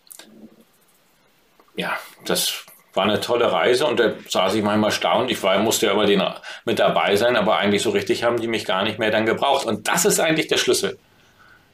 ja, 1.75 1.97
das 2.25 2.65
war 2.93 3.05
eine 3.05 3.21
tolle 3.21 3.51
Reise 3.51 3.85
und 3.85 3.99
da 3.99 4.13
saß 4.27 4.55
ich 4.55 4.63
manchmal 4.63 4.89
erstaunt. 4.89 5.31
Ich 5.31 5.41
war, 5.43 5.57
musste 5.59 5.85
ja 5.85 5.93
immer 5.93 6.05
den, 6.05 6.21
mit 6.65 6.79
dabei 6.79 7.15
sein, 7.15 7.35
aber 7.35 7.57
eigentlich 7.57 7.81
so 7.81 7.91
richtig 7.91 8.23
haben 8.23 8.41
die 8.41 8.47
mich 8.47 8.65
gar 8.65 8.83
nicht 8.83 8.99
mehr 8.99 9.11
dann 9.11 9.25
gebraucht. 9.25 9.65
Und 9.65 9.87
das 9.87 10.05
ist 10.05 10.19
eigentlich 10.19 10.47
der 10.47 10.57
Schlüssel. 10.57 10.99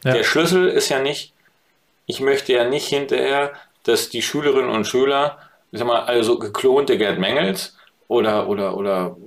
Ja. 0.04 0.14
Der 0.14 0.24
Schlüssel 0.24 0.68
ist 0.68 0.90
ja 0.90 1.00
nicht, 1.00 1.34
ich 2.06 2.20
möchte 2.20 2.54
ja 2.54 2.66
nicht 2.66 2.88
hinterher, 2.88 3.54
dass 3.84 4.10
die 4.10 4.22
Schülerinnen 4.22 4.70
und 4.70 4.86
Schüler, 4.86 5.40
ich 5.72 5.80
sag 5.80 5.88
mal, 5.88 6.02
also 6.04 6.40
geklonte 6.40 6.98
Gerd 6.98 7.20
Mengels 7.20 7.76
oder, 8.08 8.48
oder, 8.48 8.76
oder 8.78 9.18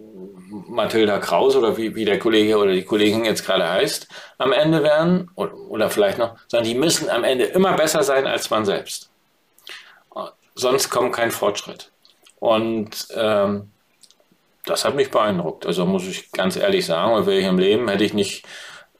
Mathilda 0.68 1.18
Kraus 1.18 1.55
oder 1.57 1.76
wie, 1.76 1.94
wie 1.94 2.05
der 2.05 2.18
Kollege 2.18 2.59
oder 2.59 2.72
die 2.72 2.85
Kollegin 2.85 3.24
jetzt 3.24 3.44
gerade 3.46 3.68
heißt, 3.68 4.09
am 4.38 4.53
Ende 4.53 4.83
werden 4.83 5.31
oder, 5.35 5.55
oder 5.68 5.90
vielleicht 5.90 6.18
noch, 6.18 6.37
sondern 6.48 6.68
die 6.68 6.74
müssen 6.74 7.09
am 7.09 7.24
Ende 7.24 7.44
immer 7.44 7.74
besser 7.74 8.03
sein 8.03 8.26
als 8.26 8.50
man 8.50 8.64
selbst 8.64 9.11
sonst 10.61 10.90
kommt 10.90 11.14
kein 11.14 11.31
Fortschritt. 11.31 11.90
Und 12.38 13.09
ähm, 13.14 13.70
das 14.64 14.85
hat 14.85 14.94
mich 14.94 15.11
beeindruckt. 15.11 15.66
Also 15.66 15.85
muss 15.87 16.07
ich 16.07 16.31
ganz 16.33 16.57
ehrlich 16.57 16.87
sagen, 16.87 17.26
wäre 17.26 17.38
ich 17.38 17.46
im 17.46 17.59
Leben, 17.59 17.88
hätte 17.88 18.05
ich 18.05 18.14
nicht 18.14 18.44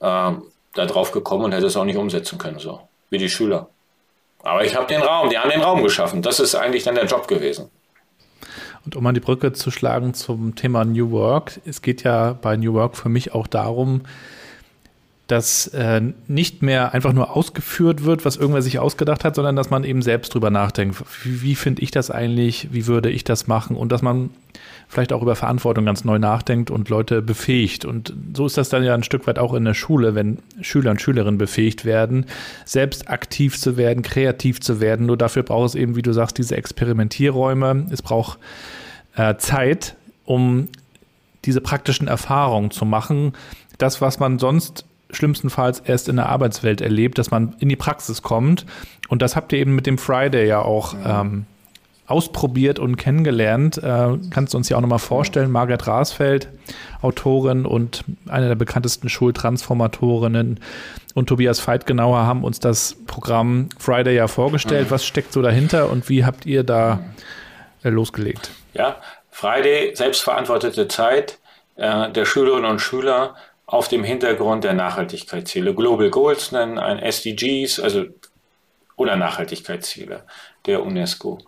äh, 0.01 0.33
da 0.75 0.87
drauf 0.87 1.13
gekommen 1.13 1.45
und 1.45 1.53
hätte 1.53 1.67
es 1.67 1.77
auch 1.77 1.85
nicht 1.85 1.97
umsetzen 1.97 2.39
können, 2.39 2.59
so 2.59 2.81
wie 3.11 3.19
die 3.19 3.31
Schüler. 3.31 3.69
Aber 4.43 4.65
ich 4.65 4.75
habe 4.75 4.87
den 4.87 5.03
Raum, 5.03 5.29
die 5.31 5.39
haben 5.39 5.51
den 5.51 5.61
Raum 5.61 5.83
geschaffen. 5.83 6.23
Das 6.23 6.41
ist 6.41 6.55
eigentlich 6.55 6.85
dann 6.85 6.95
der 6.95 7.07
Job 7.07 7.29
gewesen. 7.29 7.71
Und 8.85 8.97
um 8.97 9.07
an 9.07 9.15
die 9.15 9.21
Brücke 9.21 9.53
zu 9.53 9.71
schlagen 9.71 10.15
zum 10.15 10.55
Thema 10.55 10.85
New 10.85 11.11
Work, 11.11 11.61
es 11.67 11.83
geht 11.83 12.03
ja 12.03 12.33
bei 12.33 12.57
New 12.57 12.73
Work 12.73 12.97
für 12.97 13.11
mich 13.11 13.35
auch 13.35 13.47
darum, 13.47 14.03
dass 15.31 15.69
äh, 15.69 16.01
nicht 16.27 16.63
mehr 16.63 16.93
einfach 16.95 17.13
nur 17.13 17.37
ausgeführt 17.37 18.05
wird, 18.05 18.25
was 18.25 18.37
irgendwer 18.37 18.63
sich 18.63 18.79
ausgedacht 18.79 19.25
hat, 19.25 19.35
sondern 19.35 19.57
dass 19.57 19.71
man 19.71 19.85
eben 19.85 20.03
selbst 20.03 20.35
drüber 20.35 20.51
nachdenkt. 20.51 21.03
Wie, 21.23 21.43
wie 21.43 21.55
finde 21.55 21.83
ich 21.83 21.91
das 21.91 22.11
eigentlich? 22.11 22.69
Wie 22.73 22.87
würde 22.87 23.11
ich 23.11 23.25
das 23.25 23.47
machen? 23.47 23.77
Und 23.77 23.93
dass 23.93 24.03
man 24.03 24.31
vielleicht 24.89 25.13
auch 25.13 25.23
über 25.23 25.37
Verantwortung 25.37 25.85
ganz 25.85 26.05
neu 26.05 26.19
nachdenkt 26.19 26.71
und 26.71 26.89
Leute 26.89 27.23
befähigt. 27.23 27.85
Und 27.85 28.13
so 28.35 28.47
ist 28.47 28.57
das 28.57 28.71
dann 28.71 28.83
ja 28.83 28.93
ein 28.93 29.05
Stück 29.05 29.27
weit 29.29 29.39
auch 29.39 29.55
in 29.55 29.65
der 29.65 29.75
Schule, 29.75 30.17
wenn 30.17 30.39
Schüler 30.61 30.91
und 30.91 31.01
Schülerinnen 31.01 31.39
befähigt 31.39 31.85
werden, 31.85 32.27
selbst 32.65 33.09
aktiv 33.09 33.57
zu 33.57 33.77
werden, 33.77 34.03
kreativ 34.03 34.61
zu 34.61 34.81
werden. 34.81 35.07
Nur 35.07 35.17
dafür 35.17 35.45
braucht 35.45 35.69
es 35.69 35.75
eben, 35.77 35.95
wie 35.95 36.03
du 36.03 36.13
sagst, 36.13 36.39
diese 36.39 36.57
Experimentierräume. 36.57 37.87
Es 37.91 38.03
braucht 38.03 38.41
äh, 39.15 39.37
Zeit, 39.37 39.95
um 40.25 40.69
diese 41.45 41.61
praktischen 41.61 42.09
Erfahrungen 42.09 42.73
zu 42.73 42.85
machen. 42.85 43.35
Das, 43.79 44.01
was 44.01 44.19
man 44.19 44.41
sonst 44.41 44.85
schlimmstenfalls 45.13 45.81
erst 45.81 46.09
in 46.09 46.17
der 46.17 46.29
Arbeitswelt 46.29 46.81
erlebt, 46.81 47.19
dass 47.19 47.31
man 47.31 47.55
in 47.59 47.69
die 47.69 47.77
Praxis 47.77 48.23
kommt. 48.23 48.67
Und 49.09 49.23
das 49.23 49.37
habt 49.37 49.53
ihr 49.53 49.59
eben 49.59 49.75
mit 49.75 49.87
dem 49.87 49.99
Friday 49.99 50.47
ja 50.47 50.63
auch 50.63 50.95
ähm, 51.05 51.47
ausprobiert 52.07 52.79
und 52.79 52.97
kennengelernt. 52.97 53.79
Äh, 53.79 54.19
kannst 54.31 54.55
du 54.55 54.59
uns 54.59 54.69
ja 54.69 54.77
auch 54.77 54.81
nochmal 54.81 54.99
vorstellen, 54.99 55.51
Margaret 55.51 55.87
Rasfeld, 55.87 56.49
Autorin 57.03 57.65
und 57.65 58.05
eine 58.29 58.49
der 58.49 58.57
bekanntesten 58.57 59.09
Schultransformatorinnen 59.09 60.61
und 61.15 61.29
Tobias 61.29 61.67
Veitgenauer 61.67 62.19
haben 62.19 62.45
uns 62.45 62.61
das 62.61 62.97
Programm 63.07 63.69
Friday 63.79 64.17
ja 64.17 64.29
vorgestellt. 64.29 64.91
Was 64.91 65.05
steckt 65.05 65.33
so 65.33 65.43
dahinter 65.43 65.91
und 65.91 66.09
wie 66.09 66.25
habt 66.25 66.47
ihr 66.47 66.65
da 66.65 67.01
äh, 67.83 67.89
losgelegt? 67.89 68.51
Ja, 68.75 68.97
Friday, 69.31 69.95
selbstverantwortete 69.95 70.89
Zeit 70.89 71.39
äh, 71.77 72.11
der 72.11 72.25
Schülerinnen 72.25 72.71
und 72.71 72.81
Schüler 72.81 73.35
auf 73.71 73.87
dem 73.87 74.03
Hintergrund 74.03 74.65
der 74.65 74.75
Nachhaltigkeitsziele. 74.75 75.75
Global 75.77 76.11
Goals 76.11 76.51
nennen 76.51 76.77
ein 76.77 76.99
SDGs, 76.99 77.79
also 77.79 78.05
oder 78.97 79.15
Nachhaltigkeitsziele 79.15 80.25
der 80.67 80.83
UNESCO. 80.83 81.39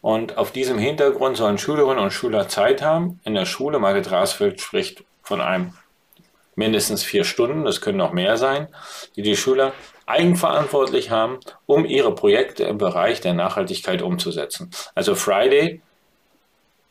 Und 0.00 0.36
auf 0.36 0.50
diesem 0.50 0.78
Hintergrund 0.78 1.36
sollen 1.36 1.58
Schülerinnen 1.58 2.02
und 2.02 2.10
Schüler 2.10 2.48
Zeit 2.48 2.82
haben 2.82 3.20
in 3.24 3.34
der 3.34 3.44
Schule. 3.44 3.78
Margit 3.78 4.10
Rasfeld 4.10 4.60
spricht 4.60 5.04
von 5.22 5.40
einem 5.40 5.74
mindestens 6.56 7.04
vier 7.04 7.22
Stunden, 7.22 7.64
das 7.64 7.80
können 7.80 7.98
noch 7.98 8.12
mehr 8.12 8.36
sein, 8.36 8.66
die 9.14 9.22
die 9.22 9.36
Schüler 9.36 9.72
eigenverantwortlich 10.06 11.10
haben, 11.10 11.38
um 11.66 11.84
ihre 11.84 12.12
Projekte 12.12 12.64
im 12.64 12.78
Bereich 12.78 13.20
der 13.20 13.34
Nachhaltigkeit 13.34 14.02
umzusetzen. 14.02 14.70
Also 14.96 15.14
Friday, 15.14 15.80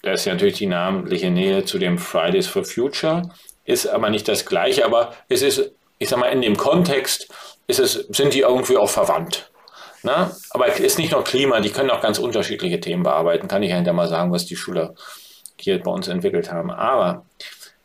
da 0.03 0.13
ist 0.13 0.23
ja 0.23 0.31
natürlich 0.31 0.57
die 0.57 0.67
namentliche 0.67 1.29
Nähe 1.29 1.65
zu 1.65 1.79
dem 1.79 1.97
Fridays 1.97 2.47
for 2.47 2.63
Future, 2.63 3.29
ist 3.69 3.87
aber 3.87 4.09
nicht 4.09 4.27
das 4.27 4.45
Gleiche, 4.45 4.83
aber 4.83 5.13
es 5.29 5.41
ist, 5.41 5.71
ich 5.99 6.09
sag 6.09 6.19
mal, 6.19 6.27
in 6.27 6.41
dem 6.41 6.57
Kontext 6.57 7.27
ist 7.67 7.79
es, 7.79 7.93
sind 8.09 8.33
die 8.33 8.39
irgendwie 8.39 8.77
auch 8.77 8.89
verwandt. 8.89 9.51
Ne? 10.01 10.31
Aber 10.49 10.67
es 10.67 10.79
ist 10.79 10.97
nicht 10.97 11.11
nur 11.11 11.23
Klima, 11.23 11.59
die 11.59 11.69
können 11.69 11.91
auch 11.91 12.01
ganz 12.01 12.19
unterschiedliche 12.19 12.79
Themen 12.79 13.03
bearbeiten. 13.03 13.47
Kann 13.47 13.61
ich 13.63 13.69
ja 13.69 13.75
hinterher 13.75 13.95
mal 13.95 14.07
sagen, 14.07 14.31
was 14.31 14.45
die 14.45 14.55
Schüler 14.55 14.95
hier 15.59 15.81
bei 15.81 15.91
uns 15.91 16.07
entwickelt 16.07 16.51
haben. 16.51 16.71
Aber 16.71 17.25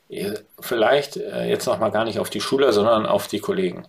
äh, 0.09 0.33
vielleicht 0.61 1.17
äh, 1.17 1.45
jetzt 1.49 1.67
noch 1.67 1.79
mal 1.79 1.91
gar 1.91 2.05
nicht 2.05 2.19
auf 2.19 2.31
die 2.31 2.41
Schüler, 2.41 2.73
sondern 2.73 3.05
auf 3.05 3.29
die 3.29 3.41
Kollegen. 3.41 3.87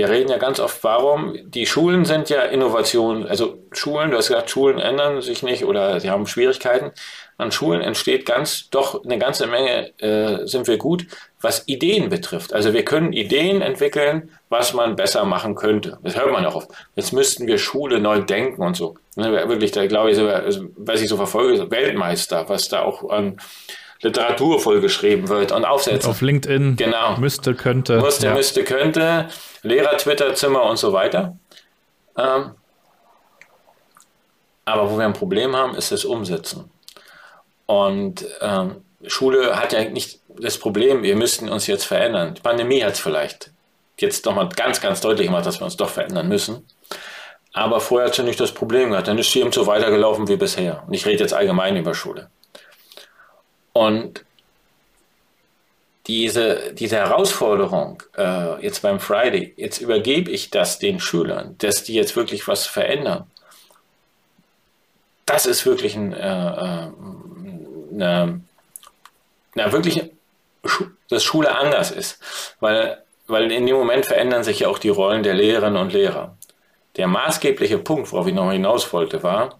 Wir 0.00 0.08
reden 0.08 0.30
ja 0.30 0.38
ganz 0.38 0.60
oft, 0.60 0.82
warum 0.82 1.36
die 1.44 1.66
Schulen 1.66 2.06
sind 2.06 2.30
ja 2.30 2.40
Innovation, 2.40 3.26
also 3.26 3.58
Schulen, 3.70 4.10
du 4.10 4.16
hast 4.16 4.28
gesagt, 4.28 4.48
Schulen 4.48 4.78
ändern 4.78 5.20
sich 5.20 5.42
nicht 5.42 5.66
oder 5.66 6.00
sie 6.00 6.08
haben 6.08 6.26
Schwierigkeiten. 6.26 6.92
An 7.36 7.52
Schulen 7.52 7.82
entsteht 7.82 8.24
ganz, 8.24 8.70
doch 8.70 9.04
eine 9.04 9.18
ganze 9.18 9.46
Menge, 9.46 9.92
äh, 10.00 10.46
sind 10.46 10.68
wir 10.68 10.78
gut, 10.78 11.06
was 11.42 11.68
Ideen 11.68 12.08
betrifft. 12.08 12.54
Also 12.54 12.72
wir 12.72 12.82
können 12.82 13.12
Ideen 13.12 13.60
entwickeln, 13.60 14.30
was 14.48 14.72
man 14.72 14.96
besser 14.96 15.26
machen 15.26 15.54
könnte. 15.54 15.98
Das 16.02 16.16
hört 16.16 16.32
man 16.32 16.46
auch 16.46 16.54
oft. 16.54 16.70
Jetzt 16.96 17.12
müssten 17.12 17.46
wir 17.46 17.58
Schule 17.58 18.00
neu 18.00 18.22
denken 18.22 18.62
und 18.62 18.78
so. 18.78 18.94
Ne, 19.16 19.30
wirklich, 19.50 19.70
da 19.70 19.86
glaube 19.86 20.12
ich, 20.12 20.18
also, 20.18 20.64
was 20.78 21.02
ich 21.02 21.10
so 21.10 21.18
verfolge, 21.18 21.70
Weltmeister, 21.70 22.48
was 22.48 22.68
da 22.68 22.80
auch 22.80 23.10
an 23.10 23.38
Literatur 24.02 24.58
vollgeschrieben 24.60 25.28
wird 25.28 25.52
und 25.52 25.64
Aufsätze. 25.64 26.08
Auf 26.08 26.22
LinkedIn. 26.22 26.76
Genau. 26.76 27.16
Müsste, 27.18 27.54
könnte. 27.54 27.98
Musste, 27.98 28.26
ja. 28.26 28.34
müsste, 28.34 28.64
könnte. 28.64 29.28
Lehrer-Twitter-Zimmer 29.62 30.62
und 30.62 30.78
so 30.78 30.92
weiter. 30.92 31.36
Ähm, 32.16 32.52
aber 34.64 34.90
wo 34.90 34.96
wir 34.96 35.04
ein 35.04 35.12
Problem 35.12 35.54
haben, 35.54 35.74
ist 35.74 35.92
das 35.92 36.04
Umsetzen. 36.04 36.70
Und 37.66 38.24
ähm, 38.40 38.82
Schule 39.06 39.58
hat 39.60 39.72
ja 39.72 39.84
nicht 39.84 40.20
das 40.28 40.58
Problem, 40.58 41.02
wir 41.02 41.16
müssten 41.16 41.48
uns 41.48 41.66
jetzt 41.66 41.84
verändern. 41.84 42.34
Die 42.34 42.40
Pandemie 42.40 42.82
hat 42.82 42.94
es 42.94 43.00
vielleicht 43.00 43.52
jetzt 43.98 44.24
nochmal 44.24 44.48
ganz, 44.48 44.80
ganz 44.80 45.00
deutlich 45.00 45.26
gemacht, 45.26 45.44
dass 45.44 45.60
wir 45.60 45.64
uns 45.64 45.76
doch 45.76 45.90
verändern 45.90 46.28
müssen. 46.28 46.66
Aber 47.52 47.80
vorher 47.80 48.08
hat 48.08 48.14
sie 48.14 48.22
nicht 48.22 48.40
das 48.40 48.52
Problem 48.52 48.90
gehabt. 48.90 49.08
Dann 49.08 49.18
ist 49.18 49.30
sie 49.30 49.40
eben 49.40 49.52
so 49.52 49.66
weitergelaufen 49.66 50.28
wie 50.28 50.36
bisher. 50.36 50.84
Und 50.86 50.94
ich 50.94 51.04
rede 51.04 51.22
jetzt 51.22 51.34
allgemein 51.34 51.76
über 51.76 51.94
Schule. 51.94 52.30
Und 53.72 54.24
diese, 56.06 56.72
diese 56.74 56.96
Herausforderung 56.96 58.02
äh, 58.16 58.62
jetzt 58.64 58.82
beim 58.82 59.00
Friday, 59.00 59.54
jetzt 59.56 59.80
übergebe 59.80 60.30
ich 60.30 60.50
das 60.50 60.78
den 60.78 60.98
Schülern, 60.98 61.54
dass 61.58 61.84
die 61.84 61.94
jetzt 61.94 62.16
wirklich 62.16 62.48
was 62.48 62.66
verändern. 62.66 63.30
Das 65.26 65.46
ist 65.46 65.64
wirklich 65.66 65.94
ein, 65.94 66.12
äh, 66.12 66.18
äh 66.18 66.90
eine, 67.92 68.40
na, 69.54 69.72
wirklich, 69.72 70.10
dass 71.08 71.22
Schule 71.22 71.54
anders 71.54 71.90
ist. 71.90 72.20
Weil, 72.60 73.02
weil 73.26 73.50
in 73.52 73.66
dem 73.66 73.76
Moment 73.76 74.06
verändern 74.06 74.44
sich 74.44 74.60
ja 74.60 74.68
auch 74.68 74.78
die 74.78 74.88
Rollen 74.88 75.22
der 75.22 75.34
Lehrerinnen 75.34 75.80
und 75.80 75.92
Lehrer. 75.92 76.36
Der 76.96 77.06
maßgebliche 77.06 77.78
Punkt, 77.78 78.10
worauf 78.10 78.26
ich 78.26 78.34
noch 78.34 78.50
hinaus 78.50 78.92
wollte, 78.92 79.22
war, 79.22 79.58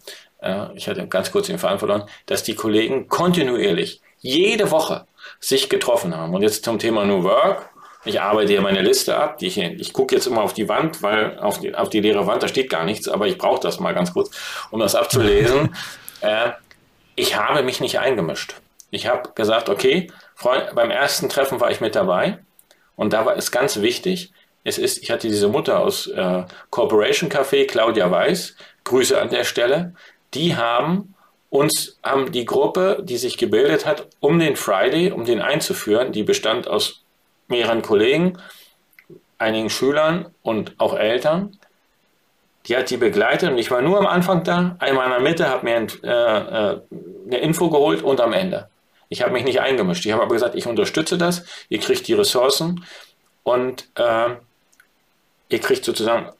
ich 0.75 0.89
hatte 0.89 1.07
ganz 1.07 1.31
kurz 1.31 1.47
den 1.47 1.59
Faden 1.59 1.79
verloren, 1.79 2.05
dass 2.27 2.43
die 2.43 2.55
Kollegen 2.55 3.09
kontinuierlich 3.09 4.01
jede 4.21 4.71
Woche 4.71 5.07
sich 5.39 5.69
getroffen 5.69 6.17
haben. 6.17 6.35
Und 6.35 6.43
jetzt 6.43 6.65
zum 6.65 6.79
Thema 6.79 7.05
New 7.05 7.23
Work. 7.25 7.69
Ich 8.05 8.21
arbeite 8.21 8.53
hier 8.53 8.63
meine 8.63 8.81
Liste 8.81 9.17
ab. 9.17 9.39
Die 9.39 9.47
ich 9.47 9.59
ich 9.59 9.93
gucke 9.93 10.15
jetzt 10.15 10.27
immer 10.27 10.43
auf 10.43 10.55
die 10.55 10.69
Wand, 10.69 11.03
weil 11.03 11.39
auf 11.39 11.61
die, 11.61 11.75
auf 11.75 11.91
die 11.91 12.01
leere 12.01 12.27
Wand, 12.27 12.43
da 12.43 12.49
steht 12.49 12.71
gar 12.71 12.85
nichts, 12.85 13.09
aber 13.09 13.27
ich 13.27 13.37
brauche 13.37 13.61
das 13.61 13.79
mal 13.81 13.93
ganz 13.93 14.13
kurz, 14.15 14.31
um 14.71 14.81
das 14.81 14.95
abzulesen. 14.95 15.75
äh, 16.23 16.51
ich 17.15 17.37
habe 17.37 17.63
mich 17.63 17.81
nicht 17.81 17.99
eingemischt. 17.99 18.55
Ich 18.91 19.07
habe 19.07 19.31
gesagt, 19.35 19.69
okay, 19.69 20.11
Freund, 20.35 20.75
beim 20.75 20.91
ersten 20.91 21.29
Treffen 21.29 21.61
war 21.61 21.71
ich 21.71 21.81
mit 21.81 21.95
dabei. 21.95 22.39
Und 22.97 23.13
da 23.13 23.27
war 23.27 23.37
es 23.37 23.51
ganz 23.51 23.81
wichtig, 23.81 24.33
es 24.65 24.79
ist, 24.79 25.03
ich 25.03 25.11
hatte 25.11 25.29
diese 25.29 25.49
Mutter 25.49 25.81
aus 25.81 26.07
äh, 26.07 26.45
Corporation 26.71 27.31
Café, 27.31 27.67
Claudia 27.67 28.11
Weiß, 28.11 28.57
Grüße 28.85 29.21
an 29.21 29.31
der 29.31 29.45
Stelle, 29.45 29.95
die 30.35 30.57
haben 30.57 31.15
uns, 31.49 31.99
haben 32.03 32.31
die 32.33 32.45
Gruppe, 32.45 33.03
die 33.03 33.17
sich 33.17 33.37
gebildet 33.37 33.87
hat, 33.87 34.07
um 34.21 34.39
den 34.39 34.57
Friday, 34.57 35.11
um 35.11 35.25
den 35.25 35.41
einzuführen, 35.41 36.13
die 36.13 36.23
bestand 36.23 36.69
aus 36.69 37.03
mehreren 37.49 37.83
Kollegen, 37.83 38.39
einigen 39.39 39.71
Schülern 39.71 40.33
und 40.43 40.75
auch 40.79 40.95
Eltern, 40.95 41.59
die 42.67 42.77
hat 42.77 42.91
die 42.91 42.99
begleitet 42.99 43.51
und 43.51 43.59
ich 43.59 43.71
war 43.71 43.83
nur 43.83 43.99
am 43.99 44.07
Anfang 44.07 44.45
da, 44.45 44.77
einmal 44.79 45.07
in 45.07 45.13
der 45.13 45.21
Mitte, 45.21 45.49
habe 45.49 45.65
mir 45.65 45.87
äh, 46.05 46.09
äh, 46.09 46.81
eine 47.27 47.39
Info 47.39 47.71
geholt 47.71 48.03
und 48.03 48.21
am 48.21 48.33
Ende. 48.33 48.69
Ich 49.09 49.23
habe 49.23 49.33
mich 49.33 49.45
nicht 49.45 49.61
eingemischt. 49.61 50.07
Ich 50.07 50.13
habe 50.13 50.23
aber 50.23 50.35
gesagt, 50.35 50.55
ich 50.55 50.67
unterstütze 50.67 51.19
das, 51.19 51.45
ihr 51.69 51.81
kriegt 51.81 52.07
die 52.07 52.13
Ressourcen 52.13 52.85
und 53.43 53.89
äh, 53.97 54.37
ihr 55.49 55.59
kriegt 55.59 55.85
sozusagen 55.85 56.31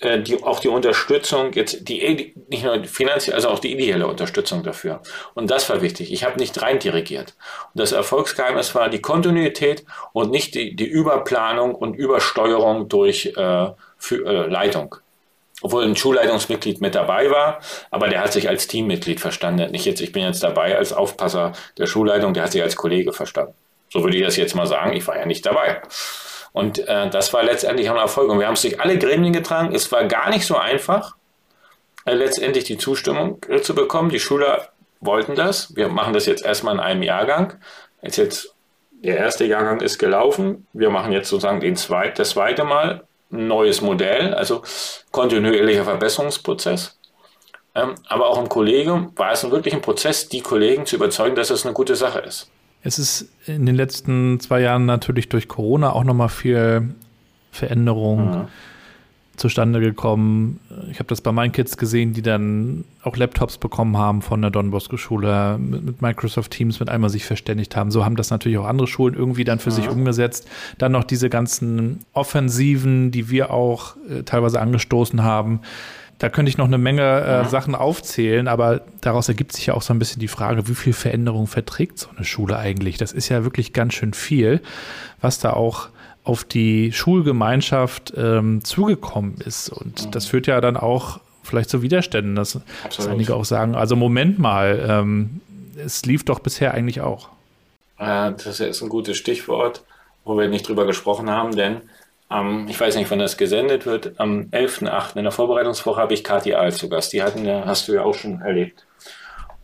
äh, 0.00 0.20
die, 0.20 0.42
auch 0.42 0.60
die 0.60 0.68
Unterstützung, 0.68 1.52
jetzt 1.54 1.88
die 1.88 2.34
nicht 2.48 2.64
nur 2.64 2.84
finanziell, 2.84 3.34
also 3.34 3.48
auch 3.48 3.58
die 3.58 3.72
ideelle 3.72 4.06
Unterstützung 4.06 4.62
dafür. 4.62 5.00
Und 5.34 5.50
das 5.50 5.68
war 5.68 5.82
wichtig. 5.82 6.12
Ich 6.12 6.24
habe 6.24 6.38
nicht 6.38 6.60
rein 6.62 6.78
dirigiert. 6.78 7.34
Und 7.74 7.80
das 7.80 7.92
Erfolgsgeheimnis 7.92 8.74
war 8.74 8.88
die 8.88 9.00
Kontinuität 9.00 9.84
und 10.12 10.30
nicht 10.30 10.54
die, 10.54 10.76
die 10.76 10.86
Überplanung 10.86 11.74
und 11.74 11.94
Übersteuerung 11.94 12.88
durch 12.88 13.26
äh, 13.36 13.70
für, 13.96 14.24
äh, 14.24 14.46
Leitung. 14.46 14.94
Obwohl 15.60 15.84
ein 15.84 15.96
Schulleitungsmitglied 15.96 16.80
mit 16.80 16.94
dabei 16.94 17.30
war, 17.32 17.58
aber 17.90 18.06
der 18.06 18.20
hat 18.20 18.32
sich 18.32 18.48
als 18.48 18.68
Teammitglied 18.68 19.18
verstanden. 19.18 19.72
Nicht 19.72 19.86
jetzt, 19.86 20.00
ich 20.00 20.12
bin 20.12 20.22
jetzt 20.22 20.44
dabei 20.44 20.76
als 20.78 20.92
Aufpasser 20.92 21.52
der 21.76 21.86
Schulleitung, 21.86 22.32
der 22.32 22.44
hat 22.44 22.52
sich 22.52 22.62
als 22.62 22.76
Kollege 22.76 23.12
verstanden. 23.12 23.54
So 23.92 24.04
würde 24.04 24.16
ich 24.16 24.22
das 24.22 24.36
jetzt 24.36 24.54
mal 24.54 24.68
sagen. 24.68 24.92
Ich 24.92 25.06
war 25.08 25.18
ja 25.18 25.26
nicht 25.26 25.44
dabei. 25.44 25.82
Und 26.58 26.88
äh, 26.88 27.08
das 27.08 27.32
war 27.32 27.44
letztendlich 27.44 27.88
auch 27.88 27.94
ein 27.94 28.00
Erfolg. 28.00 28.28
Und 28.30 28.40
wir 28.40 28.48
haben 28.48 28.54
es 28.54 28.62
durch 28.62 28.80
alle 28.80 28.98
Gremien 28.98 29.32
getragen. 29.32 29.72
Es 29.72 29.92
war 29.92 30.02
gar 30.06 30.28
nicht 30.28 30.44
so 30.44 30.56
einfach, 30.56 31.14
äh, 32.04 32.14
letztendlich 32.14 32.64
die 32.64 32.78
Zustimmung 32.78 33.38
äh, 33.48 33.60
zu 33.60 33.76
bekommen. 33.76 34.08
Die 34.10 34.18
Schüler 34.18 34.70
wollten 34.98 35.36
das. 35.36 35.76
Wir 35.76 35.88
machen 35.88 36.14
das 36.14 36.26
jetzt 36.26 36.44
erstmal 36.44 36.74
in 36.74 36.80
einem 36.80 37.04
Jahrgang. 37.04 37.54
Jetzt, 38.02 38.16
jetzt 38.16 38.54
der 38.90 39.18
erste 39.18 39.44
Jahrgang 39.44 39.80
ist 39.80 40.00
gelaufen. 40.00 40.66
Wir 40.72 40.90
machen 40.90 41.12
jetzt 41.12 41.28
sozusagen 41.28 41.60
den 41.60 41.76
zweit, 41.76 42.18
das 42.18 42.30
zweite 42.30 42.64
Mal 42.64 43.04
ein 43.30 43.46
neues 43.46 43.80
Modell, 43.80 44.34
also 44.34 44.62
kontinuierlicher 45.12 45.84
Verbesserungsprozess. 45.84 46.98
Ähm, 47.76 47.94
aber 48.08 48.26
auch 48.26 48.38
im 48.38 48.48
Kollegium 48.48 49.12
war 49.14 49.30
es 49.30 49.48
wirklich 49.48 49.74
ein 49.74 49.80
Prozess, 49.80 50.28
die 50.28 50.40
Kollegen 50.40 50.86
zu 50.86 50.96
überzeugen, 50.96 51.36
dass 51.36 51.50
es 51.50 51.64
eine 51.64 51.72
gute 51.72 51.94
Sache 51.94 52.18
ist. 52.18 52.50
Es 52.82 52.98
ist 52.98 53.28
in 53.46 53.66
den 53.66 53.74
letzten 53.74 54.40
zwei 54.40 54.60
Jahren 54.60 54.86
natürlich 54.86 55.28
durch 55.28 55.48
Corona 55.48 55.92
auch 55.92 56.04
nochmal 56.04 56.28
viel 56.28 56.94
Veränderung 57.50 58.30
mhm. 58.30 58.44
zustande 59.36 59.80
gekommen. 59.80 60.60
Ich 60.90 60.98
habe 60.98 61.08
das 61.08 61.20
bei 61.20 61.32
meinen 61.32 61.50
Kids 61.50 61.76
gesehen, 61.76 62.12
die 62.12 62.22
dann 62.22 62.84
auch 63.02 63.16
Laptops 63.16 63.58
bekommen 63.58 63.96
haben 63.96 64.22
von 64.22 64.40
der 64.42 64.50
Don 64.50 64.70
Bosco 64.70 64.96
Schule, 64.96 65.58
mit, 65.58 66.00
Microsoft 66.00 66.52
Teams 66.52 66.78
mit 66.78 66.88
einmal 66.88 67.10
sich 67.10 67.24
verständigt 67.24 67.74
haben. 67.74 67.90
So 67.90 68.04
haben 68.04 68.16
das 68.16 68.30
natürlich 68.30 68.58
auch 68.58 68.66
andere 68.66 68.86
Schulen 68.86 69.14
irgendwie 69.14 69.44
dann 69.44 69.58
für 69.58 69.70
mhm. 69.70 69.74
sich 69.74 69.88
umgesetzt. 69.88 70.48
Dann 70.78 70.92
noch 70.92 71.04
diese 71.04 71.28
ganzen 71.30 72.00
Offensiven, 72.12 73.10
die 73.10 73.28
wir 73.28 73.52
auch 73.52 73.96
äh, 74.08 74.22
teilweise 74.22 74.60
angestoßen 74.60 75.24
haben 75.24 75.60
da 76.18 76.28
könnte 76.28 76.50
ich 76.50 76.58
noch 76.58 76.66
eine 76.66 76.78
Menge 76.78 77.02
äh, 77.02 77.42
mhm. 77.44 77.48
Sachen 77.48 77.74
aufzählen, 77.74 78.48
aber 78.48 78.82
daraus 79.00 79.28
ergibt 79.28 79.52
sich 79.52 79.66
ja 79.66 79.74
auch 79.74 79.82
so 79.82 79.92
ein 79.92 79.98
bisschen 79.98 80.20
die 80.20 80.28
Frage, 80.28 80.68
wie 80.68 80.74
viel 80.74 80.92
Veränderung 80.92 81.46
verträgt 81.46 81.98
so 81.98 82.08
eine 82.14 82.24
Schule 82.24 82.58
eigentlich? 82.58 82.98
Das 82.98 83.12
ist 83.12 83.28
ja 83.28 83.44
wirklich 83.44 83.72
ganz 83.72 83.94
schön 83.94 84.14
viel, 84.14 84.60
was 85.20 85.38
da 85.38 85.52
auch 85.52 85.88
auf 86.24 86.44
die 86.44 86.92
Schulgemeinschaft 86.92 88.12
ähm, 88.16 88.62
zugekommen 88.64 89.36
ist. 89.44 89.68
Und 89.70 90.06
mhm. 90.06 90.10
das 90.10 90.26
führt 90.26 90.46
ja 90.46 90.60
dann 90.60 90.76
auch 90.76 91.20
vielleicht 91.42 91.70
zu 91.70 91.82
Widerständen, 91.82 92.34
dass, 92.34 92.60
dass 92.96 93.06
einige 93.06 93.34
auch 93.34 93.44
sagen, 93.44 93.74
also 93.74 93.96
Moment 93.96 94.38
mal, 94.38 94.84
ähm, 94.86 95.40
es 95.76 96.04
lief 96.04 96.24
doch 96.24 96.40
bisher 96.40 96.74
eigentlich 96.74 97.00
auch. 97.00 97.28
Äh, 97.98 98.32
das 98.32 98.60
ist 98.60 98.82
ein 98.82 98.88
gutes 98.88 99.16
Stichwort, 99.16 99.84
wo 100.24 100.36
wir 100.36 100.48
nicht 100.48 100.68
drüber 100.68 100.84
gesprochen 100.84 101.30
haben, 101.30 101.56
denn 101.56 101.80
am, 102.28 102.68
ich 102.68 102.78
weiß 102.78 102.96
nicht, 102.96 103.10
wann 103.10 103.18
das 103.18 103.36
gesendet 103.36 103.86
wird, 103.86 104.18
am 104.18 104.48
11.8. 104.50 105.16
in 105.16 105.24
der 105.24 105.32
Vorbereitungswoche 105.32 106.00
habe 106.00 106.14
ich 106.14 106.24
Kathi 106.24 106.54
Ahl 106.54 106.72
zu 106.72 106.88
Gast. 106.88 107.12
Die 107.12 107.22
hatten 107.22 107.48
hast 107.48 107.88
du 107.88 107.94
ja 107.94 108.02
auch 108.02 108.14
schon 108.14 108.40
erlebt. 108.42 108.86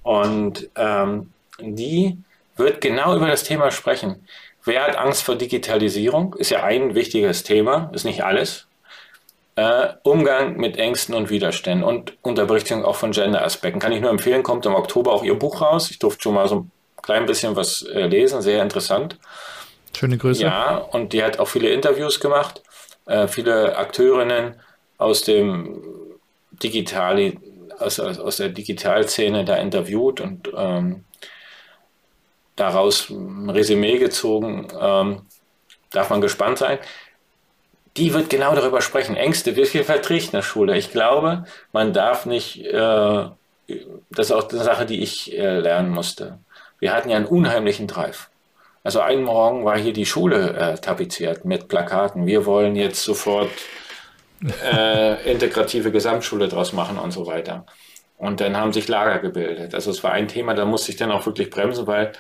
Und 0.03 0.69
ähm, 0.77 1.33
die 1.61 2.19
wird 2.57 2.81
genau 2.81 3.17
über 3.17 3.27
das 3.27 3.45
Thema 3.45 3.71
sprechen. 3.71 4.27
Wer 4.65 4.87
hat 4.87 4.97
Angst 4.97 5.23
vor 5.23 5.37
Digitalisierung? 5.37 6.35
Ist 6.35 6.51
ja 6.51 6.63
ein 6.63 6.95
wichtiges 6.95 7.43
Thema, 7.43 7.91
ist 7.93 8.05
nicht 8.05 8.25
alles. 8.25 8.67
Äh, 9.57 9.89
Umgang 10.03 10.57
mit 10.57 10.79
Ängsten 10.79 11.15
und 11.15 11.31
Widerständen 11.31 11.85
und 11.85 12.17
Unterberichtigung 12.23 12.85
auch 12.85 12.97
von 12.97 13.13
Gender-Aspekten. 13.13 13.79
Kann 13.79 13.93
ich 13.93 14.01
nur 14.01 14.11
empfehlen, 14.11 14.43
kommt 14.43 14.67
im 14.67 14.75
Oktober 14.75 15.13
auch 15.13 15.23
ihr 15.23 15.39
Buch 15.39 15.61
raus. 15.61 15.91
Ich 15.91 15.99
durfte 15.99 16.23
schon 16.23 16.35
mal 16.35 16.49
so 16.49 16.57
ein 16.61 16.71
klein 17.03 17.27
bisschen 17.27 17.55
was 17.57 17.83
äh, 17.83 18.07
lesen, 18.07 18.43
sehr 18.43 18.63
interessant. 18.63 19.19
Schöne 19.97 20.19
Grüße. 20.19 20.43
Ja, 20.43 20.77
und 20.77 21.13
die 21.13 21.23
hat 21.23 21.39
auch 21.39 21.49
viele 21.49 21.71
Interviews 21.71 22.21
gemacht, 22.21 22.63
äh, 23.07 23.29
viele 23.29 23.77
Akteurinnen 23.77 24.61
aus 24.99 25.23
dem 25.23 25.83
Digitali, 26.53 27.39
aus, 27.79 28.01
aus 28.01 28.37
der 28.39 28.49
Digitalszene 28.51 29.45
da 29.45 29.57
interviewt 29.57 30.21
und 30.21 30.51
ähm, 30.57 31.05
daraus 32.57 33.11
ein 33.11 33.51
Resümee 33.51 33.99
gezogen. 33.99 34.69
Ähm, 34.81 35.23
darf 35.91 36.11
man 36.11 36.21
gespannt 36.21 36.59
sein. 36.59 36.79
die 37.97 38.13
wird 38.13 38.31
genau 38.31 38.55
darüber 38.55 38.81
sprechen. 38.81 39.17
Ängste, 39.17 39.57
wie 39.57 39.67
viel 39.67 39.85
verträgt 39.85 40.35
eine 40.35 40.43
Schule? 40.43 40.77
Ich 40.77 40.91
glaube, 40.91 41.45
man 41.73 41.93
darf 41.93 42.27
nicht, 42.27 42.65
äh, 42.65 43.29
das 44.11 44.27
ist 44.27 44.33
auch 44.33 44.49
eine 44.51 44.63
Sache, 44.65 44.87
die 44.87 45.03
ich 45.03 45.37
äh, 45.39 45.61
lernen 45.61 45.91
musste. 45.91 46.41
Wir 46.81 46.93
hatten 46.93 47.09
ja 47.11 47.17
einen 47.17 47.27
unheimlichen 47.27 47.87
Drive. 47.87 48.31
Also 48.85 49.01
einen 49.01 49.25
Morgen 49.25 49.65
war 49.65 49.79
hier 49.79 49.95
die 49.95 50.07
Schule 50.07 50.57
äh, 50.57 50.79
tapeziert 50.79 51.45
mit 51.47 51.69
Plakaten. 51.69 52.27
Wir 52.27 52.45
wollen 52.45 52.77
jetzt 52.77 53.03
sofort 53.03 53.51
äh, 54.63 55.31
integrative 55.31 55.91
Gesamtschule 55.91 56.49
draus 56.49 56.75
machen 56.75 56.99
und 56.99 57.11
so 57.11 57.27
weiter. 57.27 57.65
Und 58.19 58.41
dann 58.41 58.57
haben 58.57 58.75
sich 58.75 58.87
Lager 58.87 59.19
gebildet. 59.21 59.75
Also 59.75 59.91
es 59.91 60.05
war 60.05 60.13
ein 60.13 60.29
Thema, 60.29 60.55
da 60.55 60.67
musste 60.67 60.93
ich 60.93 60.99
dann 60.99 61.11
auch 61.11 61.25
wirklich 61.25 61.49
bremsen, 61.49 61.87
weil 61.87 62.13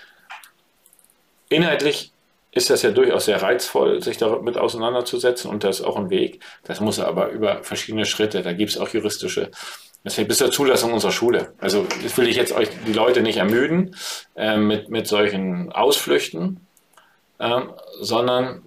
inhaltlich 1.50 2.12
ist 2.50 2.70
das 2.70 2.82
ja 2.82 2.92
durchaus 2.92 3.26
sehr 3.26 3.42
reizvoll, 3.42 4.02
sich 4.02 4.16
damit 4.16 4.56
auseinanderzusetzen 4.56 5.50
und 5.50 5.64
das 5.64 5.80
ist 5.80 5.86
auch 5.86 5.96
ein 5.96 6.08
Weg. 6.08 6.42
Das 6.62 6.80
muss 6.80 6.98
aber 6.98 7.28
über 7.28 7.62
verschiedene 7.62 8.06
Schritte. 8.06 8.42
Da 8.42 8.52
gibt 8.54 8.70
es 8.70 8.78
auch 8.78 8.88
juristische. 8.88 9.50
Das 10.04 10.16
bis 10.16 10.36
zur 10.36 10.52
Zulassung 10.52 10.92
unserer 10.92 11.12
Schule. 11.12 11.54
Also 11.58 11.86
das 12.02 12.16
will 12.18 12.28
ich 12.28 12.36
jetzt 12.36 12.52
euch 12.52 12.68
die 12.86 12.92
Leute 12.92 13.22
nicht 13.22 13.38
ermüden 13.38 13.96
äh, 14.36 14.58
mit, 14.58 14.90
mit 14.90 15.06
solchen 15.06 15.72
Ausflüchten, 15.72 16.60
äh, 17.38 17.62
sondern 18.00 18.62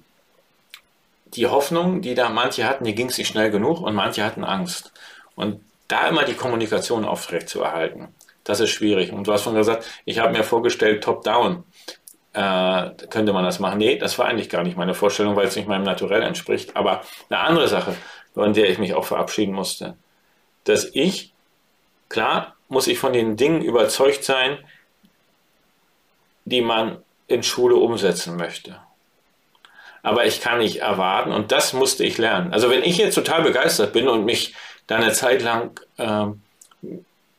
die 1.36 1.46
Hoffnung, 1.46 2.02
die 2.02 2.16
da 2.16 2.30
manche 2.30 2.66
hatten, 2.66 2.86
die 2.86 2.96
ging 2.96 3.10
es 3.10 3.20
nicht 3.20 3.28
schnell 3.28 3.52
genug 3.52 3.82
und 3.82 3.94
manche 3.94 4.24
hatten 4.26 4.44
Angst. 4.44 4.92
Und 5.36 5.62
da 5.88 6.08
immer 6.08 6.24
die 6.24 6.34
Kommunikation 6.34 7.06
aufrecht 7.06 7.50
zu 7.50 7.62
erhalten, 7.62 8.08
das 8.44 8.60
ist 8.60 8.72
schwierig. 8.72 9.12
Und 9.12 9.28
du 9.28 9.34
hast 9.34 9.44
schon 9.44 9.54
gesagt, 9.54 9.86
ich 10.06 10.18
habe 10.18 10.36
mir 10.36 10.44
vorgestellt, 10.44 11.04
top-down 11.04 11.64
äh, 12.34 12.90
könnte 13.12 13.34
man 13.34 13.44
das 13.44 13.60
machen. 13.60 13.78
Nee, 13.78 13.98
das 14.00 14.18
war 14.18 14.26
eigentlich 14.26 14.50
gar 14.50 14.64
nicht 14.64 14.78
meine 14.78 14.96
Vorstellung, 14.96 15.36
weil 15.36 15.48
es 15.48 15.56
nicht 15.56 15.68
meinem 15.68 15.84
Naturell 15.84 16.24
entspricht. 16.24 16.76
Aber 16.76 17.02
eine 17.30 17.40
andere 17.42 17.68
Sache, 17.68 17.96
von 18.34 18.54
der 18.54 18.70
ich 18.72 18.80
mich 18.80 18.96
auch 18.96 19.06
verabschieden 19.06 19.54
musste, 19.54 19.96
dass 20.68 20.90
ich, 20.94 21.32
klar, 22.10 22.56
muss 22.70 22.88
ich 22.88 23.00
von 23.00 23.14
den 23.14 23.38
Dingen 23.38 23.62
überzeugt 23.62 24.24
sein, 24.24 24.58
die 26.46 26.62
man 26.62 26.98
in 27.28 27.44
Schule 27.44 27.76
umsetzen 27.76 28.38
möchte. 28.38 28.80
Aber 30.04 30.26
ich 30.26 30.40
kann 30.40 30.60
nicht 30.60 30.78
erwarten, 30.78 31.32
und 31.32 31.52
das 31.52 31.74
musste 31.74 32.04
ich 32.04 32.18
lernen. 32.18 32.54
Also 32.54 32.70
wenn 32.70 32.84
ich 32.84 32.98
jetzt 32.98 33.16
total 33.16 33.44
begeistert 33.44 33.94
bin 33.94 34.08
und 34.08 34.26
mich 34.26 34.56
da 34.88 34.96
eine 34.96 35.12
Zeit 35.12 35.42
lang 35.42 35.80
äh, 35.98 36.28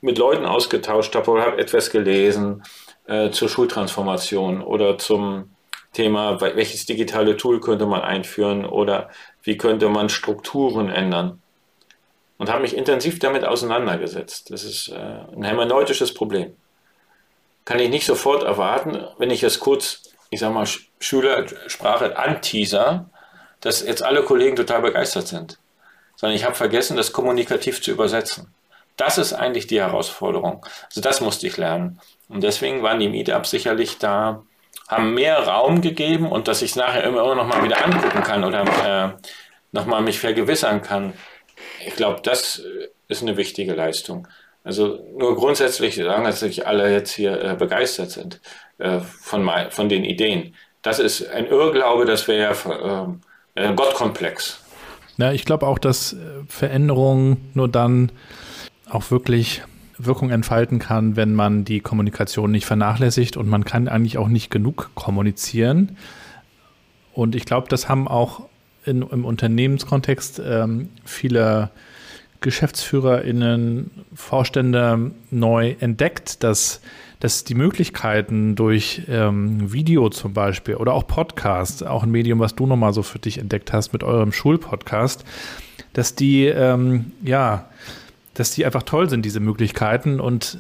mit 0.01 0.19
Leuten 0.19 0.45
ausgetauscht 0.45 1.15
habe 1.15 1.31
oder 1.31 1.47
habe 1.47 1.59
etwas 1.59 1.91
gelesen 1.91 2.63
äh, 3.07 3.31
zur 3.31 3.49
Schultransformation 3.49 4.63
oder 4.63 4.99
zum 4.99 5.51
Thema, 5.95 6.41
welches 6.41 6.85
digitale 6.85 7.37
Tool 7.37 7.61
könnte 7.61 7.87
man 7.87 8.03
einführen 8.03 8.67
oder 8.67 9.09
wie 9.43 9.57
könnte 9.57 9.89
man 9.89 10.11
Strukturen 10.11 10.91
ändern. 10.91 11.41
Und 12.39 12.51
habe 12.51 12.63
mich 12.63 12.77
intensiv 12.77 13.19
damit 13.19 13.45
auseinandergesetzt. 13.45 14.51
Das 14.51 14.65
ist 14.65 14.89
äh, 14.89 14.97
ein 14.97 15.43
hermeneutisches 15.43 16.15
Problem. 16.15 16.57
Kann 17.65 17.81
ich 17.81 17.91
nicht 17.91 18.07
sofort 18.07 18.45
erwarten, 18.45 19.05
wenn 19.19 19.31
ich 19.31 19.43
es 19.43 19.61
kurz, 19.61 20.05
ich 20.31 20.41
sag 20.41 20.53
mal, 20.53 20.67
Schülersprache 21.01 22.17
anteaser, 22.17 23.11
dass 23.61 23.85
jetzt 23.85 24.03
alle 24.03 24.23
Kollegen 24.23 24.57
total 24.57 24.83
begeistert 24.83 25.27
sind. 25.27 25.59
Sondern 26.17 26.37
ich 26.37 26.45
habe 26.45 26.55
vergessen, 26.55 26.97
das 26.97 27.13
kommunikativ 27.13 27.83
zu 27.83 27.91
übersetzen. 27.91 28.55
Das 28.97 29.19
ist 29.19 29.33
eigentlich 29.33 29.67
die 29.67 29.81
Herausforderung. 29.81 30.65
Also 30.87 31.01
das 31.01 31.21
musste 31.21 31.47
ich 31.47 31.57
lernen. 31.57 32.01
Und 32.29 32.43
deswegen 32.43 32.83
waren 32.83 32.99
die 32.99 33.09
Meetups 33.09 33.51
sicherlich 33.51 33.99
da, 33.99 34.43
haben 34.89 35.15
mehr 35.15 35.47
Raum 35.47 35.81
gegeben 35.83 36.31
und 36.31 36.49
dass 36.49 36.63
ich 36.63 36.71
es 36.71 36.77
nachher 36.77 37.05
immer 37.05 37.35
noch 37.35 37.47
mal 37.47 37.63
wieder 37.63 37.85
angucken 37.85 38.23
kann 38.23 38.45
oder 38.45 38.65
äh, 38.85 39.23
noch 39.73 39.87
mal 39.87 40.01
mich 40.03 40.19
vergewissern 40.19 40.83
kann. 40.83 41.13
Ich 41.87 41.97
glaube, 41.97 42.21
das 42.23 42.63
ist 43.09 43.23
eine 43.23 43.37
wichtige 43.37 43.75
Leistung. 43.75 44.29
Also 44.65 44.99
nur 45.17 45.35
grundsätzlich 45.37 45.95
sagen, 45.97 46.25
dass 46.25 46.41
sich 46.41 46.67
alle 46.67 46.93
jetzt 46.93 47.13
hier 47.13 47.43
äh, 47.43 47.55
begeistert 47.55 48.11
sind 48.11 48.41
äh, 48.79 49.01
von, 49.01 49.49
von 49.71 49.89
den 49.89 50.05
Ideen. 50.05 50.55
Das 50.83 50.99
ist 50.99 51.27
ein 51.29 51.47
Irrglaube, 51.47 52.05
das 52.05 52.29
wäre 52.29 52.55
ja 52.55 53.09
äh, 53.55 53.67
ein 53.67 53.77
Gottkomplex. 53.77 54.63
Ja, 55.17 55.33
ich 55.33 55.45
glaube 55.45 55.67
auch, 55.67 55.79
dass 55.79 56.13
äh, 56.13 56.17
Veränderung 56.49 57.39
nur 57.55 57.69
dann 57.69 58.13
auch 58.89 59.11
wirklich 59.11 59.63
Wirkung 59.99 60.31
entfalten 60.31 60.79
kann, 60.79 61.17
wenn 61.17 61.35
man 61.35 61.65
die 61.65 61.81
Kommunikation 61.81 62.53
nicht 62.53 62.67
vernachlässigt 62.67 63.37
und 63.37 63.49
man 63.49 63.65
kann 63.65 63.89
eigentlich 63.89 64.17
auch 64.17 64.29
nicht 64.29 64.51
genug 64.51 64.91
kommunizieren. 64.95 65.97
Und 67.13 67.35
ich 67.35 67.45
glaube, 67.45 67.69
das 67.69 67.89
haben 67.89 68.07
auch 68.07 68.48
in, 68.89 69.03
im 69.03 69.25
Unternehmenskontext 69.25 70.41
ähm, 70.45 70.89
viele 71.05 71.71
GeschäftsführerInnen, 72.41 73.91
Vorstände 74.15 75.11
neu 75.31 75.75
entdeckt, 75.81 76.43
dass, 76.45 76.81
dass 77.21 77.45
die 77.45 77.55
Möglichkeiten 77.55 78.55
durch 78.55 79.03
ähm, 79.09 79.73
Video 79.73 80.09
zum 80.09 80.35
Beispiel 80.35 80.77
oder 80.77 80.95
auch 80.95 81.07
Podcast, 81.07 81.85
auch 81.85 82.05
ein 82.05 82.11
Medium, 82.11 82.39
was 82.39 82.55
du 82.55 82.67
nochmal 82.67 82.93
so 82.93 83.03
für 83.03 83.19
dich 83.19 83.39
entdeckt 83.39 83.73
hast 83.73 83.93
mit 83.93 84.05
eurem 84.05 84.33
Schulpodcast, 84.33 85.25
dass 85.93 86.15
die 86.15 86.47
ähm, 86.47 87.13
ja 87.25 87.69
dass 88.39 88.53
die 88.53 88.65
einfach 88.65 88.85
toll 88.85 89.11
sind, 89.11 89.25
diese 89.25 89.41
Möglichkeiten. 89.41 90.21
Und 90.21 90.59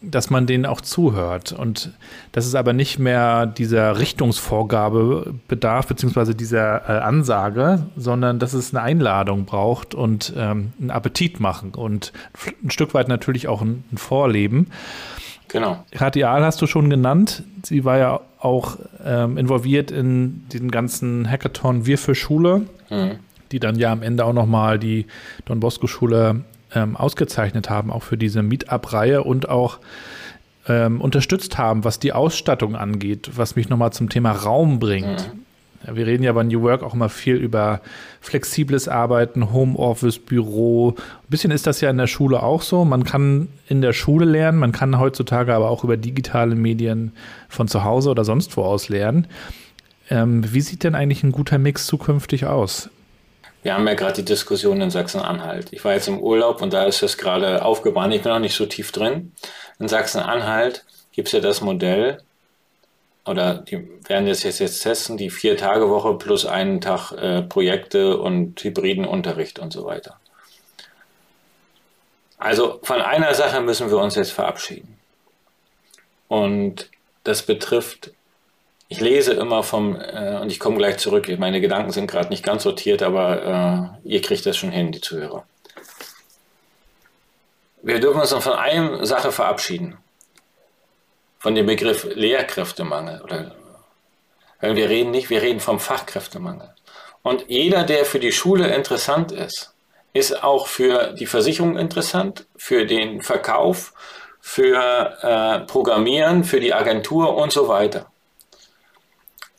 dass 0.00 0.30
man 0.30 0.46
denen 0.46 0.64
auch 0.64 0.80
zuhört 0.80 1.52
und 1.52 1.92
dass 2.30 2.46
es 2.46 2.54
aber 2.54 2.72
nicht 2.72 2.98
mehr 2.98 3.46
dieser 3.46 3.98
Richtungsvorgabe 3.98 5.34
bedarf, 5.48 5.86
beziehungsweise 5.86 6.34
dieser 6.34 6.88
äh, 6.88 7.00
Ansage, 7.00 7.86
sondern 7.96 8.38
dass 8.38 8.52
es 8.52 8.72
eine 8.72 8.82
Einladung 8.82 9.44
braucht 9.44 9.94
und 9.94 10.32
ähm, 10.36 10.72
einen 10.80 10.90
Appetit 10.90 11.40
machen 11.40 11.74
und 11.74 12.12
ein 12.62 12.70
Stück 12.70 12.94
weit 12.94 13.08
natürlich 13.08 13.48
auch 13.48 13.60
ein, 13.60 13.84
ein 13.90 13.98
Vorleben. 13.98 14.68
Genau. 15.48 15.84
Ratial 15.94 16.44
hast 16.44 16.62
du 16.62 16.66
schon 16.66 16.90
genannt. 16.90 17.42
Sie 17.64 17.84
war 17.84 17.98
ja 17.98 18.20
auch 18.38 18.76
ähm, 19.04 19.36
involviert 19.36 19.90
in 19.90 20.44
den 20.52 20.70
ganzen 20.70 21.28
Hackathon 21.28 21.86
Wir 21.86 21.98
für 21.98 22.14
Schule, 22.14 22.66
mhm. 22.90 23.18
die 23.50 23.58
dann 23.58 23.76
ja 23.76 23.90
am 23.90 24.02
Ende 24.02 24.24
auch 24.24 24.32
nochmal 24.32 24.78
die 24.78 25.06
Don 25.46 25.58
Bosco 25.58 25.86
Schule 25.86 26.44
ähm, 26.74 26.96
ausgezeichnet 26.96 27.70
haben, 27.70 27.90
auch 27.90 28.02
für 28.02 28.16
diese 28.16 28.42
Meetup-Reihe 28.42 29.22
und 29.22 29.48
auch 29.48 29.78
ähm, 30.68 31.00
unterstützt 31.00 31.58
haben, 31.58 31.84
was 31.84 31.98
die 31.98 32.12
Ausstattung 32.12 32.76
angeht, 32.76 33.30
was 33.34 33.56
mich 33.56 33.68
nochmal 33.68 33.92
zum 33.92 34.08
Thema 34.08 34.32
Raum 34.32 34.78
bringt. 34.78 35.32
Mhm. 35.34 35.44
Ja, 35.86 35.94
wir 35.94 36.06
reden 36.06 36.24
ja 36.24 36.32
bei 36.32 36.42
New 36.42 36.62
Work 36.62 36.82
auch 36.82 36.94
immer 36.94 37.08
viel 37.08 37.36
über 37.36 37.80
flexibles 38.20 38.88
Arbeiten, 38.88 39.52
Homeoffice, 39.52 40.18
Büro. 40.18 40.90
Ein 40.90 41.30
bisschen 41.30 41.52
ist 41.52 41.68
das 41.68 41.80
ja 41.80 41.88
in 41.88 41.98
der 41.98 42.08
Schule 42.08 42.42
auch 42.42 42.62
so. 42.62 42.84
Man 42.84 43.04
kann 43.04 43.48
in 43.68 43.80
der 43.80 43.92
Schule 43.92 44.24
lernen, 44.24 44.58
man 44.58 44.72
kann 44.72 44.98
heutzutage 44.98 45.54
aber 45.54 45.70
auch 45.70 45.84
über 45.84 45.96
digitale 45.96 46.56
Medien 46.56 47.12
von 47.48 47.68
zu 47.68 47.84
Hause 47.84 48.10
oder 48.10 48.24
sonst 48.24 48.56
wo 48.56 48.64
aus 48.64 48.88
lernen. 48.88 49.28
Ähm, 50.10 50.52
wie 50.52 50.60
sieht 50.60 50.82
denn 50.82 50.96
eigentlich 50.96 51.22
ein 51.22 51.32
guter 51.32 51.58
Mix 51.58 51.86
zukünftig 51.86 52.46
aus? 52.46 52.90
Wir 53.62 53.74
haben 53.74 53.86
ja 53.86 53.94
gerade 53.94 54.14
die 54.14 54.24
Diskussion 54.24 54.80
in 54.80 54.90
Sachsen-Anhalt. 54.90 55.72
Ich 55.72 55.84
war 55.84 55.92
jetzt 55.92 56.08
im 56.08 56.20
Urlaub 56.20 56.62
und 56.62 56.72
da 56.72 56.84
ist 56.84 57.02
es 57.02 57.18
gerade 57.18 57.64
aufgebahnt. 57.64 58.14
Ich 58.14 58.22
bin 58.22 58.32
noch 58.32 58.38
nicht 58.38 58.54
so 58.54 58.66
tief 58.66 58.92
drin. 58.92 59.32
In 59.78 59.88
Sachsen-Anhalt 59.88 60.84
gibt 61.12 61.28
es 61.28 61.32
ja 61.32 61.40
das 61.40 61.60
Modell, 61.60 62.22
oder 63.28 63.54
die 63.58 63.86
werden 64.08 64.26
das 64.26 64.42
jetzt, 64.42 64.58
jetzt 64.58 64.80
testen, 64.80 65.18
die 65.18 65.28
Vier-Tage-Woche 65.28 66.14
plus 66.14 66.46
einen 66.46 66.80
Tag 66.80 67.12
äh, 67.12 67.42
Projekte 67.42 68.16
und 68.16 68.64
hybriden 68.64 69.04
Unterricht 69.04 69.58
und 69.58 69.70
so 69.70 69.84
weiter. 69.84 70.18
Also 72.38 72.80
von 72.82 73.02
einer 73.02 73.34
Sache 73.34 73.60
müssen 73.60 73.90
wir 73.90 73.98
uns 73.98 74.14
jetzt 74.14 74.32
verabschieden. 74.32 74.96
Und 76.28 76.88
das 77.24 77.42
betrifft 77.42 78.12
ich 78.88 79.00
lese 79.00 79.34
immer 79.34 79.62
vom, 79.62 79.96
äh, 79.96 80.38
und 80.40 80.50
ich 80.50 80.58
komme 80.58 80.78
gleich 80.78 80.96
zurück, 80.96 81.28
meine 81.38 81.60
Gedanken 81.60 81.92
sind 81.92 82.10
gerade 82.10 82.30
nicht 82.30 82.42
ganz 82.42 82.62
sortiert, 82.62 83.02
aber 83.02 83.98
äh, 84.04 84.08
ihr 84.08 84.22
kriegt 84.22 84.46
das 84.46 84.56
schon 84.56 84.70
hin, 84.70 84.92
die 84.92 85.00
Zuhörer. 85.00 85.44
Wir 87.82 88.00
dürfen 88.00 88.20
uns 88.20 88.32
noch 88.32 88.42
von 88.42 88.54
einer 88.54 89.04
Sache 89.06 89.30
verabschieden. 89.30 89.98
Von 91.38 91.54
dem 91.54 91.66
Begriff 91.66 92.04
Lehrkräftemangel. 92.14 93.20
Oder, 93.22 93.54
weil 94.60 94.74
wir 94.74 94.88
reden 94.88 95.10
nicht, 95.10 95.30
wir 95.30 95.42
reden 95.42 95.60
vom 95.60 95.78
Fachkräftemangel. 95.78 96.74
Und 97.22 97.44
jeder, 97.48 97.84
der 97.84 98.04
für 98.04 98.18
die 98.18 98.32
Schule 98.32 98.74
interessant 98.74 99.32
ist, 99.32 99.74
ist 100.14 100.42
auch 100.42 100.66
für 100.66 101.12
die 101.12 101.26
Versicherung 101.26 101.76
interessant, 101.76 102.46
für 102.56 102.86
den 102.86 103.22
Verkauf, 103.22 103.92
für 104.40 105.18
äh, 105.22 105.66
Programmieren, 105.66 106.42
für 106.44 106.58
die 106.58 106.72
Agentur 106.72 107.36
und 107.36 107.52
so 107.52 107.68
weiter. 107.68 108.10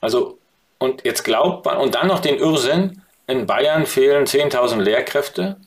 Also, 0.01 0.37
und 0.77 1.03
jetzt 1.05 1.23
glaubt 1.23 1.65
man, 1.65 1.77
und 1.77 1.95
dann 1.95 2.07
noch 2.07 2.19
den 2.19 2.37
Irrsinn, 2.37 3.01
in 3.27 3.45
Bayern 3.45 3.85
fehlen 3.85 4.25
10.000 4.25 4.81
Lehrkräfte. 4.81 5.57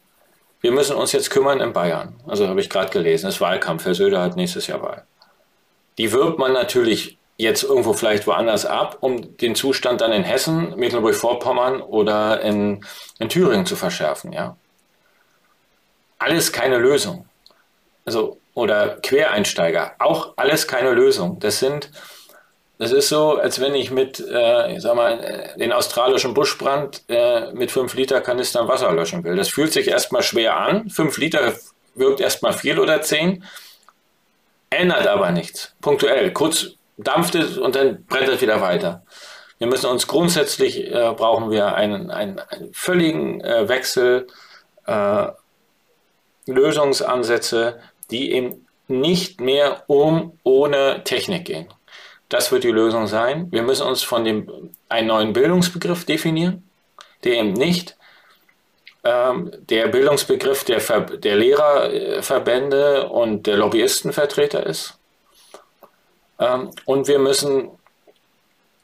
Wir 0.61 0.73
müssen 0.73 0.97
uns 0.97 1.13
jetzt 1.13 1.31
kümmern 1.31 1.61
in 1.61 1.73
Bayern. 1.73 2.21
Also 2.27 2.49
habe 2.49 2.61
ich 2.61 2.71
gerade 2.71 2.91
gelesen, 2.91 3.29
ist 3.29 3.41
Wahlkampf. 3.41 3.85
Herr 3.85 3.95
Söder 3.95 4.23
hat 4.23 4.37
nächstes 4.37 4.67
Jahr 4.67 4.83
Wahl. 4.83 5.05
Die 5.99 6.13
wirbt 6.13 6.39
man 6.39 6.53
natürlich 6.53 7.19
jetzt 7.37 7.63
irgendwo 7.63 7.93
vielleicht 7.93 8.27
woanders 8.27 8.67
ab, 8.67 8.99
um 9.01 9.37
den 9.37 9.55
Zustand 9.55 10.01
dann 10.01 10.13
in 10.13 10.25
Hessen, 10.25 10.75
Mecklenburg-Vorpommern 10.77 11.81
oder 11.81 12.41
in, 12.41 12.85
in 13.19 13.29
Thüringen 13.29 13.67
zu 13.67 13.77
verschärfen, 13.77 14.33
ja. 14.33 14.57
Alles 16.19 16.53
keine 16.53 16.79
Lösung. 16.79 17.27
Also, 18.05 18.39
oder 18.55 18.97
Quereinsteiger, 19.03 19.93
auch 19.99 20.35
alles 20.37 20.69
keine 20.69 20.93
Lösung. 20.93 21.39
Das 21.41 21.59
sind, 21.59 21.91
das 22.83 22.91
ist 22.91 23.11
so, 23.11 23.39
als 23.39 23.61
wenn 23.61 23.77
ich 23.77 23.93
mit, 23.93 24.19
äh, 24.19 24.75
ich 24.75 24.83
sag 24.83 24.97
mal, 24.97 25.55
den 25.57 25.71
australischen 25.71 26.35
Buschbrand 26.35 27.05
äh, 27.07 27.53
mit 27.53 27.71
5 27.71 27.95
Liter 27.95 28.21
Kanistern 28.21 28.67
Wasser 28.67 28.91
löschen 28.93 29.23
will. 29.23 29.37
Das 29.37 29.51
fühlt 29.51 29.73
sich 29.73 29.87
erstmal 29.87 30.25
schwer 30.25 30.57
an. 30.57 30.91
5 30.91 31.17
Liter 31.19 31.55
wirkt 31.95 32.21
erstmal 32.21 32.53
viel 32.53 32.81
oder 32.81 33.01
10, 33.01 33.45
ändert 34.71 35.07
aber 35.07 35.31
nichts. 35.31 35.77
Punktuell. 35.81 36.33
Kurz 36.33 36.71
dampft 36.99 37.37
es 37.37 37.57
und 37.57 37.77
dann 37.77 38.05
brennt 38.07 38.29
es 38.29 38.41
wieder 38.41 38.61
weiter. 38.61 39.05
Wir 39.59 39.69
müssen 39.69 39.87
uns 39.87 40.09
grundsätzlich, 40.09 40.93
äh, 40.93 41.15
brauchen 41.17 41.53
wir 41.53 41.77
einen, 41.77 42.11
einen, 42.11 42.41
einen 42.41 42.75
völligen 42.75 43.43
äh, 43.43 43.69
Wechsel, 43.69 44.27
äh, 44.87 45.29
Lösungsansätze, 46.47 47.79
die 48.11 48.33
eben 48.33 48.67
nicht 48.89 49.41
mehr 49.41 49.85
um 49.87 50.37
ohne 50.43 51.05
Technik 51.05 51.45
gehen. 51.45 51.69
Das 52.33 52.51
wird 52.51 52.65
die 52.65 52.71
Lösung 52.71 53.07
sein. 53.07 53.49
Wir 53.51 53.63
müssen 53.63 53.87
uns 53.87 54.03
von 54.03 54.25
dem 54.25 54.71
einen 54.89 55.09
neuen 55.09 55.33
Bildungsbegriff 55.35 56.07
definieren, 56.07 56.67
der 57.25 57.35
eben 57.35 57.53
nicht 57.53 57.97
ähm, 59.05 59.51
der 59.69 59.89
Bildungsbegriff 59.89 60.65
der, 60.65 60.81
Ver 60.81 61.01
der 61.01 61.37
Lehrerverbände 61.37 63.09
und 63.09 63.47
der 63.47 63.57
Lobbyistenvertreter 63.59 64.65
ist, 64.65 64.99
ähm, 66.39 66.71
und 66.87 67.07
wir 67.07 67.19
müssen 67.19 67.71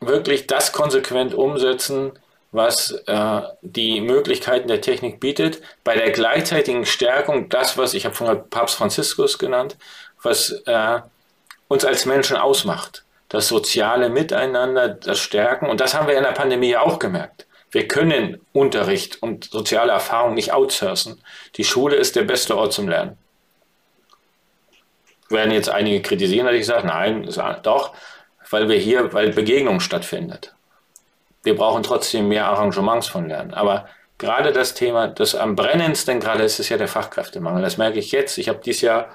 wirklich 0.01 0.47
das 0.47 0.73
konsequent 0.73 1.33
umsetzen, 1.35 2.13
was 2.53 2.93
äh, 3.07 3.41
die 3.63 4.01
Möglichkeiten 4.01 4.69
der 4.69 4.81
Technik 4.81 5.21
bietet, 5.21 5.63
bei 5.85 5.95
der 5.97 6.11
gleichzeitigen 6.11 6.87
Stärkung, 6.87 7.49
das, 7.49 7.79
was 7.79 7.95
ich 7.95 8.05
habe 8.05 8.15
von 8.15 8.49
Papst 8.51 8.77
Franziskus 8.77 9.39
genannt, 9.39 9.77
was 10.23 10.51
äh, 10.67 11.01
uns 11.69 11.85
als 11.85 12.05
Menschen 12.05 12.37
ausmacht. 12.37 13.05
Das 13.29 13.49
soziale 13.49 14.09
Miteinander, 14.09 14.89
das 14.89 15.19
Stärken. 15.19 15.67
Und 15.67 15.81
das 15.81 15.95
haben 15.95 16.09
wir 16.09 16.17
in 16.17 16.23
der 16.23 16.33
Pandemie 16.33 16.77
auch 16.77 16.99
gemerkt. 16.99 17.47
Wir 17.71 17.87
können 17.87 18.41
Unterricht 18.53 19.23
und 19.23 19.45
soziale 19.45 19.93
Erfahrung 19.93 20.35
nicht 20.35 20.53
outsourcen. 20.53 21.23
Die 21.57 21.65
Schule 21.65 21.97
ist 21.97 22.17
der 22.17 22.23
beste 22.23 22.57
Ort 22.57 22.73
zum 22.73 22.89
Lernen 22.89 23.19
werden 25.31 25.51
jetzt 25.51 25.69
einige 25.69 26.03
kritisieren, 26.03 26.47
dass 26.47 26.57
ich 26.57 26.67
sage, 26.67 26.87
nein, 26.87 27.29
doch, 27.63 27.93
weil 28.51 28.69
wir 28.69 28.79
hier, 28.79 29.13
weil 29.13 29.31
Begegnung 29.31 29.81
stattfindet. 29.81 30.55
Wir 31.43 31.55
brauchen 31.55 31.83
trotzdem 31.83 32.29
mehr 32.29 32.47
Arrangements 32.47 33.09
von 33.09 33.29
Lernen. 33.29 33.55
Aber 33.55 33.89
gerade 34.17 34.53
das 34.53 34.75
Thema, 34.75 35.09
das 35.09 35.35
am 35.35 35.55
brennendsten 35.55 36.21
gerade 36.21 36.43
ist, 36.43 36.59
ist 36.59 36.69
ja 36.69 36.77
der 36.77 36.89
Fachkräftemangel. 36.89 37.63
Das 37.63 37.77
merke 37.77 37.99
ich 37.99 38.11
jetzt. 38.13 38.39
Ich 38.39 38.49
habe 38.49 38.61
dieses 38.65 38.83
Jahr 38.83 39.11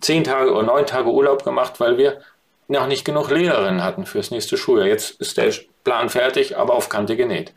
zehn 0.00 0.24
Tage 0.24 0.52
oder 0.52 0.64
neun 0.64 0.86
Tage 0.86 1.10
Urlaub 1.10 1.44
gemacht, 1.44 1.78
weil 1.80 1.98
wir 1.98 2.20
noch 2.72 2.86
nicht 2.86 3.04
genug 3.04 3.30
Lehrerinnen 3.30 3.82
hatten 3.82 4.06
fürs 4.06 4.30
nächste 4.30 4.56
Schuljahr. 4.56 4.88
Jetzt 4.88 5.20
ist 5.20 5.36
der 5.36 5.52
Plan 5.84 6.08
fertig, 6.08 6.56
aber 6.56 6.74
auf 6.74 6.88
Kante 6.88 7.16
genäht. 7.16 7.54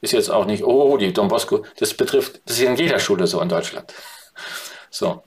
Ist 0.00 0.12
jetzt 0.12 0.30
auch 0.30 0.44
nicht, 0.44 0.62
oh, 0.64 0.96
die 0.96 1.12
Don 1.12 1.28
Bosco, 1.28 1.64
das 1.78 1.94
betrifft, 1.94 2.40
das 2.46 2.58
ist 2.58 2.64
in 2.64 2.76
jeder 2.76 2.98
Schule 2.98 3.26
so 3.26 3.40
in 3.40 3.48
Deutschland. 3.48 3.92
So. 4.90 5.22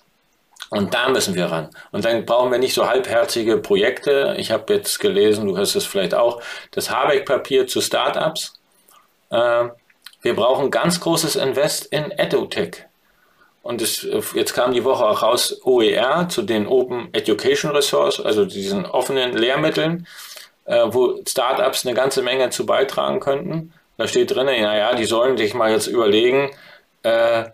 Und 0.70 0.94
da 0.94 1.10
müssen 1.10 1.36
wir 1.36 1.48
ran. 1.48 1.70
Und 1.92 2.06
dann 2.06 2.26
brauchen 2.26 2.52
wir 2.52 2.58
nicht 2.58 2.74
so 2.74 2.88
halbherzige 2.88 3.58
Projekte. 3.58 4.36
Ich 4.38 4.52
habe 4.52 4.74
jetzt 4.74 5.00
gelesen, 5.02 5.46
du 5.46 5.58
hast 5.58 5.76
es 5.76 5.86
vielleicht 5.86 6.14
auch, 6.14 6.42
das 6.72 6.90
Habeck-Papier 6.90 7.68
zu 7.68 7.82
Startups. 7.82 8.54
Äh, 9.30 9.66
wir 10.22 10.36
brauchen 10.36 10.72
ganz 10.72 11.02
großes 11.02 11.36
Invest 11.36 11.88
in 11.88 12.12
EduTech. 12.12 12.86
Und 13.64 13.82
es, 13.82 14.08
jetzt 14.34 14.54
kam 14.54 14.74
die 14.74 14.84
Woche 14.84 15.06
auch 15.06 15.22
raus 15.22 15.62
OER 15.64 16.28
zu 16.30 16.42
den 16.42 16.68
Open 16.68 17.10
Education 17.14 17.72
Resource, 17.72 18.20
also 18.20 18.46
diesen 18.46 18.86
offenen 18.86 19.38
Lehrmitteln, 19.38 20.08
äh, 20.66 20.86
wo 20.88 21.22
Startups 21.28 21.86
eine 21.86 21.96
ganze 21.96 22.24
Menge 22.24 22.50
zu 22.50 22.66
beitragen 22.66 23.20
könnten. 23.20 23.74
Da 23.98 24.08
steht 24.08 24.34
drin, 24.34 24.48
naja, 24.48 24.96
die 24.96 25.06
sollen 25.06 25.38
sich 25.38 25.54
mal 25.54 25.72
jetzt 25.72 25.88
überlegen, 25.88 26.50
äh, 27.04 27.46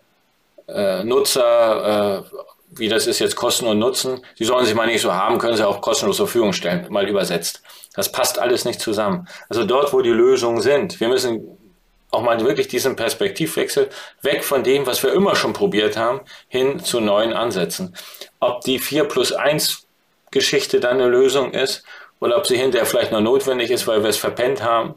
äh, 0.66 1.04
Nutzer 1.04 2.24
äh, 2.24 2.36
wie 2.70 2.88
das 2.88 3.06
ist 3.06 3.18
jetzt 3.18 3.36
Kosten 3.36 3.66
und 3.66 3.78
Nutzen, 3.78 4.20
die 4.38 4.44
sollen 4.44 4.64
sich 4.64 4.74
mal 4.74 4.86
nicht 4.86 5.00
so 5.00 5.12
haben, 5.12 5.38
können 5.38 5.56
sie 5.56 5.66
auch 5.66 5.80
kostenlos 5.80 6.16
zur 6.16 6.26
Verfügung 6.26 6.52
stellen, 6.52 6.86
mal 6.90 7.08
übersetzt. 7.08 7.62
Das 7.94 8.12
passt 8.12 8.38
alles 8.38 8.64
nicht 8.64 8.80
zusammen. 8.80 9.26
Also 9.48 9.64
dort, 9.64 9.92
wo 9.92 10.02
die 10.02 10.10
Lösungen 10.10 10.60
sind, 10.60 11.00
wir 11.00 11.08
müssen 11.08 11.57
auch 12.10 12.22
mal 12.22 12.40
wirklich 12.44 12.68
diesen 12.68 12.96
Perspektivwechsel 12.96 13.90
weg 14.22 14.44
von 14.44 14.62
dem, 14.62 14.86
was 14.86 15.02
wir 15.02 15.12
immer 15.12 15.36
schon 15.36 15.52
probiert 15.52 15.96
haben, 15.96 16.20
hin 16.48 16.80
zu 16.80 17.00
neuen 17.00 17.32
Ansätzen. 17.32 17.94
Ob 18.40 18.62
die 18.62 18.78
4 18.78 19.04
plus 19.04 19.32
1 19.32 19.86
Geschichte 20.30 20.80
dann 20.80 21.00
eine 21.00 21.08
Lösung 21.08 21.52
ist 21.52 21.84
oder 22.20 22.36
ob 22.36 22.46
sie 22.46 22.56
hinterher 22.56 22.86
vielleicht 22.86 23.12
noch 23.12 23.20
notwendig 23.20 23.70
ist, 23.70 23.86
weil 23.86 24.02
wir 24.02 24.10
es 24.10 24.16
verpennt 24.16 24.62
haben. 24.62 24.96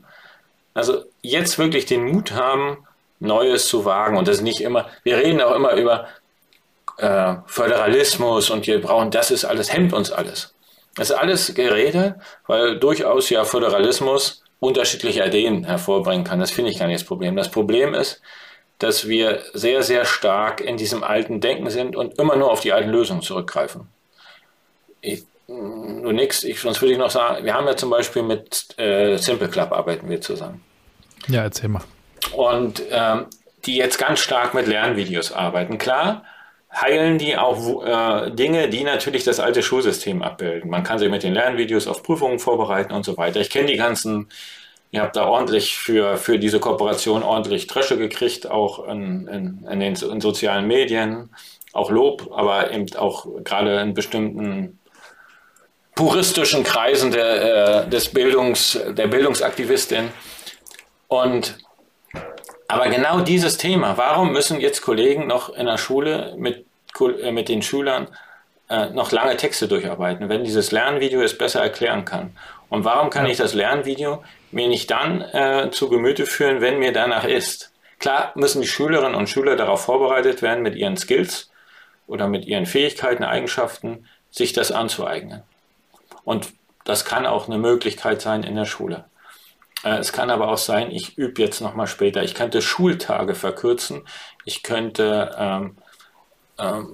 Also 0.73 1.03
jetzt 1.21 1.59
wirklich 1.59 1.85
den 1.85 2.05
Mut 2.05 2.31
haben, 2.31 2.85
Neues 3.19 3.67
zu 3.67 3.85
wagen 3.85 4.17
und 4.17 4.27
das 4.27 4.41
nicht 4.41 4.61
immer, 4.61 4.89
wir 5.03 5.17
reden 5.17 5.41
auch 5.41 5.53
immer 5.53 5.73
über 5.73 6.07
äh, 6.97 7.35
Föderalismus 7.45 8.49
und 8.49 8.65
wir 8.65 8.81
brauchen, 8.81 9.11
das 9.11 9.31
ist 9.31 9.45
alles, 9.45 9.71
hemmt 9.71 9.93
uns 9.93 10.11
alles. 10.11 10.55
Das 10.95 11.11
ist 11.11 11.15
alles 11.15 11.53
Gerede, 11.53 12.19
weil 12.47 12.79
durchaus 12.79 13.29
ja 13.29 13.45
Föderalismus 13.45 14.43
unterschiedliche 14.61 15.25
Ideen 15.25 15.65
hervorbringen 15.65 16.23
kann. 16.23 16.39
Das 16.39 16.51
finde 16.51 16.69
ich 16.69 16.77
gar 16.79 16.87
nicht 16.87 17.01
das 17.01 17.07
Problem. 17.07 17.35
Das 17.35 17.49
Problem 17.49 17.95
ist, 17.95 18.21
dass 18.77 19.07
wir 19.07 19.41
sehr, 19.53 19.81
sehr 19.81 20.05
stark 20.05 20.61
in 20.61 20.77
diesem 20.77 21.03
alten 21.03 21.41
Denken 21.41 21.69
sind 21.71 21.95
und 21.95 22.19
immer 22.19 22.35
nur 22.35 22.51
auf 22.51 22.61
die 22.61 22.71
alten 22.71 22.91
Lösungen 22.91 23.23
zurückgreifen. 23.23 23.87
Ich, 25.01 25.23
nur 25.47 26.13
nix, 26.13 26.43
ich, 26.43 26.59
sonst 26.59 26.79
würde 26.81 26.93
ich 26.93 26.99
noch 26.99 27.09
sagen, 27.09 27.43
wir 27.43 27.55
haben 27.55 27.65
ja 27.67 27.75
zum 27.75 27.89
Beispiel 27.89 28.21
mit 28.21 28.67
äh, 28.77 29.17
Simple 29.17 29.49
Club 29.49 29.71
arbeiten 29.71 30.07
wir 30.07 30.21
zusammen. 30.21 30.63
Ja, 31.27 31.41
erzähl 31.41 31.69
mal. 31.69 31.81
Und 32.31 32.83
ähm, 32.91 33.25
die 33.65 33.77
jetzt 33.77 33.97
ganz 33.97 34.19
stark 34.19 34.53
mit 34.53 34.67
Lernvideos 34.67 35.31
arbeiten. 35.31 35.79
Klar, 35.79 36.23
heilen 36.73 37.17
die 37.17 37.37
auch 37.37 37.83
äh, 37.85 38.31
Dinge, 38.31 38.69
die 38.69 38.83
natürlich 38.83 39.23
das 39.23 39.39
alte 39.39 39.61
Schulsystem 39.61 40.21
abbilden. 40.21 40.69
Man 40.69 40.83
kann 40.83 40.99
sich 40.99 41.09
mit 41.09 41.23
den 41.23 41.33
Lernvideos 41.33 41.87
auf 41.87 42.01
Prüfungen 42.01 42.39
vorbereiten 42.39 42.93
und 42.93 43.03
so 43.03 43.17
weiter. 43.17 43.41
Ich 43.41 43.49
kenne 43.49 43.67
die 43.67 43.77
ganzen, 43.77 44.29
ihr 44.91 45.01
habt 45.01 45.15
da 45.15 45.25
ordentlich 45.25 45.75
für, 45.75 46.17
für 46.17 46.39
diese 46.39 46.59
Kooperation 46.59 47.23
ordentlich 47.23 47.67
Trösche 47.67 47.97
gekriegt, 47.97 48.49
auch 48.49 48.87
in, 48.87 49.27
in, 49.27 49.67
in 49.69 49.79
den 49.79 49.95
in 49.95 50.21
sozialen 50.21 50.67
Medien, 50.67 51.29
auch 51.73 51.91
Lob, 51.91 52.31
aber 52.33 52.71
eben 52.71 52.85
auch 52.95 53.25
gerade 53.43 53.79
in 53.81 53.93
bestimmten 53.93 54.79
puristischen 55.95 56.63
Kreisen 56.63 57.11
der, 57.11 57.83
äh, 57.85 57.89
des 57.89 58.09
Bildungs, 58.09 58.79
der 58.87 59.07
Bildungsaktivistin. 59.07 60.09
Und 61.09 61.57
aber 62.71 62.87
genau 62.87 63.19
dieses 63.19 63.57
Thema, 63.57 63.97
warum 63.97 64.31
müssen 64.31 64.61
jetzt 64.61 64.81
Kollegen 64.81 65.27
noch 65.27 65.49
in 65.49 65.65
der 65.65 65.77
Schule 65.77 66.35
mit, 66.37 66.65
äh, 66.99 67.31
mit 67.31 67.49
den 67.49 67.61
Schülern 67.61 68.07
äh, 68.69 68.89
noch 68.91 69.11
lange 69.11 69.35
Texte 69.35 69.67
durcharbeiten, 69.67 70.29
wenn 70.29 70.45
dieses 70.45 70.71
Lernvideo 70.71 71.21
es 71.21 71.37
besser 71.37 71.61
erklären 71.61 72.05
kann? 72.05 72.35
Und 72.69 72.85
warum 72.85 73.09
kann 73.09 73.25
ich 73.25 73.35
das 73.35 73.53
Lernvideo 73.53 74.23
mir 74.51 74.69
nicht 74.69 74.89
dann 74.89 75.21
äh, 75.21 75.69
zu 75.71 75.89
Gemüte 75.89 76.25
führen, 76.25 76.61
wenn 76.61 76.79
mir 76.79 76.93
danach 76.93 77.25
ist? 77.25 77.73
Klar 77.99 78.31
müssen 78.35 78.61
die 78.61 78.67
Schülerinnen 78.69 79.15
und 79.15 79.27
Schüler 79.27 79.57
darauf 79.57 79.83
vorbereitet 79.83 80.41
werden, 80.41 80.63
mit 80.63 80.75
ihren 80.75 80.95
Skills 80.95 81.51
oder 82.07 82.29
mit 82.29 82.45
ihren 82.45 82.65
Fähigkeiten, 82.65 83.25
Eigenschaften, 83.25 84.07
sich 84.31 84.53
das 84.53 84.71
anzueignen. 84.71 85.43
Und 86.23 86.53
das 86.85 87.03
kann 87.03 87.25
auch 87.25 87.47
eine 87.47 87.57
Möglichkeit 87.57 88.21
sein 88.21 88.43
in 88.43 88.55
der 88.55 88.65
Schule. 88.65 89.03
Äh, 89.83 89.97
es 89.97 90.13
kann 90.13 90.29
aber 90.29 90.49
auch 90.49 90.57
sein, 90.57 90.91
ich 90.91 91.17
übe 91.17 91.41
jetzt 91.41 91.61
nochmal 91.61 91.87
später. 91.87 92.23
Ich 92.23 92.35
könnte 92.35 92.61
Schultage 92.61 93.35
verkürzen. 93.35 94.07
Ich 94.45 94.63
könnte 94.63 95.35
ähm, 95.37 95.77
ähm, 96.59 96.87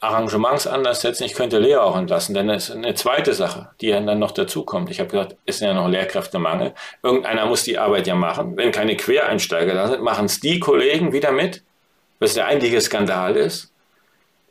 Arrangements 0.00 0.66
anders 0.66 1.00
setzen. 1.00 1.24
Ich 1.24 1.34
könnte 1.34 1.58
Lehrer 1.58 1.84
auch 1.84 1.96
entlassen. 1.96 2.34
Denn 2.34 2.48
das 2.48 2.68
ist 2.68 2.76
eine 2.76 2.94
zweite 2.94 3.34
Sache, 3.34 3.70
die 3.80 3.90
dann 3.90 4.18
noch 4.18 4.32
dazu 4.32 4.64
kommt. 4.64 4.90
Ich 4.90 5.00
habe 5.00 5.10
gesagt, 5.10 5.36
es 5.46 5.56
ist 5.56 5.60
ja 5.62 5.74
noch 5.74 5.88
Lehrkräftemangel. 5.88 6.74
Irgendeiner 7.02 7.46
muss 7.46 7.64
die 7.64 7.78
Arbeit 7.78 8.06
ja 8.06 8.14
machen. 8.14 8.56
Wenn 8.56 8.72
keine 8.72 8.96
Quereinsteiger 8.96 9.74
da 9.74 9.88
sind, 9.88 10.02
machen 10.02 10.26
es 10.26 10.40
die 10.40 10.60
Kollegen 10.60 11.12
wieder 11.12 11.32
mit, 11.32 11.62
was 12.18 12.34
der 12.34 12.46
eigentliche 12.46 12.80
Skandal 12.80 13.36
ist 13.36 13.72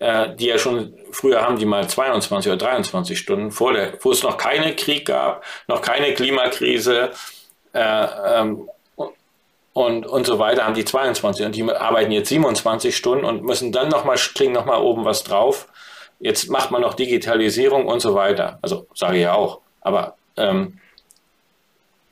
äh, 0.02 0.36
die 0.36 0.48
ja 0.48 0.58
schon 0.58 0.96
früher 1.12 1.42
haben 1.42 1.60
die 1.60 1.66
mal 1.66 1.88
22 1.88 2.52
oder 2.52 2.58
23 2.58 3.18
Stunden 3.18 3.52
vor 3.52 3.74
der, 3.74 3.94
wo 4.02 4.12
es 4.12 4.24
noch 4.24 4.36
keinen 4.36 4.76
Krieg 4.76 5.06
gab, 5.06 5.44
noch 5.68 5.82
keine 5.82 6.14
Klimakrise, 6.16 7.12
äh, 7.74 8.08
ähm, 8.40 8.70
und, 9.74 10.06
und 10.06 10.26
so 10.26 10.38
weiter 10.38 10.66
haben 10.66 10.74
die 10.74 10.86
22 10.86 11.46
und 11.46 11.56
die 11.56 11.72
arbeiten 11.72 12.12
jetzt 12.12 12.30
27 12.30 12.96
Stunden 12.96 13.24
und 13.24 13.44
müssen 13.44 13.72
dann 13.72 13.88
nochmal, 13.88 14.18
kriegen 14.18 14.52
nochmal 14.52 14.82
oben 14.82 15.06
was 15.06 15.24
drauf. 15.24 15.68
Jetzt 16.20 16.50
macht 16.50 16.72
man 16.72 16.82
noch 16.82 16.94
Digitalisierung 16.94 17.88
und 17.88 18.02
so 18.02 18.14
weiter. 18.14 18.60
Also 18.62 18.86
sage 18.94 19.18
ich 19.18 19.24
ja 19.24 19.34
auch. 19.34 19.62
Aber 19.80 20.16
ähm, 20.38 20.80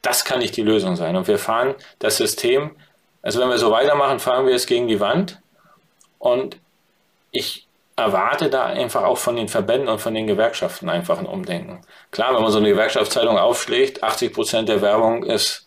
das 0.02 0.24
kann 0.24 0.40
nicht 0.40 0.56
die 0.56 0.62
Lösung 0.62 0.96
sein. 0.96 1.16
Und 1.16 1.28
wir 1.28 1.38
fahren 1.38 1.76
das 2.00 2.18
System, 2.18 2.72
also 3.22 3.40
wenn 3.40 3.50
wir 3.50 3.58
so 3.58 3.72
weitermachen, 3.72 4.20
fahren 4.20 4.48
wir 4.48 4.56
es 4.56 4.66
gegen 4.66 4.88
die 4.88 5.00
Wand. 5.00 5.40
Und 6.18 6.58
ich 7.32 7.68
erwarte 8.00 8.50
da 8.50 8.66
einfach 8.66 9.04
auch 9.04 9.18
von 9.18 9.36
den 9.36 9.48
Verbänden 9.48 9.90
und 9.90 10.00
von 10.00 10.14
den 10.14 10.28
Gewerkschaften 10.28 10.90
einfach 10.90 11.20
ein 11.20 11.26
Umdenken. 11.26 11.82
Klar, 12.12 12.34
wenn 12.34 12.42
man 12.42 12.52
so 12.52 12.60
eine 12.60 12.70
Gewerkschaftszeitung 12.70 13.38
aufschlägt, 13.38 14.04
80 14.04 14.34
Prozent 14.34 14.70
der 14.70 14.82
Werbung 14.82 15.24
ist 15.24 15.66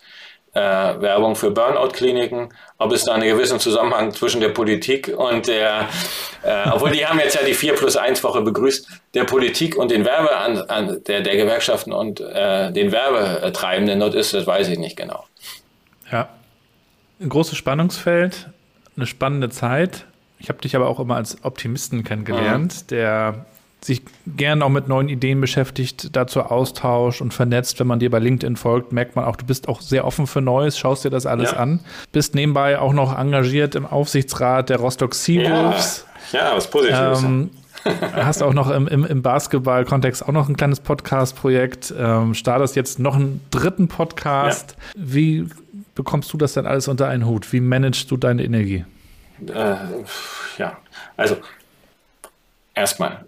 äh, 0.54 0.60
Werbung 0.60 1.34
für 1.34 1.50
Burnout-Kliniken, 1.50 2.50
ob 2.78 2.92
es 2.92 3.04
da 3.04 3.14
einen 3.14 3.28
gewissen 3.28 3.58
Zusammenhang 3.58 4.12
zwischen 4.12 4.40
der 4.40 4.50
Politik 4.50 5.08
und 5.08 5.46
der, 5.46 5.88
äh, 6.42 6.68
obwohl 6.70 6.90
die 6.90 7.06
haben 7.06 7.18
jetzt 7.20 7.34
ja 7.34 7.42
die 7.42 7.54
4 7.54 7.74
plus 7.74 7.96
1 7.96 8.22
Woche 8.22 8.42
begrüßt, 8.42 8.86
der 9.14 9.24
Politik 9.24 9.76
und 9.76 9.90
den 9.90 10.04
Werbe 10.04 10.36
an, 10.36 10.58
an 10.58 11.02
der, 11.06 11.22
der 11.22 11.36
Gewerkschaften 11.36 11.92
und 11.92 12.20
äh, 12.20 12.70
den 12.70 12.92
Werbetreibenden 12.92 14.00
dort 14.00 14.14
ist, 14.14 14.34
das 14.34 14.46
weiß 14.46 14.68
ich 14.68 14.78
nicht 14.78 14.96
genau. 14.96 15.24
Ja, 16.10 16.28
ein 17.20 17.30
großes 17.30 17.56
Spannungsfeld, 17.56 18.48
eine 18.96 19.06
spannende 19.06 19.48
Zeit. 19.48 20.04
Ich 20.42 20.48
habe 20.48 20.60
dich 20.60 20.74
aber 20.74 20.88
auch 20.88 20.98
immer 20.98 21.14
als 21.14 21.44
Optimisten 21.44 22.02
kennengelernt, 22.02 22.74
mhm. 22.82 22.86
der 22.88 23.46
sich 23.80 24.02
gern 24.26 24.60
auch 24.62 24.68
mit 24.68 24.88
neuen 24.88 25.08
Ideen 25.08 25.40
beschäftigt, 25.40 26.16
dazu 26.16 26.40
austauscht 26.40 27.20
und 27.20 27.32
vernetzt. 27.32 27.78
Wenn 27.78 27.86
man 27.86 28.00
dir 28.00 28.10
bei 28.10 28.18
LinkedIn 28.18 28.56
folgt, 28.56 28.92
merkt 28.92 29.14
man 29.14 29.24
auch, 29.24 29.36
du 29.36 29.46
bist 29.46 29.68
auch 29.68 29.80
sehr 29.80 30.04
offen 30.04 30.26
für 30.26 30.40
Neues, 30.40 30.78
schaust 30.78 31.04
dir 31.04 31.10
das 31.10 31.26
alles 31.26 31.52
ja. 31.52 31.58
an. 31.58 31.80
Bist 32.10 32.34
nebenbei 32.34 32.78
auch 32.78 32.92
noch 32.92 33.16
engagiert 33.16 33.76
im 33.76 33.86
Aufsichtsrat 33.86 34.68
der 34.68 34.78
Rostock 34.78 35.14
Seawolves. 35.14 36.06
Ja, 36.32 36.50
ja 36.50 36.56
was 36.56 36.68
Positives. 36.68 37.22
Ähm, 37.22 37.50
hast 38.12 38.42
auch 38.42 38.54
noch 38.54 38.70
im, 38.70 38.88
im, 38.88 39.04
im 39.04 39.22
Basketball-Kontext 39.22 40.26
auch 40.26 40.32
noch 40.32 40.48
ein 40.48 40.56
kleines 40.56 40.80
Podcast-Projekt. 40.80 41.94
Ähm, 41.96 42.34
startest 42.34 42.74
jetzt 42.74 42.98
noch 42.98 43.14
einen 43.14 43.40
dritten 43.52 43.86
Podcast. 43.86 44.76
Ja. 44.94 45.02
Wie 45.04 45.46
bekommst 45.94 46.32
du 46.32 46.36
das 46.36 46.54
denn 46.54 46.66
alles 46.66 46.88
unter 46.88 47.08
einen 47.08 47.26
Hut? 47.26 47.52
Wie 47.52 47.60
managst 47.60 48.10
du 48.10 48.16
deine 48.16 48.44
Energie? 48.44 48.84
Äh, 49.48 49.76
ja, 50.58 50.78
also 51.16 51.36
erstmal 52.74 53.24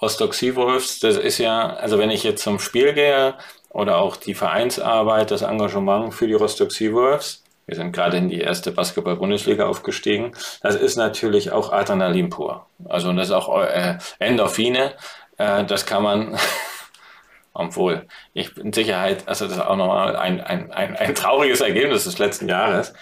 Rostock 0.00 0.34
Seawolves, 0.34 1.00
das 1.00 1.16
ist 1.16 1.38
ja, 1.38 1.74
also 1.74 1.98
wenn 1.98 2.10
ich 2.10 2.22
jetzt 2.22 2.42
zum 2.42 2.58
Spiel 2.58 2.94
gehe 2.94 3.34
oder 3.68 3.98
auch 3.98 4.16
die 4.16 4.34
Vereinsarbeit, 4.34 5.30
das 5.30 5.42
Engagement 5.42 6.14
für 6.14 6.26
die 6.26 6.34
Rostock 6.34 6.72
Seawolves, 6.72 7.42
wir 7.66 7.76
sind 7.76 7.92
gerade 7.92 8.16
in 8.16 8.28
die 8.28 8.40
erste 8.40 8.72
Basketball-Bundesliga 8.72 9.66
aufgestiegen, 9.66 10.32
das 10.62 10.74
ist 10.74 10.96
natürlich 10.96 11.52
auch 11.52 11.72
Adrenalin 11.72 12.30
pur. 12.30 12.66
Also 12.88 13.10
und 13.10 13.16
das 13.16 13.28
ist 13.28 13.34
auch 13.34 13.62
äh, 13.62 13.98
Endorphine, 14.18 14.94
äh, 15.36 15.64
das 15.64 15.86
kann 15.86 16.02
man 16.02 16.38
obwohl 17.52 18.06
ich 18.32 18.56
in 18.56 18.72
Sicherheit, 18.72 19.28
also 19.28 19.46
das 19.46 19.56
ist 19.56 19.62
auch 19.62 19.76
nochmal 19.76 20.16
ein, 20.16 20.40
ein, 20.40 20.72
ein, 20.72 20.96
ein 20.96 21.14
trauriges 21.14 21.60
Ergebnis 21.60 22.04
des 22.04 22.18
letzten 22.18 22.48
Jahres 22.48 22.92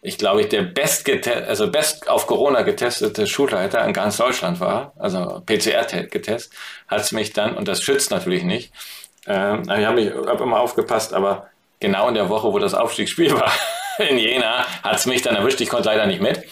ich 0.00 0.18
glaube, 0.18 0.42
ich 0.42 0.48
der 0.48 0.62
best, 0.62 1.08
also 1.26 1.70
best 1.70 2.08
auf 2.08 2.26
Corona 2.26 2.62
getestete 2.62 3.26
Schulleiter 3.26 3.84
in 3.84 3.92
ganz 3.92 4.16
Deutschland 4.16 4.60
war, 4.60 4.92
also 4.98 5.42
PCR-Getest, 5.44 6.52
hat 6.86 7.00
es 7.00 7.12
mich 7.12 7.32
dann, 7.32 7.56
und 7.56 7.66
das 7.66 7.82
schützt 7.82 8.10
natürlich 8.10 8.44
nicht, 8.44 8.72
ähm, 9.26 9.62
ich 9.62 9.84
habe 9.84 10.24
hab 10.26 10.40
immer 10.40 10.60
aufgepasst, 10.60 11.12
aber 11.12 11.48
genau 11.80 12.08
in 12.08 12.14
der 12.14 12.28
Woche, 12.28 12.52
wo 12.52 12.58
das 12.58 12.74
Aufstiegsspiel 12.74 13.32
war, 13.40 13.52
in 13.98 14.18
Jena, 14.18 14.64
hat 14.82 14.96
es 14.96 15.06
mich 15.06 15.22
dann 15.22 15.36
erwischt, 15.36 15.60
ich 15.60 15.68
konnte 15.68 15.88
leider 15.88 16.06
nicht 16.06 16.22
mit. 16.22 16.44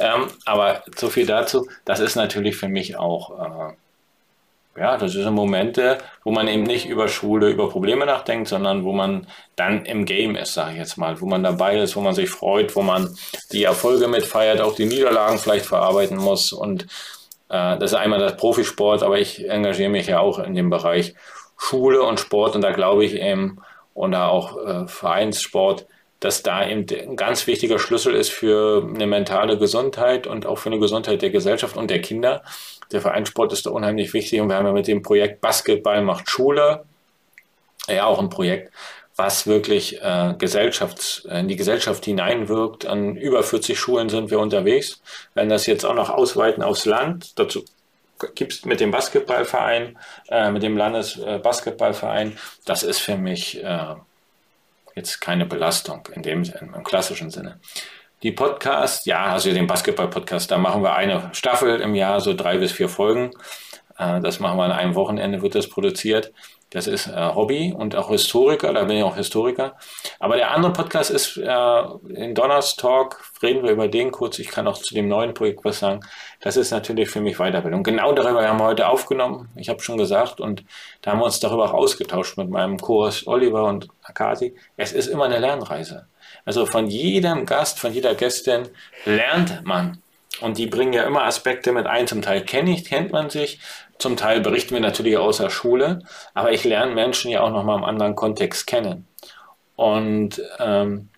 Ähm, 0.00 0.28
aber 0.44 0.84
so 0.96 1.08
viel 1.08 1.26
dazu, 1.26 1.68
das 1.84 2.00
ist 2.00 2.14
natürlich 2.14 2.56
für 2.56 2.68
mich 2.68 2.96
auch 2.96 3.70
äh, 3.70 3.72
ja, 4.78 4.96
das 4.96 5.12
sind 5.12 5.34
Momente, 5.34 5.98
wo 6.24 6.30
man 6.30 6.48
eben 6.48 6.62
nicht 6.62 6.86
über 6.86 7.08
Schule, 7.08 7.50
über 7.50 7.68
Probleme 7.68 8.06
nachdenkt, 8.06 8.48
sondern 8.48 8.84
wo 8.84 8.92
man 8.92 9.26
dann 9.56 9.84
im 9.84 10.04
Game 10.04 10.36
ist, 10.36 10.54
sage 10.54 10.72
ich 10.72 10.78
jetzt 10.78 10.96
mal, 10.96 11.20
wo 11.20 11.26
man 11.26 11.42
dabei 11.42 11.78
ist, 11.78 11.96
wo 11.96 12.00
man 12.00 12.14
sich 12.14 12.30
freut, 12.30 12.74
wo 12.76 12.82
man 12.82 13.16
die 13.52 13.64
Erfolge 13.64 14.08
mitfeiert, 14.08 14.60
auch 14.60 14.74
die 14.74 14.86
Niederlagen 14.86 15.38
vielleicht 15.38 15.66
verarbeiten 15.66 16.16
muss. 16.16 16.52
Und 16.52 16.84
äh, 17.48 17.78
das 17.78 17.92
ist 17.92 17.94
einmal 17.94 18.20
das 18.20 18.36
Profisport, 18.36 19.02
aber 19.02 19.18
ich 19.18 19.48
engagiere 19.48 19.90
mich 19.90 20.06
ja 20.06 20.20
auch 20.20 20.38
in 20.38 20.54
dem 20.54 20.70
Bereich 20.70 21.14
Schule 21.56 22.02
und 22.02 22.20
Sport 22.20 22.54
und 22.54 22.62
da 22.62 22.70
glaube 22.72 23.04
ich 23.04 23.14
eben, 23.14 23.60
und 23.94 24.12
da 24.12 24.28
auch 24.28 24.64
äh, 24.64 24.86
Vereinssport, 24.86 25.86
dass 26.20 26.42
da 26.42 26.66
eben 26.68 26.86
ein 26.90 27.16
ganz 27.16 27.46
wichtiger 27.46 27.78
Schlüssel 27.78 28.14
ist 28.14 28.30
für 28.30 28.88
eine 28.94 29.06
mentale 29.06 29.58
Gesundheit 29.58 30.26
und 30.26 30.46
auch 30.46 30.58
für 30.58 30.68
eine 30.68 30.78
Gesundheit 30.78 31.22
der 31.22 31.30
Gesellschaft 31.30 31.76
und 31.76 31.90
der 31.90 32.00
Kinder. 32.00 32.42
Der 32.92 33.00
Vereinssport 33.00 33.52
ist 33.52 33.66
da 33.66 33.70
unheimlich 33.70 34.12
wichtig 34.14 34.40
und 34.40 34.48
wir 34.48 34.56
haben 34.56 34.66
ja 34.66 34.72
mit 34.72 34.86
dem 34.86 35.02
Projekt 35.02 35.40
Basketball 35.40 36.02
macht 36.02 36.30
Schule 36.30 36.84
ja 37.94 38.06
auch 38.06 38.18
ein 38.18 38.30
Projekt, 38.30 38.72
was 39.16 39.46
wirklich 39.46 40.00
äh, 40.00 40.34
Gesellschafts-, 40.38 41.26
in 41.26 41.48
die 41.48 41.56
Gesellschaft 41.56 42.04
hineinwirkt. 42.04 42.86
An 42.86 43.16
über 43.16 43.42
40 43.42 43.78
Schulen 43.78 44.08
sind 44.08 44.30
wir 44.30 44.38
unterwegs. 44.38 45.00
Werden 45.34 45.48
das 45.48 45.66
jetzt 45.66 45.84
auch 45.84 45.94
noch 45.94 46.10
ausweiten 46.10 46.62
aufs 46.62 46.84
Land. 46.84 47.38
Dazu 47.38 47.64
gibt 48.34 48.52
es 48.52 48.64
mit 48.64 48.80
dem 48.80 48.90
Basketballverein, 48.90 49.98
äh, 50.28 50.50
mit 50.50 50.62
dem 50.62 50.76
Landesbasketballverein. 50.76 52.38
Das 52.64 52.82
ist 52.82 52.98
für 52.98 53.16
mich 53.16 53.62
äh, 53.62 53.94
jetzt 54.94 55.20
keine 55.20 55.46
Belastung 55.46 56.08
in 56.14 56.22
dem 56.22 56.42
im 56.42 56.84
klassischen 56.84 57.30
Sinne. 57.30 57.60
Die 58.22 58.32
Podcasts, 58.32 59.04
ja, 59.06 59.26
also 59.26 59.52
den 59.52 59.66
Basketball-Podcast, 59.66 60.50
da 60.50 60.58
machen 60.58 60.82
wir 60.82 60.96
eine 60.96 61.30
Staffel 61.32 61.80
im 61.80 61.94
Jahr, 61.94 62.20
so 62.20 62.34
drei 62.34 62.58
bis 62.58 62.72
vier 62.72 62.88
Folgen. 62.88 63.30
Äh, 63.98 64.20
das 64.20 64.40
machen 64.40 64.56
wir 64.58 64.64
an 64.64 64.72
einem 64.72 64.94
Wochenende, 64.94 65.42
wird 65.42 65.54
das 65.54 65.68
produziert. 65.68 66.32
Das 66.70 66.86
ist 66.86 67.06
äh, 67.06 67.34
Hobby 67.34 67.72
und 67.76 67.96
auch 67.96 68.10
Historiker, 68.10 68.74
da 68.74 68.84
bin 68.84 68.98
ich 68.98 69.02
auch 69.02 69.16
Historiker. 69.16 69.76
Aber 70.18 70.36
der 70.36 70.50
andere 70.50 70.72
Podcast 70.74 71.10
ist 71.10 71.38
äh, 71.38 71.82
in 72.14 72.34
Donnerstalk, 72.34 73.22
reden 73.42 73.62
wir 73.62 73.70
über 73.70 73.88
den 73.88 74.10
kurz. 74.10 74.38
Ich 74.38 74.48
kann 74.48 74.68
auch 74.68 74.76
zu 74.76 74.94
dem 74.94 75.08
neuen 75.08 75.32
Projekt 75.32 75.64
was 75.64 75.78
sagen. 75.78 76.00
Das 76.40 76.58
ist 76.58 76.70
natürlich 76.70 77.08
für 77.08 77.22
mich 77.22 77.38
Weiterbildung. 77.38 77.82
Genau 77.82 78.12
darüber 78.12 78.46
haben 78.46 78.58
wir 78.58 78.66
heute 78.66 78.88
aufgenommen. 78.88 79.48
Ich 79.56 79.70
habe 79.70 79.80
schon 79.80 79.96
gesagt 79.96 80.40
und 80.40 80.62
da 81.00 81.12
haben 81.12 81.20
wir 81.20 81.24
uns 81.24 81.40
darüber 81.40 81.64
auch 81.64 81.74
ausgetauscht 81.74 82.36
mit 82.36 82.50
meinem 82.50 82.78
Kurs 82.78 83.26
Oliver 83.26 83.64
und 83.64 83.88
Akati. 84.02 84.54
Es 84.76 84.92
ist 84.92 85.06
immer 85.06 85.24
eine 85.24 85.38
Lernreise. 85.38 86.06
Also 86.44 86.66
von 86.66 86.86
jedem 86.86 87.46
Gast, 87.46 87.80
von 87.80 87.94
jeder 87.94 88.14
Gästin 88.14 88.68
lernt 89.06 89.64
man. 89.64 90.02
Und 90.40 90.58
die 90.58 90.66
bringen 90.66 90.92
ja 90.92 91.02
immer 91.02 91.24
Aspekte 91.24 91.72
mit 91.72 91.86
ein. 91.86 92.06
Zum 92.06 92.22
Teil 92.22 92.44
kenne 92.44 92.70
ich, 92.70 92.84
kennt 92.84 93.10
man 93.10 93.30
sich, 93.30 93.58
zum 93.98 94.16
Teil 94.16 94.40
berichten 94.40 94.74
wir 94.74 94.80
natürlich 94.80 95.16
aus 95.16 95.38
der 95.38 95.50
Schule, 95.50 96.00
aber 96.34 96.52
ich 96.52 96.64
lerne 96.64 96.94
Menschen 96.94 97.30
ja 97.30 97.40
auch 97.40 97.50
nochmal 97.50 97.78
im 97.78 97.84
anderen 97.84 98.14
Kontext 98.14 98.66
kennen. 98.66 99.06
Und 99.76 100.40
ähm, 100.58 101.08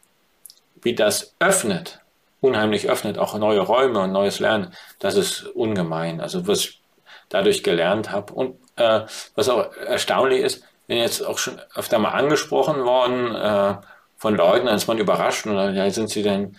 wie 0.83 0.95
das 0.95 1.35
öffnet, 1.39 2.01
unheimlich 2.41 2.89
öffnet, 2.89 3.18
auch 3.18 3.35
neue 3.39 3.61
Räume 3.61 4.01
und 4.01 4.12
neues 4.12 4.41
Lernen, 4.41 4.72
das 4.99 5.14
ist 5.14 5.43
ungemein. 5.43 6.20
Also 6.20 6.47
was 6.47 6.61
ich 6.61 6.81
dadurch 7.28 7.62
gelernt 7.62 8.11
habe. 8.11 8.33
Und 8.35 8.57
äh, 8.76 9.01
was 9.35 9.49
auch 9.49 9.74
erstaunlich 9.76 10.41
ist, 10.41 10.64
bin 10.87 10.99
jetzt 10.99 11.24
auch 11.24 11.39
schon 11.39 11.59
öfter 11.74 11.99
mal 11.99 12.11
angesprochen 12.11 12.85
worden 12.85 13.35
äh, 13.35 13.76
von 14.16 14.35
Leuten, 14.35 14.66
dann 14.66 14.76
ist 14.76 14.89
man 14.89 14.99
überrascht 14.99 15.47
und 15.47 15.55
dann, 15.55 15.74
ja, 15.74 15.89
sind 15.91 16.11
sie 16.11 16.22
denn, 16.22 16.57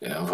ja, 0.00 0.30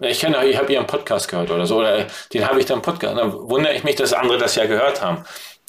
ich 0.00 0.20
kenne, 0.20 0.46
ich 0.46 0.56
habe 0.56 0.72
ihren 0.72 0.86
Podcast 0.86 1.28
gehört 1.28 1.50
oder 1.50 1.66
so, 1.66 1.78
oder 1.78 2.06
den 2.32 2.46
habe 2.46 2.60
ich 2.60 2.66
dann 2.66 2.82
Podcast. 2.82 3.16
Dann 3.16 3.32
wundere 3.32 3.74
ich 3.74 3.84
mich, 3.84 3.96
dass 3.96 4.12
andere 4.12 4.38
das 4.38 4.54
ja 4.54 4.66
gehört 4.66 5.02
haben. 5.02 5.24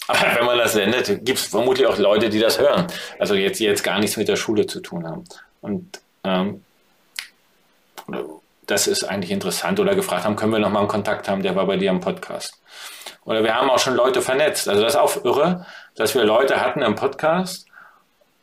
Aber 0.07 0.19
wenn 0.35 0.45
man 0.45 0.57
das 0.57 0.73
sendet, 0.73 1.07
gibt 1.25 1.39
es 1.39 1.45
vermutlich 1.45 1.87
auch 1.87 1.97
Leute, 1.97 2.29
die 2.29 2.39
das 2.39 2.59
hören. 2.59 2.87
Also 3.17 3.35
jetzt, 3.35 3.59
jetzt 3.59 3.83
gar 3.83 3.99
nichts 3.99 4.17
mit 4.17 4.27
der 4.27 4.35
Schule 4.35 4.67
zu 4.67 4.81
tun 4.81 5.07
haben. 5.07 5.23
Und 5.61 5.99
ähm, 6.23 6.63
das 8.65 8.87
ist 8.87 9.03
eigentlich 9.03 9.31
interessant. 9.31 9.79
Oder 9.79 9.95
gefragt 9.95 10.25
haben, 10.25 10.35
können 10.35 10.51
wir 10.51 10.59
nochmal 10.59 10.81
einen 10.81 10.89
Kontakt 10.89 11.27
haben, 11.27 11.43
der 11.43 11.55
war 11.55 11.65
bei 11.65 11.77
dir 11.77 11.89
im 11.89 11.99
Podcast. 11.99 12.59
Oder 13.25 13.43
wir 13.43 13.55
haben 13.55 13.69
auch 13.69 13.79
schon 13.79 13.95
Leute 13.95 14.21
vernetzt. 14.21 14.67
Also 14.67 14.81
das 14.81 14.93
ist 14.93 14.99
auch 14.99 15.23
irre, 15.23 15.65
dass 15.95 16.15
wir 16.15 16.23
Leute 16.23 16.61
hatten 16.61 16.81
im 16.81 16.95
Podcast 16.95 17.67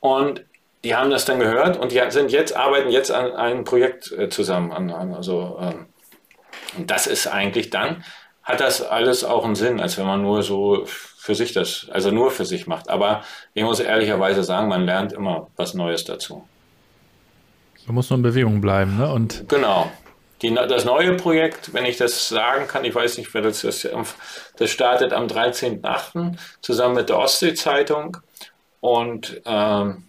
und 0.00 0.44
die 0.86 0.94
haben 0.94 1.10
das 1.10 1.24
dann 1.24 1.40
gehört 1.40 1.76
und 1.76 1.90
die 1.90 2.00
sind 2.10 2.30
jetzt, 2.30 2.54
arbeiten 2.54 2.90
jetzt 2.90 3.10
an 3.10 3.32
einem 3.32 3.64
Projekt 3.64 4.12
äh, 4.12 4.28
zusammen. 4.28 4.70
An, 4.70 4.92
an, 4.92 5.14
also, 5.14 5.58
ähm, 5.60 5.86
und 6.78 6.92
das 6.92 7.08
ist 7.08 7.26
eigentlich 7.26 7.70
dann, 7.70 8.04
hat 8.44 8.60
das 8.60 8.82
alles 8.82 9.24
auch 9.24 9.44
einen 9.44 9.56
Sinn, 9.56 9.80
als 9.80 9.98
wenn 9.98 10.06
man 10.06 10.22
nur 10.22 10.44
so 10.44 10.84
für 10.86 11.34
sich 11.34 11.52
das, 11.52 11.88
also 11.90 12.12
nur 12.12 12.30
für 12.30 12.44
sich 12.44 12.68
macht. 12.68 12.88
Aber 12.88 13.24
ich 13.52 13.64
muss 13.64 13.80
ehrlicherweise 13.80 14.44
sagen, 14.44 14.68
man 14.68 14.86
lernt 14.86 15.12
immer 15.12 15.48
was 15.56 15.74
Neues 15.74 16.04
dazu. 16.04 16.46
Man 17.86 17.96
muss 17.96 18.08
nur 18.08 18.18
in 18.18 18.22
Bewegung 18.22 18.60
bleiben, 18.60 18.96
ne? 18.96 19.12
Und 19.12 19.48
genau. 19.48 19.90
Die, 20.42 20.54
das 20.54 20.84
neue 20.84 21.14
Projekt, 21.14 21.74
wenn 21.74 21.84
ich 21.84 21.96
das 21.96 22.28
sagen 22.28 22.68
kann, 22.68 22.84
ich 22.84 22.94
weiß 22.94 23.18
nicht, 23.18 23.34
wer 23.34 23.42
das 23.42 23.64
ist, 23.64 23.88
das 24.56 24.70
startet 24.70 25.12
am 25.12 25.26
13.8. 25.26 26.36
zusammen 26.60 26.94
mit 26.94 27.08
der 27.08 27.18
Ostsee-Zeitung 27.18 28.18
und 28.80 29.40
ähm, 29.46 30.05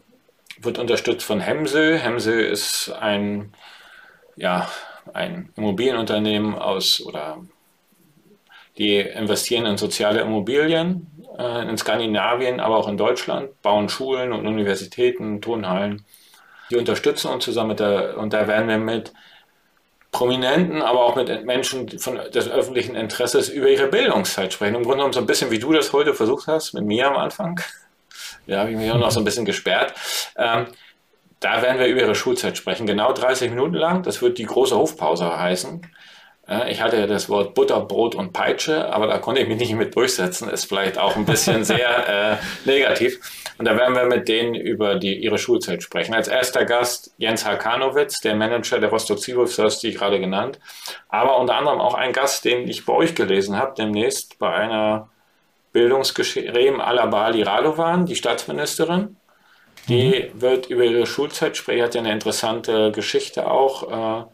wird 0.62 0.80
unterstützt 0.80 1.26
von 1.26 1.40
Hemsel. 1.40 1.98
Hemsel 1.98 2.40
ist 2.40 2.92
ein, 2.92 3.54
ja, 4.36 4.70
ein 5.14 5.54
Immobilienunternehmen 5.56 6.56
aus 6.56 7.02
oder 7.06 7.40
die 8.78 8.98
investieren 9.00 9.66
in 9.66 9.78
soziale 9.78 10.22
Immobilien 10.22 11.08
äh, 11.38 11.68
in 11.68 11.78
Skandinavien, 11.78 12.60
aber 12.60 12.78
auch 12.78 12.88
in 12.88 12.98
Deutschland, 12.98 13.62
bauen 13.62 13.90
Schulen 13.90 14.34
und 14.34 14.46
Universitäten, 14.48 15.42
Turnhallen. 15.42 16.06
Die 16.70 16.76
unterstützen 16.76 17.32
uns 17.32 17.46
zusammen 17.46 17.70
mit 17.70 17.80
der, 17.80 18.18
und 18.18 18.34
da 18.34 18.48
werden 18.48 18.68
wir 18.68 18.78
mit 18.78 19.14
Prominenten, 20.12 20.82
aber 20.82 21.04
auch 21.04 21.16
mit 21.16 21.46
Menschen 21.46 22.00
von 22.00 22.20
des 22.34 22.50
öffentlichen 22.50 22.96
Interesses 22.96 23.50
über 23.50 23.70
ihre 23.70 23.88
Bildungszeit 23.88 24.54
sprechen. 24.54 24.76
Im 24.76 24.84
Grunde 24.84 24.98
genommen 24.98 25.14
so 25.14 25.20
ein 25.20 25.26
bisschen, 25.26 25.52
wie 25.52 25.60
du 25.60 25.72
das 25.72 25.94
heute 25.94 26.14
versucht 26.14 26.48
hast, 26.48 26.74
mit 26.74 26.86
mir 26.86 27.08
am 27.08 27.18
Anfang. 27.18 27.60
Ja, 28.48 28.60
habe 28.60 28.72
ich 28.72 28.78
mich 28.78 28.92
auch 28.92 28.98
noch 28.98 29.12
so 29.12 29.20
ein 29.20 29.26
bisschen 29.26 29.46
gesperrt. 29.46 29.94
Ähm, 30.38 30.68
da 31.40 31.62
werden 31.62 31.80
wir 31.80 31.88
über 31.88 32.02
ihre 32.02 32.16
Schulzeit 32.16 32.58
sprechen. 32.58 32.88
Genau 32.88 33.14
30 33.14 33.52
Minuten 33.52 33.76
lang. 33.76 34.04
Das 34.04 34.22
wird 34.22 34.38
die 34.38 34.46
große 34.46 34.76
Hofpause 34.76 35.38
heißen. 35.38 35.82
Ich 36.70 36.82
hatte 36.82 36.98
ja 36.98 37.08
das 37.08 37.28
Wort 37.28 37.56
Butter, 37.56 37.82
Brot 37.82 38.16
und 38.16 38.32
Peitsche, 38.32 38.92
aber 38.94 39.06
da 39.06 39.18
konnte 39.18 39.42
ich 39.42 39.50
mich 39.50 39.58
nicht 39.58 39.76
mit 39.76 39.94
durchsetzen. 39.98 40.50
Ist 40.50 40.66
vielleicht 40.66 40.98
auch 40.98 41.18
ein 41.18 41.26
bisschen 41.26 41.64
sehr 41.66 42.38
äh, 42.38 42.38
negativ. 42.64 43.20
Und 43.58 43.66
da 43.66 43.76
werden 43.76 43.96
wir 43.96 44.06
mit 44.06 44.30
denen 44.30 44.56
über 44.56 44.96
die, 44.96 45.18
ihre 45.18 45.38
Schulzeit 45.38 45.84
sprechen. 45.84 46.14
Als 46.14 46.30
erster 46.30 46.64
Gast 46.64 47.14
Jens 47.18 47.46
Hakanowitz, 47.46 48.22
der 48.22 48.36
Manager 48.36 48.80
der 48.80 48.90
Rostock 48.90 49.20
Seawolves, 49.20 49.58
das 49.58 49.80
die 49.80 49.92
gerade 49.92 50.22
genannt. 50.22 50.58
Aber 51.10 51.38
unter 51.38 51.56
anderem 51.56 51.82
auch 51.82 51.96
ein 51.96 52.14
Gast, 52.14 52.46
den 52.46 52.66
ich 52.70 52.86
bei 52.86 52.94
euch 52.94 53.14
gelesen 53.14 53.58
habe, 53.58 53.74
demnächst 53.78 54.40
bei 54.40 54.54
einer 54.54 55.10
Bildungsgeschehen 55.78 56.82
aller 56.82 57.06
Bali 57.06 57.44
Radovan, 57.44 58.08
die 58.08 58.16
Staatsministerin. 58.16 59.16
Die 59.88 60.32
mhm. 60.34 60.42
wird 60.42 60.66
über 60.72 60.84
ihre 60.84 61.06
Schulzeit 61.06 61.56
sprechen, 61.56 61.84
hat 61.84 61.94
ja 61.94 62.02
eine 62.02 62.12
interessante 62.12 62.92
Geschichte 62.92 63.50
auch. 63.50 63.92
Äh, 63.92 64.26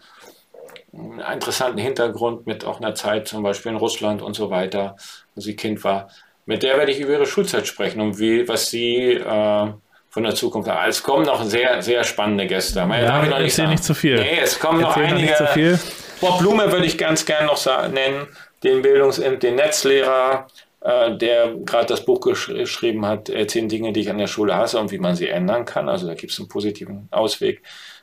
einen 0.95 1.19
interessanten 1.19 1.79
Hintergrund 1.79 2.45
mit 2.45 2.63
auch 2.63 2.79
einer 2.79 2.95
Zeit 2.95 3.27
zum 3.27 3.43
Beispiel 3.43 3.71
in 3.71 3.77
Russland 3.77 4.21
und 4.21 4.35
so 4.35 4.49
weiter, 4.51 4.95
wo 5.35 5.41
sie 5.41 5.55
Kind 5.55 5.83
war. 5.83 6.07
Mit 6.45 6.63
der 6.63 6.77
werde 6.77 6.91
ich 6.91 6.99
über 6.99 7.13
ihre 7.13 7.25
Schulzeit 7.25 7.67
sprechen 7.67 7.99
und 7.99 8.19
wie, 8.19 8.47
was 8.47 8.69
sie 8.69 9.13
äh, 9.13 9.67
von 10.09 10.23
der 10.23 10.35
Zukunft 10.35 10.69
hat. 10.69 10.87
Es 10.87 11.03
kommen 11.03 11.25
noch 11.25 11.43
sehr, 11.43 11.81
sehr 11.81 12.05
spannende 12.05 12.47
Gäste. 12.47 12.79
Ja, 12.79 12.87
ja, 12.87 13.23
ich 13.23 13.29
noch 13.29 13.39
nicht, 13.39 13.57
nicht 13.57 13.83
zu 13.83 13.95
viel. 13.95 14.15
Nee, 14.15 14.39
es 14.41 14.59
kommen 14.59 14.79
noch 14.79 14.95
einige. 14.95 15.33
Viel. 15.53 15.79
Bob 16.21 16.39
Blume 16.39 16.71
würde 16.71 16.85
ich 16.85 16.97
ganz 16.97 17.25
gern 17.25 17.47
noch 17.47 17.59
nennen, 17.91 18.27
den 18.63 18.81
Bildungs-, 18.81 19.19
den 19.19 19.55
Netzlehrer, 19.55 20.47
äh, 20.83 21.17
der 21.17 21.55
gerade 21.65 21.87
das 21.87 22.05
Buch 22.05 22.21
gesch 22.21 22.47
geschrieben 22.47 23.05
hat, 23.05 23.31
zehn 23.47 23.69
Dinge, 23.69 23.93
die 23.93 24.01
ich 24.01 24.09
an 24.09 24.17
der 24.17 24.27
Schule 24.27 24.55
hasse 24.55 24.79
und 24.79 24.91
wie 24.91 24.97
man 24.97 25.15
sie 25.15 25.29
ändern 25.29 25.65
kann. 25.65 25.89
Also 25.89 26.07
da 26.07 26.13
gibt 26.13 26.33
es 26.33 26.39
einen 26.39 26.49
positiven 26.49 27.07
Ausweg. 27.11 27.61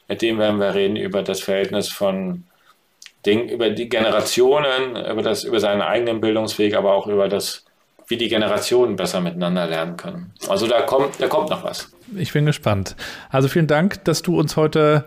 Mit 0.08 0.22
dem 0.22 0.38
werden 0.38 0.58
wir 0.58 0.74
reden 0.74 0.96
über 0.96 1.22
das 1.22 1.40
Verhältnis 1.40 1.88
von 1.88 2.44
Ding, 3.26 3.48
über 3.48 3.70
die 3.70 3.88
Generationen, 3.88 4.96
über, 4.96 5.22
das, 5.22 5.44
über 5.44 5.60
seinen 5.60 5.82
eigenen 5.82 6.20
Bildungsweg, 6.20 6.74
aber 6.74 6.94
auch 6.94 7.06
über 7.06 7.28
das, 7.28 7.64
wie 8.08 8.16
die 8.16 8.28
Generationen 8.28 8.96
besser 8.96 9.20
miteinander 9.20 9.66
lernen 9.66 9.96
können. 9.96 10.32
Also 10.48 10.66
da 10.66 10.82
kommt, 10.82 11.20
da 11.20 11.28
kommt 11.28 11.50
noch 11.50 11.62
was. 11.62 11.92
Ich 12.16 12.32
bin 12.32 12.46
gespannt. 12.46 12.96
Also 13.28 13.48
vielen 13.48 13.66
Dank, 13.66 14.02
dass 14.04 14.22
du 14.22 14.38
uns 14.38 14.56
heute 14.56 15.04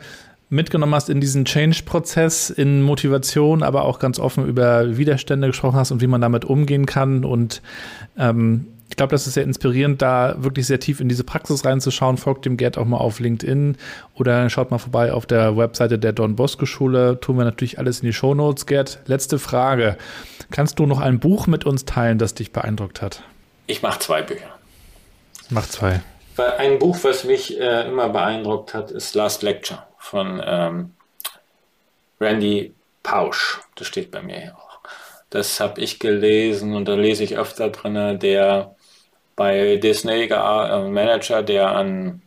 mitgenommen 0.53 0.93
hast 0.93 1.09
in 1.09 1.19
diesen 1.19 1.45
Change-Prozess, 1.45 2.49
in 2.49 2.81
Motivation, 2.81 3.63
aber 3.63 3.85
auch 3.85 3.99
ganz 3.99 4.19
offen 4.19 4.45
über 4.45 4.97
Widerstände 4.97 5.47
gesprochen 5.47 5.75
hast 5.75 5.91
und 5.91 6.01
wie 6.01 6.07
man 6.07 6.21
damit 6.21 6.45
umgehen 6.45 6.85
kann. 6.85 7.25
Und 7.25 7.61
ähm, 8.17 8.67
ich 8.89 8.95
glaube, 8.95 9.11
das 9.11 9.25
ist 9.25 9.33
sehr 9.33 9.43
inspirierend, 9.43 10.01
da 10.01 10.35
wirklich 10.37 10.67
sehr 10.67 10.79
tief 10.79 10.99
in 10.99 11.09
diese 11.09 11.23
Praxis 11.23 11.65
reinzuschauen. 11.65 12.17
Folgt 12.17 12.45
dem 12.45 12.57
Gerd 12.57 12.77
auch 12.77 12.85
mal 12.85 12.97
auf 12.97 13.19
LinkedIn 13.19 13.77
oder 14.13 14.49
schaut 14.49 14.69
mal 14.69 14.77
vorbei 14.77 15.11
auf 15.11 15.25
der 15.25 15.57
Webseite 15.57 15.97
der 15.97 16.13
Don 16.13 16.35
Bosco 16.35 16.67
Schule. 16.67 17.19
Tun 17.19 17.37
wir 17.37 17.45
natürlich 17.45 17.79
alles 17.79 18.01
in 18.01 18.05
die 18.05 18.13
Show 18.13 18.35
Notes. 18.35 18.67
Gerd, 18.67 18.99
letzte 19.07 19.39
Frage. 19.39 19.97
Kannst 20.51 20.77
du 20.77 20.85
noch 20.85 20.99
ein 20.99 21.19
Buch 21.19 21.47
mit 21.47 21.65
uns 21.65 21.85
teilen, 21.85 22.19
das 22.19 22.35
dich 22.35 22.51
beeindruckt 22.51 23.01
hat? 23.01 23.23
Ich 23.65 23.81
mache 23.81 23.99
zwei 23.99 24.21
Bücher. 24.21 24.45
Mach 25.49 25.67
zwei. 25.67 26.01
Ein 26.57 26.77
Buch, 26.79 26.97
was 27.03 27.23
mich 27.23 27.59
äh, 27.59 27.87
immer 27.87 28.09
beeindruckt 28.09 28.73
hat, 28.73 28.91
ist 28.91 29.15
Last 29.15 29.41
Lecture 29.43 29.79
von 30.03 30.41
ähm, 30.45 30.93
Randy 32.19 32.73
Pausch. 33.01 33.61
Das 33.75 33.87
steht 33.87 34.11
bei 34.11 34.21
mir 34.21 34.39
hier 34.39 34.57
auch. 34.57 34.79
Das 35.29 35.59
habe 35.59 35.81
ich 35.81 35.99
gelesen 35.99 36.75
und 36.75 36.87
da 36.87 36.95
lese 36.95 37.23
ich 37.23 37.37
öfter 37.37 37.69
drin, 37.69 38.19
der 38.19 38.75
bei 39.35 39.77
Disney 39.77 40.31
ein 40.31 40.91
Manager, 40.93 41.41
der 41.41 41.69
an 41.69 42.21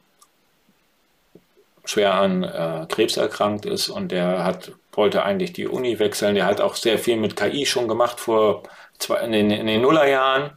schwer 1.84 2.14
an 2.14 2.42
äh, 2.42 2.86
Krebs 2.88 3.16
erkrankt 3.16 3.64
ist 3.64 3.88
und 3.88 4.10
der 4.10 4.42
hat, 4.42 4.72
wollte 4.92 5.22
eigentlich 5.22 5.52
die 5.52 5.68
Uni 5.68 6.00
wechseln. 6.00 6.34
Der 6.34 6.46
hat 6.46 6.60
auch 6.60 6.74
sehr 6.74 6.98
viel 6.98 7.16
mit 7.16 7.36
KI 7.36 7.64
schon 7.64 7.86
gemacht 7.86 8.18
vor 8.18 8.64
zwei, 8.98 9.20
in, 9.20 9.32
den, 9.32 9.50
in 9.50 9.66
den 9.68 9.82
Nullerjahren. 9.82 10.52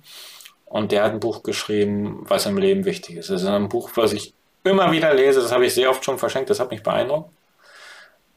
Und 0.65 0.91
der 0.91 1.03
hat 1.03 1.11
ein 1.13 1.19
Buch 1.19 1.43
geschrieben, 1.43 2.23
was 2.27 2.45
im 2.47 2.57
Leben 2.57 2.85
wichtig 2.85 3.17
ist. 3.17 3.29
Das 3.29 3.41
ist 3.43 3.47
ein 3.47 3.69
Buch, 3.69 3.91
was 3.95 4.13
ich 4.13 4.33
immer 4.63 4.91
wieder 4.91 5.13
lese. 5.13 5.41
Das 5.41 5.51
habe 5.51 5.65
ich 5.65 5.73
sehr 5.73 5.89
oft 5.89 6.03
schon 6.03 6.17
verschenkt. 6.17 6.49
Das 6.49 6.59
hat 6.59 6.71
mich 6.71 6.83
beeindruckt. 6.83 7.31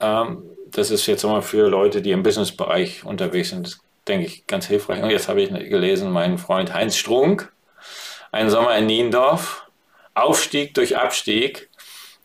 Ähm, 0.01 0.43
das 0.71 0.91
ist 0.91 1.07
jetzt 1.07 1.25
mal 1.25 1.43
für 1.43 1.69
Leute, 1.69 2.03
die 2.03 2.13
im 2.13 2.23
Businessbereich 2.23 3.05
unterwegs 3.05 3.51
sind, 3.51 3.79
denke 4.09 4.27
ich, 4.27 4.47
ganz 4.47 4.67
hilfreich. 4.67 5.03
Und 5.03 5.11
jetzt 5.11 5.29
habe 5.29 5.43
ich 5.43 5.51
gelesen, 5.51 6.11
meinen 6.11 6.39
Freund 6.39 6.73
Heinz 6.73 6.97
Strunk, 6.97 7.53
ein 8.33 8.51
Sommer 8.51 8.77
in 8.77 8.87
Niendorf, 8.87 9.67
Aufstieg 10.15 10.75
durch 10.75 10.97
Abstieg, 10.97 11.69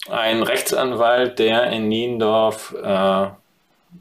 ein 0.09 0.43
Rechtsanwalt, 0.43 1.39
der 1.39 1.67
in 1.67 1.89
Niendorf 1.89 2.73
äh, 2.81 3.27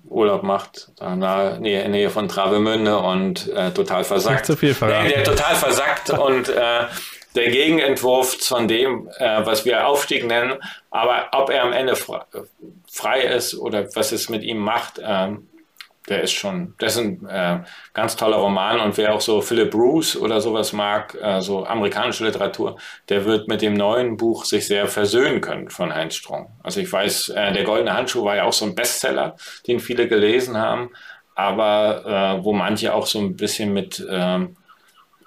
Urlaub 0.09 0.43
macht, 0.43 0.89
da 0.97 1.17
nahe, 1.17 1.61
Nähe, 1.61 1.83
in 1.83 1.91
Nähe 1.91 2.11
von 2.11 2.29
Travemünde 2.29 2.99
und 2.99 3.49
äh, 3.49 3.73
total 3.73 4.05
versackt. 4.05 4.37
Nicht 4.37 4.47
zu 4.47 4.57
viel 4.57 4.75
verraten. 4.75 5.09
Nee, 5.09 5.15
der 5.15 5.25
total 5.25 5.55
versackt 5.55 6.11
und 6.11 6.49
äh, 6.49 6.85
der 7.37 7.51
Gegenentwurf 7.51 8.39
von 8.43 8.67
dem, 8.67 9.09
äh, 9.19 9.45
was 9.45 9.65
wir 9.65 9.87
Aufstieg 9.87 10.27
nennen, 10.27 10.55
aber 10.91 11.29
ob 11.33 11.51
er 11.51 11.63
am 11.63 11.73
Ende 11.73 11.95
frei 11.95 13.21
ist 13.21 13.55
oder 13.55 13.95
was 13.95 14.13
es 14.13 14.29
mit 14.29 14.43
ihm 14.43 14.59
macht, 14.59 15.01
ähm, 15.03 15.47
der 16.09 16.23
ist 16.23 16.33
schon, 16.33 16.75
das 16.79 16.97
ist 16.97 17.03
ein 17.03 17.27
äh, 17.29 17.59
ganz 17.93 18.17
toller 18.17 18.37
Roman 18.37 18.81
und 18.81 18.97
wer 18.97 19.13
auch 19.13 19.21
so 19.21 19.41
Philip 19.41 19.71
Bruce 19.71 20.17
oder 20.17 20.41
sowas 20.41 20.73
mag, 20.73 21.17
äh, 21.21 21.41
so 21.41 21.67
amerikanische 21.67 22.25
Literatur, 22.25 22.77
der 23.09 23.25
wird 23.25 23.49
mit 23.49 23.61
dem 23.61 23.75
neuen 23.75 24.17
Buch 24.17 24.45
sich 24.45 24.67
sehr 24.67 24.87
versöhnen 24.87 25.41
können 25.41 25.69
von 25.69 25.93
Heinz 25.93 26.15
Strong. 26.15 26.49
Also 26.63 26.81
ich 26.81 26.93
weiß, 26.93 27.31
äh, 27.31 27.53
der 27.53 27.65
Goldene 27.65 27.95
Handschuh 27.95 28.25
war 28.25 28.37
ja 28.37 28.45
auch 28.45 28.53
so 28.53 28.65
ein 28.65 28.75
Bestseller, 28.75 29.37
den 29.67 29.81
viele 29.81 30.07
gelesen 30.07 30.57
haben, 30.57 30.91
aber 31.35 32.39
äh, 32.39 32.45
wo 32.45 32.53
manche 32.53 32.95
auch 32.95 33.07
so 33.07 33.19
ein 33.19 33.37
bisschen 33.37 33.73
mit 33.73 34.05
ähm, 34.09 34.57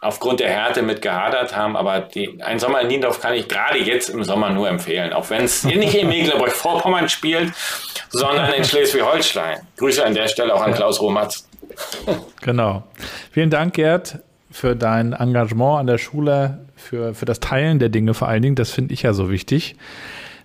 aufgrund 0.01 0.39
der 0.39 0.49
Härte 0.49 0.81
mit 0.81 1.01
gehadert 1.01 1.55
haben, 1.55 1.75
aber 1.75 1.99
die, 1.99 2.41
ein 2.41 2.59
Sommer 2.59 2.81
in 2.81 2.87
Niendorf 2.87 3.19
kann 3.21 3.33
ich 3.33 3.47
gerade 3.47 3.77
jetzt 3.79 4.09
im 4.09 4.23
Sommer 4.23 4.49
nur 4.49 4.69
empfehlen, 4.69 5.11
auch 5.11 5.29
wenn 5.29 5.43
es 5.43 5.63
nicht 5.63 5.93
in 5.93 6.07
Mecklenburg-Vorpommern 6.07 7.09
spielt, 7.09 7.51
sondern 8.09 8.53
in 8.53 8.63
Schleswig-Holstein. 8.63 9.59
Grüße 9.77 10.03
an 10.03 10.13
der 10.13 10.27
Stelle 10.27 10.53
auch 10.53 10.61
an 10.61 10.73
Klaus 10.73 11.01
Romatz. 11.01 11.47
Genau. 12.41 12.83
Vielen 13.31 13.49
Dank, 13.49 13.73
Gerd, 13.73 14.19
für 14.51 14.75
dein 14.75 15.13
Engagement 15.13 15.79
an 15.79 15.87
der 15.87 15.97
Schule, 15.97 16.59
für, 16.75 17.13
für 17.13 17.25
das 17.25 17.41
Teilen 17.41 17.79
der 17.79 17.89
Dinge 17.89 18.13
vor 18.13 18.29
allen 18.29 18.41
Dingen. 18.41 18.55
Das 18.55 18.71
finde 18.71 18.93
ich 18.93 19.01
ja 19.01 19.13
so 19.13 19.29
wichtig, 19.29 19.75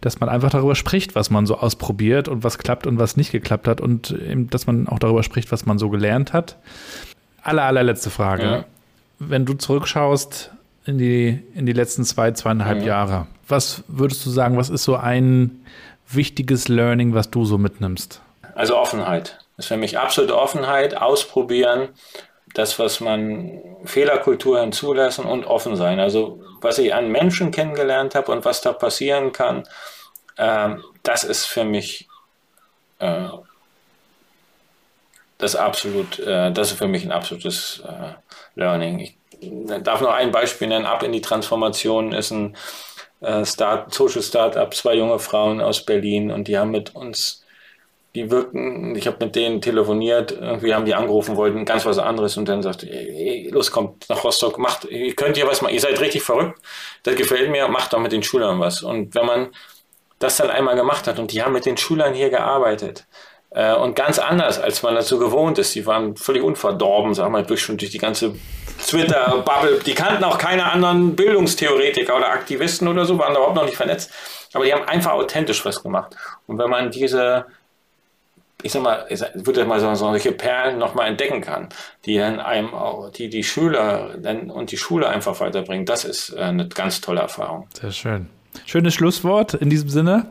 dass 0.00 0.18
man 0.18 0.28
einfach 0.28 0.50
darüber 0.50 0.74
spricht, 0.74 1.14
was 1.14 1.30
man 1.30 1.46
so 1.46 1.56
ausprobiert 1.56 2.26
und 2.26 2.42
was 2.42 2.58
klappt 2.58 2.88
und 2.88 2.98
was 2.98 3.16
nicht 3.16 3.30
geklappt 3.30 3.68
hat 3.68 3.80
und 3.80 4.14
dass 4.50 4.66
man 4.66 4.88
auch 4.88 4.98
darüber 4.98 5.22
spricht, 5.22 5.52
was 5.52 5.64
man 5.64 5.78
so 5.78 5.90
gelernt 5.90 6.32
hat. 6.32 6.56
Aller, 7.42 7.62
allerletzte 7.62 8.10
Frage. 8.10 8.42
Ja. 8.42 8.64
Wenn 9.18 9.44
du 9.44 9.54
zurückschaust 9.54 10.50
in 10.86 10.98
die, 10.98 11.42
in 11.54 11.66
die 11.66 11.72
letzten 11.72 12.04
zwei, 12.04 12.32
zweieinhalb 12.32 12.80
ja. 12.80 12.86
Jahre, 12.86 13.26
was 13.48 13.84
würdest 13.88 14.24
du 14.26 14.30
sagen, 14.30 14.56
was 14.56 14.70
ist 14.70 14.84
so 14.84 14.96
ein 14.96 15.64
wichtiges 16.08 16.68
Learning, 16.68 17.14
was 17.14 17.30
du 17.30 17.44
so 17.44 17.58
mitnimmst? 17.58 18.20
Also 18.54 18.76
Offenheit. 18.76 19.38
Das 19.56 19.66
ist 19.66 19.68
für 19.68 19.76
mich 19.76 19.98
absolute 19.98 20.36
Offenheit, 20.36 20.96
ausprobieren, 20.96 21.90
das, 22.54 22.78
was 22.78 23.00
man 23.00 23.60
Fehlerkultur 23.84 24.60
hinzulassen 24.60 25.24
und 25.24 25.44
offen 25.44 25.76
sein. 25.76 26.00
Also 26.00 26.40
was 26.60 26.78
ich 26.78 26.94
an 26.94 27.10
Menschen 27.10 27.50
kennengelernt 27.50 28.14
habe 28.14 28.32
und 28.32 28.44
was 28.44 28.60
da 28.60 28.72
passieren 28.72 29.32
kann, 29.32 29.64
äh, 30.36 30.70
das 31.02 31.24
ist 31.24 31.46
für 31.46 31.64
mich 31.64 32.08
äh, 33.00 33.28
das 35.38 35.56
absolut, 35.56 36.18
äh, 36.20 36.52
das 36.52 36.72
ist 36.72 36.78
für 36.78 36.88
mich 36.88 37.04
ein 37.04 37.12
absolutes 37.12 37.82
äh, 37.86 38.14
Learning. 38.54 38.98
Ich 39.00 39.16
darf 39.82 40.00
noch 40.00 40.12
ein 40.12 40.30
Beispiel 40.30 40.68
nennen. 40.68 40.86
Ab 40.86 41.02
in 41.02 41.12
die 41.12 41.20
Transformation 41.20 42.12
ist 42.12 42.30
ein 42.30 42.56
äh, 43.20 43.44
Start, 43.44 43.92
Social 43.92 44.22
Startup, 44.22 44.72
zwei 44.74 44.94
junge 44.94 45.18
Frauen 45.18 45.60
aus 45.60 45.84
Berlin 45.84 46.30
und 46.30 46.48
die 46.48 46.58
haben 46.58 46.70
mit 46.70 46.94
uns, 46.94 47.44
die 48.14 48.30
wirken, 48.30 48.94
ich 48.94 49.06
habe 49.06 49.24
mit 49.24 49.34
denen 49.34 49.60
telefoniert, 49.60 50.32
irgendwie 50.32 50.74
haben 50.74 50.84
die 50.84 50.94
angerufen, 50.94 51.36
wollten 51.36 51.64
ganz 51.64 51.84
was 51.84 51.98
anderes 51.98 52.36
und 52.36 52.48
dann 52.48 52.62
sagte, 52.62 52.88
ey, 52.88 53.48
los, 53.50 53.72
kommt 53.72 54.08
nach 54.08 54.22
Rostock, 54.22 54.58
macht, 54.58 54.84
ihr 54.84 55.14
könnt 55.14 55.36
ihr 55.36 55.46
was 55.46 55.62
machen, 55.62 55.74
ihr 55.74 55.80
seid 55.80 56.00
richtig 56.00 56.22
verrückt, 56.22 56.60
das 57.02 57.16
gefällt 57.16 57.50
mir, 57.50 57.66
macht 57.68 57.92
doch 57.92 57.98
mit 57.98 58.12
den 58.12 58.22
Schülern 58.22 58.60
was. 58.60 58.82
Und 58.82 59.14
wenn 59.14 59.26
man 59.26 59.48
das 60.20 60.36
dann 60.36 60.50
einmal 60.50 60.76
gemacht 60.76 61.06
hat 61.08 61.18
und 61.18 61.32
die 61.32 61.42
haben 61.42 61.52
mit 61.52 61.66
den 61.66 61.76
Schülern 61.76 62.14
hier 62.14 62.30
gearbeitet, 62.30 63.06
Äh, 63.54 63.74
und 63.74 63.94
ganz 63.94 64.18
anders, 64.18 64.60
als 64.60 64.82
man 64.82 64.94
dazu 64.94 65.18
gewohnt 65.18 65.58
ist. 65.58 65.74
Die 65.74 65.86
waren 65.86 66.16
völlig 66.16 66.42
unverdorben, 66.42 67.14
sagen 67.14 67.32
wir 67.32 67.40
mal, 67.40 67.46
durch, 67.46 67.66
durch 67.66 67.90
die 67.90 67.98
ganze 67.98 68.34
Twitter-Bubble. 68.84 69.80
Die 69.86 69.94
kannten 69.94 70.24
auch 70.24 70.38
keine 70.38 70.70
anderen 70.70 71.14
Bildungstheoretiker 71.14 72.16
oder 72.16 72.28
Aktivisten 72.28 72.88
oder 72.88 73.04
so, 73.04 73.16
waren 73.18 73.32
überhaupt 73.32 73.54
noch 73.54 73.64
nicht 73.64 73.76
vernetzt. 73.76 74.10
Aber 74.52 74.64
die 74.64 74.72
haben 74.72 74.84
einfach 74.84 75.12
authentisch 75.12 75.64
was 75.64 75.82
gemacht. 75.82 76.16
Und 76.48 76.58
wenn 76.58 76.68
man 76.68 76.90
diese, 76.90 77.46
ich 78.62 78.72
sag 78.72 78.82
mal, 78.82 79.06
ich 79.08 79.20
würde 79.34 79.64
mal 79.64 79.78
sagen, 79.78 79.94
solche 79.94 80.32
Perlen 80.32 80.78
nochmal 80.78 81.08
entdecken 81.08 81.40
kann, 81.40 81.68
die 82.06 82.18
dann 82.18 82.40
einem 82.40 82.74
auch, 82.74 83.10
die 83.10 83.28
die 83.28 83.44
Schüler 83.44 84.16
und 84.52 84.72
die 84.72 84.76
Schule 84.76 85.08
einfach 85.08 85.38
weiterbringen, 85.38 85.86
das 85.86 86.04
ist 86.04 86.30
äh, 86.30 86.40
eine 86.40 86.68
ganz 86.68 87.00
tolle 87.00 87.20
Erfahrung. 87.20 87.68
Sehr 87.80 87.92
schön. 87.92 88.28
Schönes 88.66 88.94
Schlusswort 88.94 89.54
in 89.54 89.70
diesem 89.70 89.88
Sinne. 89.88 90.26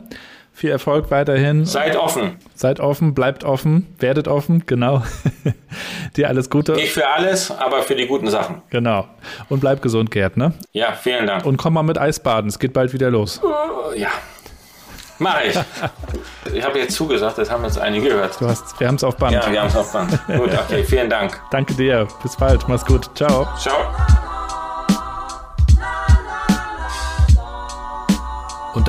Viel 0.56 0.70
Erfolg 0.70 1.10
weiterhin. 1.10 1.64
Seid 1.64 1.96
offen. 1.96 2.36
Seid 2.54 2.78
offen, 2.78 3.12
bleibt 3.12 3.42
offen, 3.42 3.92
werdet 3.98 4.28
offen, 4.28 4.64
genau. 4.66 5.02
Dir 6.16 6.28
alles 6.28 6.48
Gute. 6.48 6.74
Nicht 6.74 6.92
für 6.92 7.08
alles, 7.08 7.50
aber 7.50 7.82
für 7.82 7.96
die 7.96 8.06
guten 8.06 8.30
Sachen. 8.30 8.62
Genau. 8.70 9.08
Und 9.48 9.58
bleib 9.58 9.82
gesund, 9.82 10.12
Gerd, 10.12 10.36
ne? 10.36 10.52
Ja, 10.70 10.92
vielen 10.92 11.26
Dank. 11.26 11.44
Und 11.44 11.56
komm 11.56 11.74
mal 11.74 11.82
mit 11.82 11.98
Eisbaden, 11.98 12.48
es 12.48 12.60
geht 12.60 12.72
bald 12.72 12.92
wieder 12.92 13.10
los. 13.10 13.40
Uh, 13.42 13.96
ja. 13.96 14.10
Mach 15.18 15.40
ich. 15.42 15.58
Ich 16.52 16.62
habe 16.62 16.78
jetzt 16.78 16.94
zugesagt, 16.94 17.38
das 17.38 17.50
haben 17.50 17.64
jetzt 17.64 17.78
einige 17.78 18.10
gehört. 18.10 18.40
Du 18.40 18.46
hast, 18.46 18.78
wir 18.78 18.86
haben 18.86 18.96
es 18.96 19.02
auf 19.02 19.16
Band. 19.16 19.32
Ja, 19.32 19.50
wir 19.50 19.60
haben 19.60 19.68
es 19.68 19.76
auf 19.76 19.92
Band. 19.92 20.10
gut, 20.26 20.50
okay, 20.52 20.84
vielen 20.84 21.08
Dank. 21.08 21.40
Danke 21.50 21.74
dir. 21.74 22.06
Bis 22.22 22.36
bald. 22.36 22.68
Mach's 22.68 22.84
gut. 22.84 23.10
Ciao. 23.16 23.48
Ciao. 23.58 24.33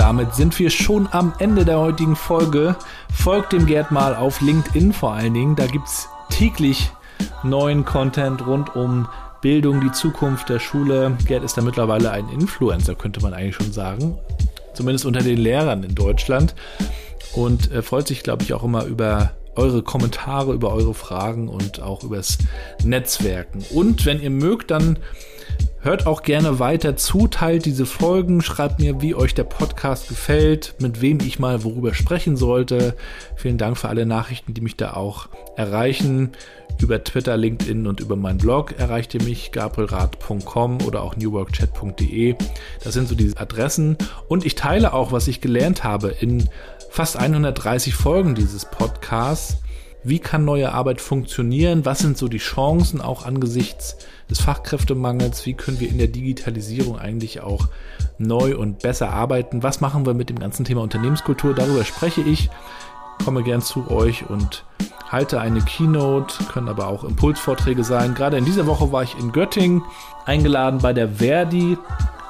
Damit 0.06 0.36
sind 0.36 0.60
wir 0.60 0.70
schon 0.70 1.10
am 1.10 1.34
Ende 1.40 1.66
der 1.66 1.80
heutigen 1.80 2.16
Folge. 2.16 2.76
Folgt 3.12 3.54
dem 3.54 3.66
Gerd 3.66 3.90
mal 3.90 4.16
auf 4.16 4.40
LinkedIn 4.40 4.94
vor 4.94 5.14
allen 5.14 5.34
Dingen. 5.34 5.56
Da 5.56 5.66
gibt 5.66 5.88
es 5.88 6.08
täglich 6.30 6.92
neuen 7.42 7.86
Content 7.86 8.46
rund 8.46 8.76
um 8.76 9.08
Bildung, 9.42 9.82
die 9.82 9.92
Zukunft 9.92 10.48
der 10.48 10.60
Schule. 10.60 11.18
Gerd 11.26 11.44
ist 11.44 11.58
da 11.58 11.64
mittlerweile 11.64 12.12
ein 12.12 12.30
Influencer, 12.30 12.94
könnte 12.94 13.20
man 13.20 13.34
eigentlich 13.34 13.56
schon 13.56 13.72
sagen. 13.72 14.16
Zumindest 14.76 15.08
unter 15.08 15.22
den 15.22 15.40
Lehrern 15.40 15.82
in 15.82 15.96
Deutschland. 15.96 16.54
Und 17.34 17.72
er 17.72 17.82
freut 17.82 18.08
sich, 18.08 18.22
glaube 18.22 18.44
ich, 18.44 18.54
auch 18.54 18.64
immer 18.64 18.86
über 18.86 19.32
eure 19.56 19.82
Kommentare, 19.82 20.54
über 20.54 20.72
eure 20.72 20.94
Fragen 20.94 21.48
und 21.48 21.82
auch 21.82 22.04
übers 22.04 22.38
Netzwerken. 22.84 23.66
Und 23.72 24.06
wenn 24.06 24.22
ihr 24.22 24.30
mögt, 24.30 24.70
dann 24.70 25.00
Hört 25.86 26.08
auch 26.08 26.24
gerne 26.24 26.58
weiter 26.58 26.98
zu, 26.98 27.28
teilt 27.28 27.66
diese 27.66 27.86
Folgen, 27.86 28.42
schreibt 28.42 28.80
mir, 28.80 29.04
wie 29.04 29.14
euch 29.14 29.36
der 29.36 29.44
Podcast 29.44 30.08
gefällt, 30.08 30.74
mit 30.80 31.00
wem 31.00 31.20
ich 31.20 31.38
mal 31.38 31.64
worüber 31.64 31.94
sprechen 31.94 32.38
sollte. 32.38 32.96
Vielen 33.36 33.60
Dank 33.60 33.78
für 33.78 33.88
alle 33.88 34.08
Nachrichten, 34.08 34.56
die 34.56 34.62
mich 34.62 34.78
da 34.78 34.96
auch 34.96 35.28
erreichen. 35.56 36.32
Über 36.82 37.04
Twitter, 37.04 37.38
LinkedIn 37.38 37.86
und 37.86 38.00
über 38.00 38.16
meinen 38.16 38.40
Blog 38.40 38.80
erreicht 38.80 39.14
ihr 39.14 39.22
mich, 39.22 39.52
gabrielrad.com 39.52 40.82
oder 40.82 41.04
auch 41.04 41.18
newworkchat.de. 41.18 42.34
Das 42.84 42.96
sind 42.96 43.08
so 43.08 43.14
diese 43.14 43.38
Adressen. 43.38 43.96
Und 44.28 44.44
ich 44.44 44.56
teile 44.56 44.92
auch, 44.92 45.12
was 45.12 45.28
ich 45.28 45.40
gelernt 45.40 45.84
habe 45.84 46.08
in 46.08 46.50
fast 46.90 47.16
130 47.16 47.94
Folgen 47.94 48.34
dieses 48.34 48.66
Podcasts. 48.66 49.58
Wie 50.04 50.18
kann 50.18 50.46
neue 50.46 50.72
Arbeit 50.72 51.00
funktionieren? 51.00 51.86
Was 51.86 52.00
sind 52.00 52.18
so 52.18 52.28
die 52.28 52.40
Chancen 52.40 53.02
auch 53.02 53.24
angesichts 53.24 53.98
des 54.30 54.40
Fachkräftemangels, 54.42 55.46
wie 55.46 55.54
können 55.54 55.80
wir 55.80 55.90
in 55.90 55.98
der 55.98 56.08
Digitalisierung 56.08 56.98
eigentlich 56.98 57.42
auch 57.42 57.68
neu 58.18 58.58
und 58.58 58.80
besser 58.80 59.12
arbeiten, 59.12 59.64
was 59.64 59.82
machen 59.82 60.06
wir 60.06 60.14
mit 60.14 60.30
dem 60.30 60.40
ganzen 60.40 60.66
Thema 60.66 60.82
Unternehmenskultur, 60.82 61.54
darüber 61.54 61.84
spreche 61.84 62.22
ich, 62.22 62.50
komme 63.24 63.44
gern 63.44 63.62
zu 63.62 63.90
euch 63.90 64.30
und 64.30 64.66
halte 65.10 65.40
eine 65.40 65.62
Keynote, 65.62 66.44
können 66.46 66.68
aber 66.68 66.88
auch 66.88 67.04
Impulsvorträge 67.04 67.84
sein. 67.84 68.16
Gerade 68.16 68.38
in 68.38 68.46
dieser 68.46 68.68
Woche 68.68 68.92
war 68.92 69.04
ich 69.04 69.18
in 69.18 69.32
Göttingen 69.32 69.84
eingeladen 70.26 70.80
bei 70.82 70.94
der 70.94 71.10
Verdi 71.10 71.78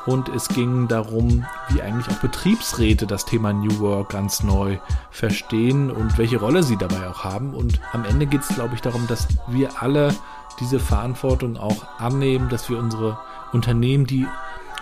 und 0.05 0.29
es 0.29 0.47
ging 0.49 0.87
darum, 0.87 1.45
wie 1.69 1.81
eigentlich 1.81 2.07
auch 2.15 2.21
Betriebsräte 2.21 3.07
das 3.07 3.25
Thema 3.25 3.53
New 3.53 3.79
Work 3.79 4.09
ganz 4.09 4.43
neu 4.43 4.77
verstehen 5.09 5.89
und 5.89 6.17
welche 6.17 6.39
Rolle 6.39 6.61
sie 6.61 6.77
dabei 6.77 7.09
auch 7.09 7.23
haben. 7.23 7.55
Und 7.55 7.79
am 7.91 8.05
Ende 8.05 8.27
geht 8.27 8.41
es, 8.41 8.49
glaube 8.49 8.75
ich, 8.75 8.81
darum, 8.81 9.07
dass 9.07 9.27
wir 9.47 9.81
alle 9.81 10.13
diese 10.59 10.79
Verantwortung 10.79 11.57
auch 11.57 11.85
annehmen, 11.99 12.49
dass 12.49 12.69
wir 12.69 12.77
unsere 12.77 13.17
Unternehmen, 13.51 14.05
die 14.05 14.27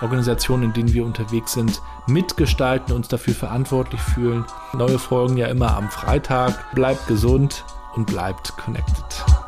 Organisationen, 0.02 0.64
in 0.64 0.74
denen 0.74 0.94
wir 0.94 1.06
unterwegs 1.06 1.54
sind, 1.54 1.82
mitgestalten, 2.08 2.94
uns 2.94 3.08
dafür 3.08 3.34
verantwortlich 3.34 4.02
fühlen. 4.02 4.46
Neue 4.74 5.00
Folgen 5.00 5.38
ja 5.38 5.48
immer 5.48 5.76
am 5.76 5.90
Freitag. 5.90 6.74
Bleibt 6.74 7.08
gesund 7.08 7.64
und 7.96 8.06
bleibt 8.06 8.56
connected. 8.58 9.43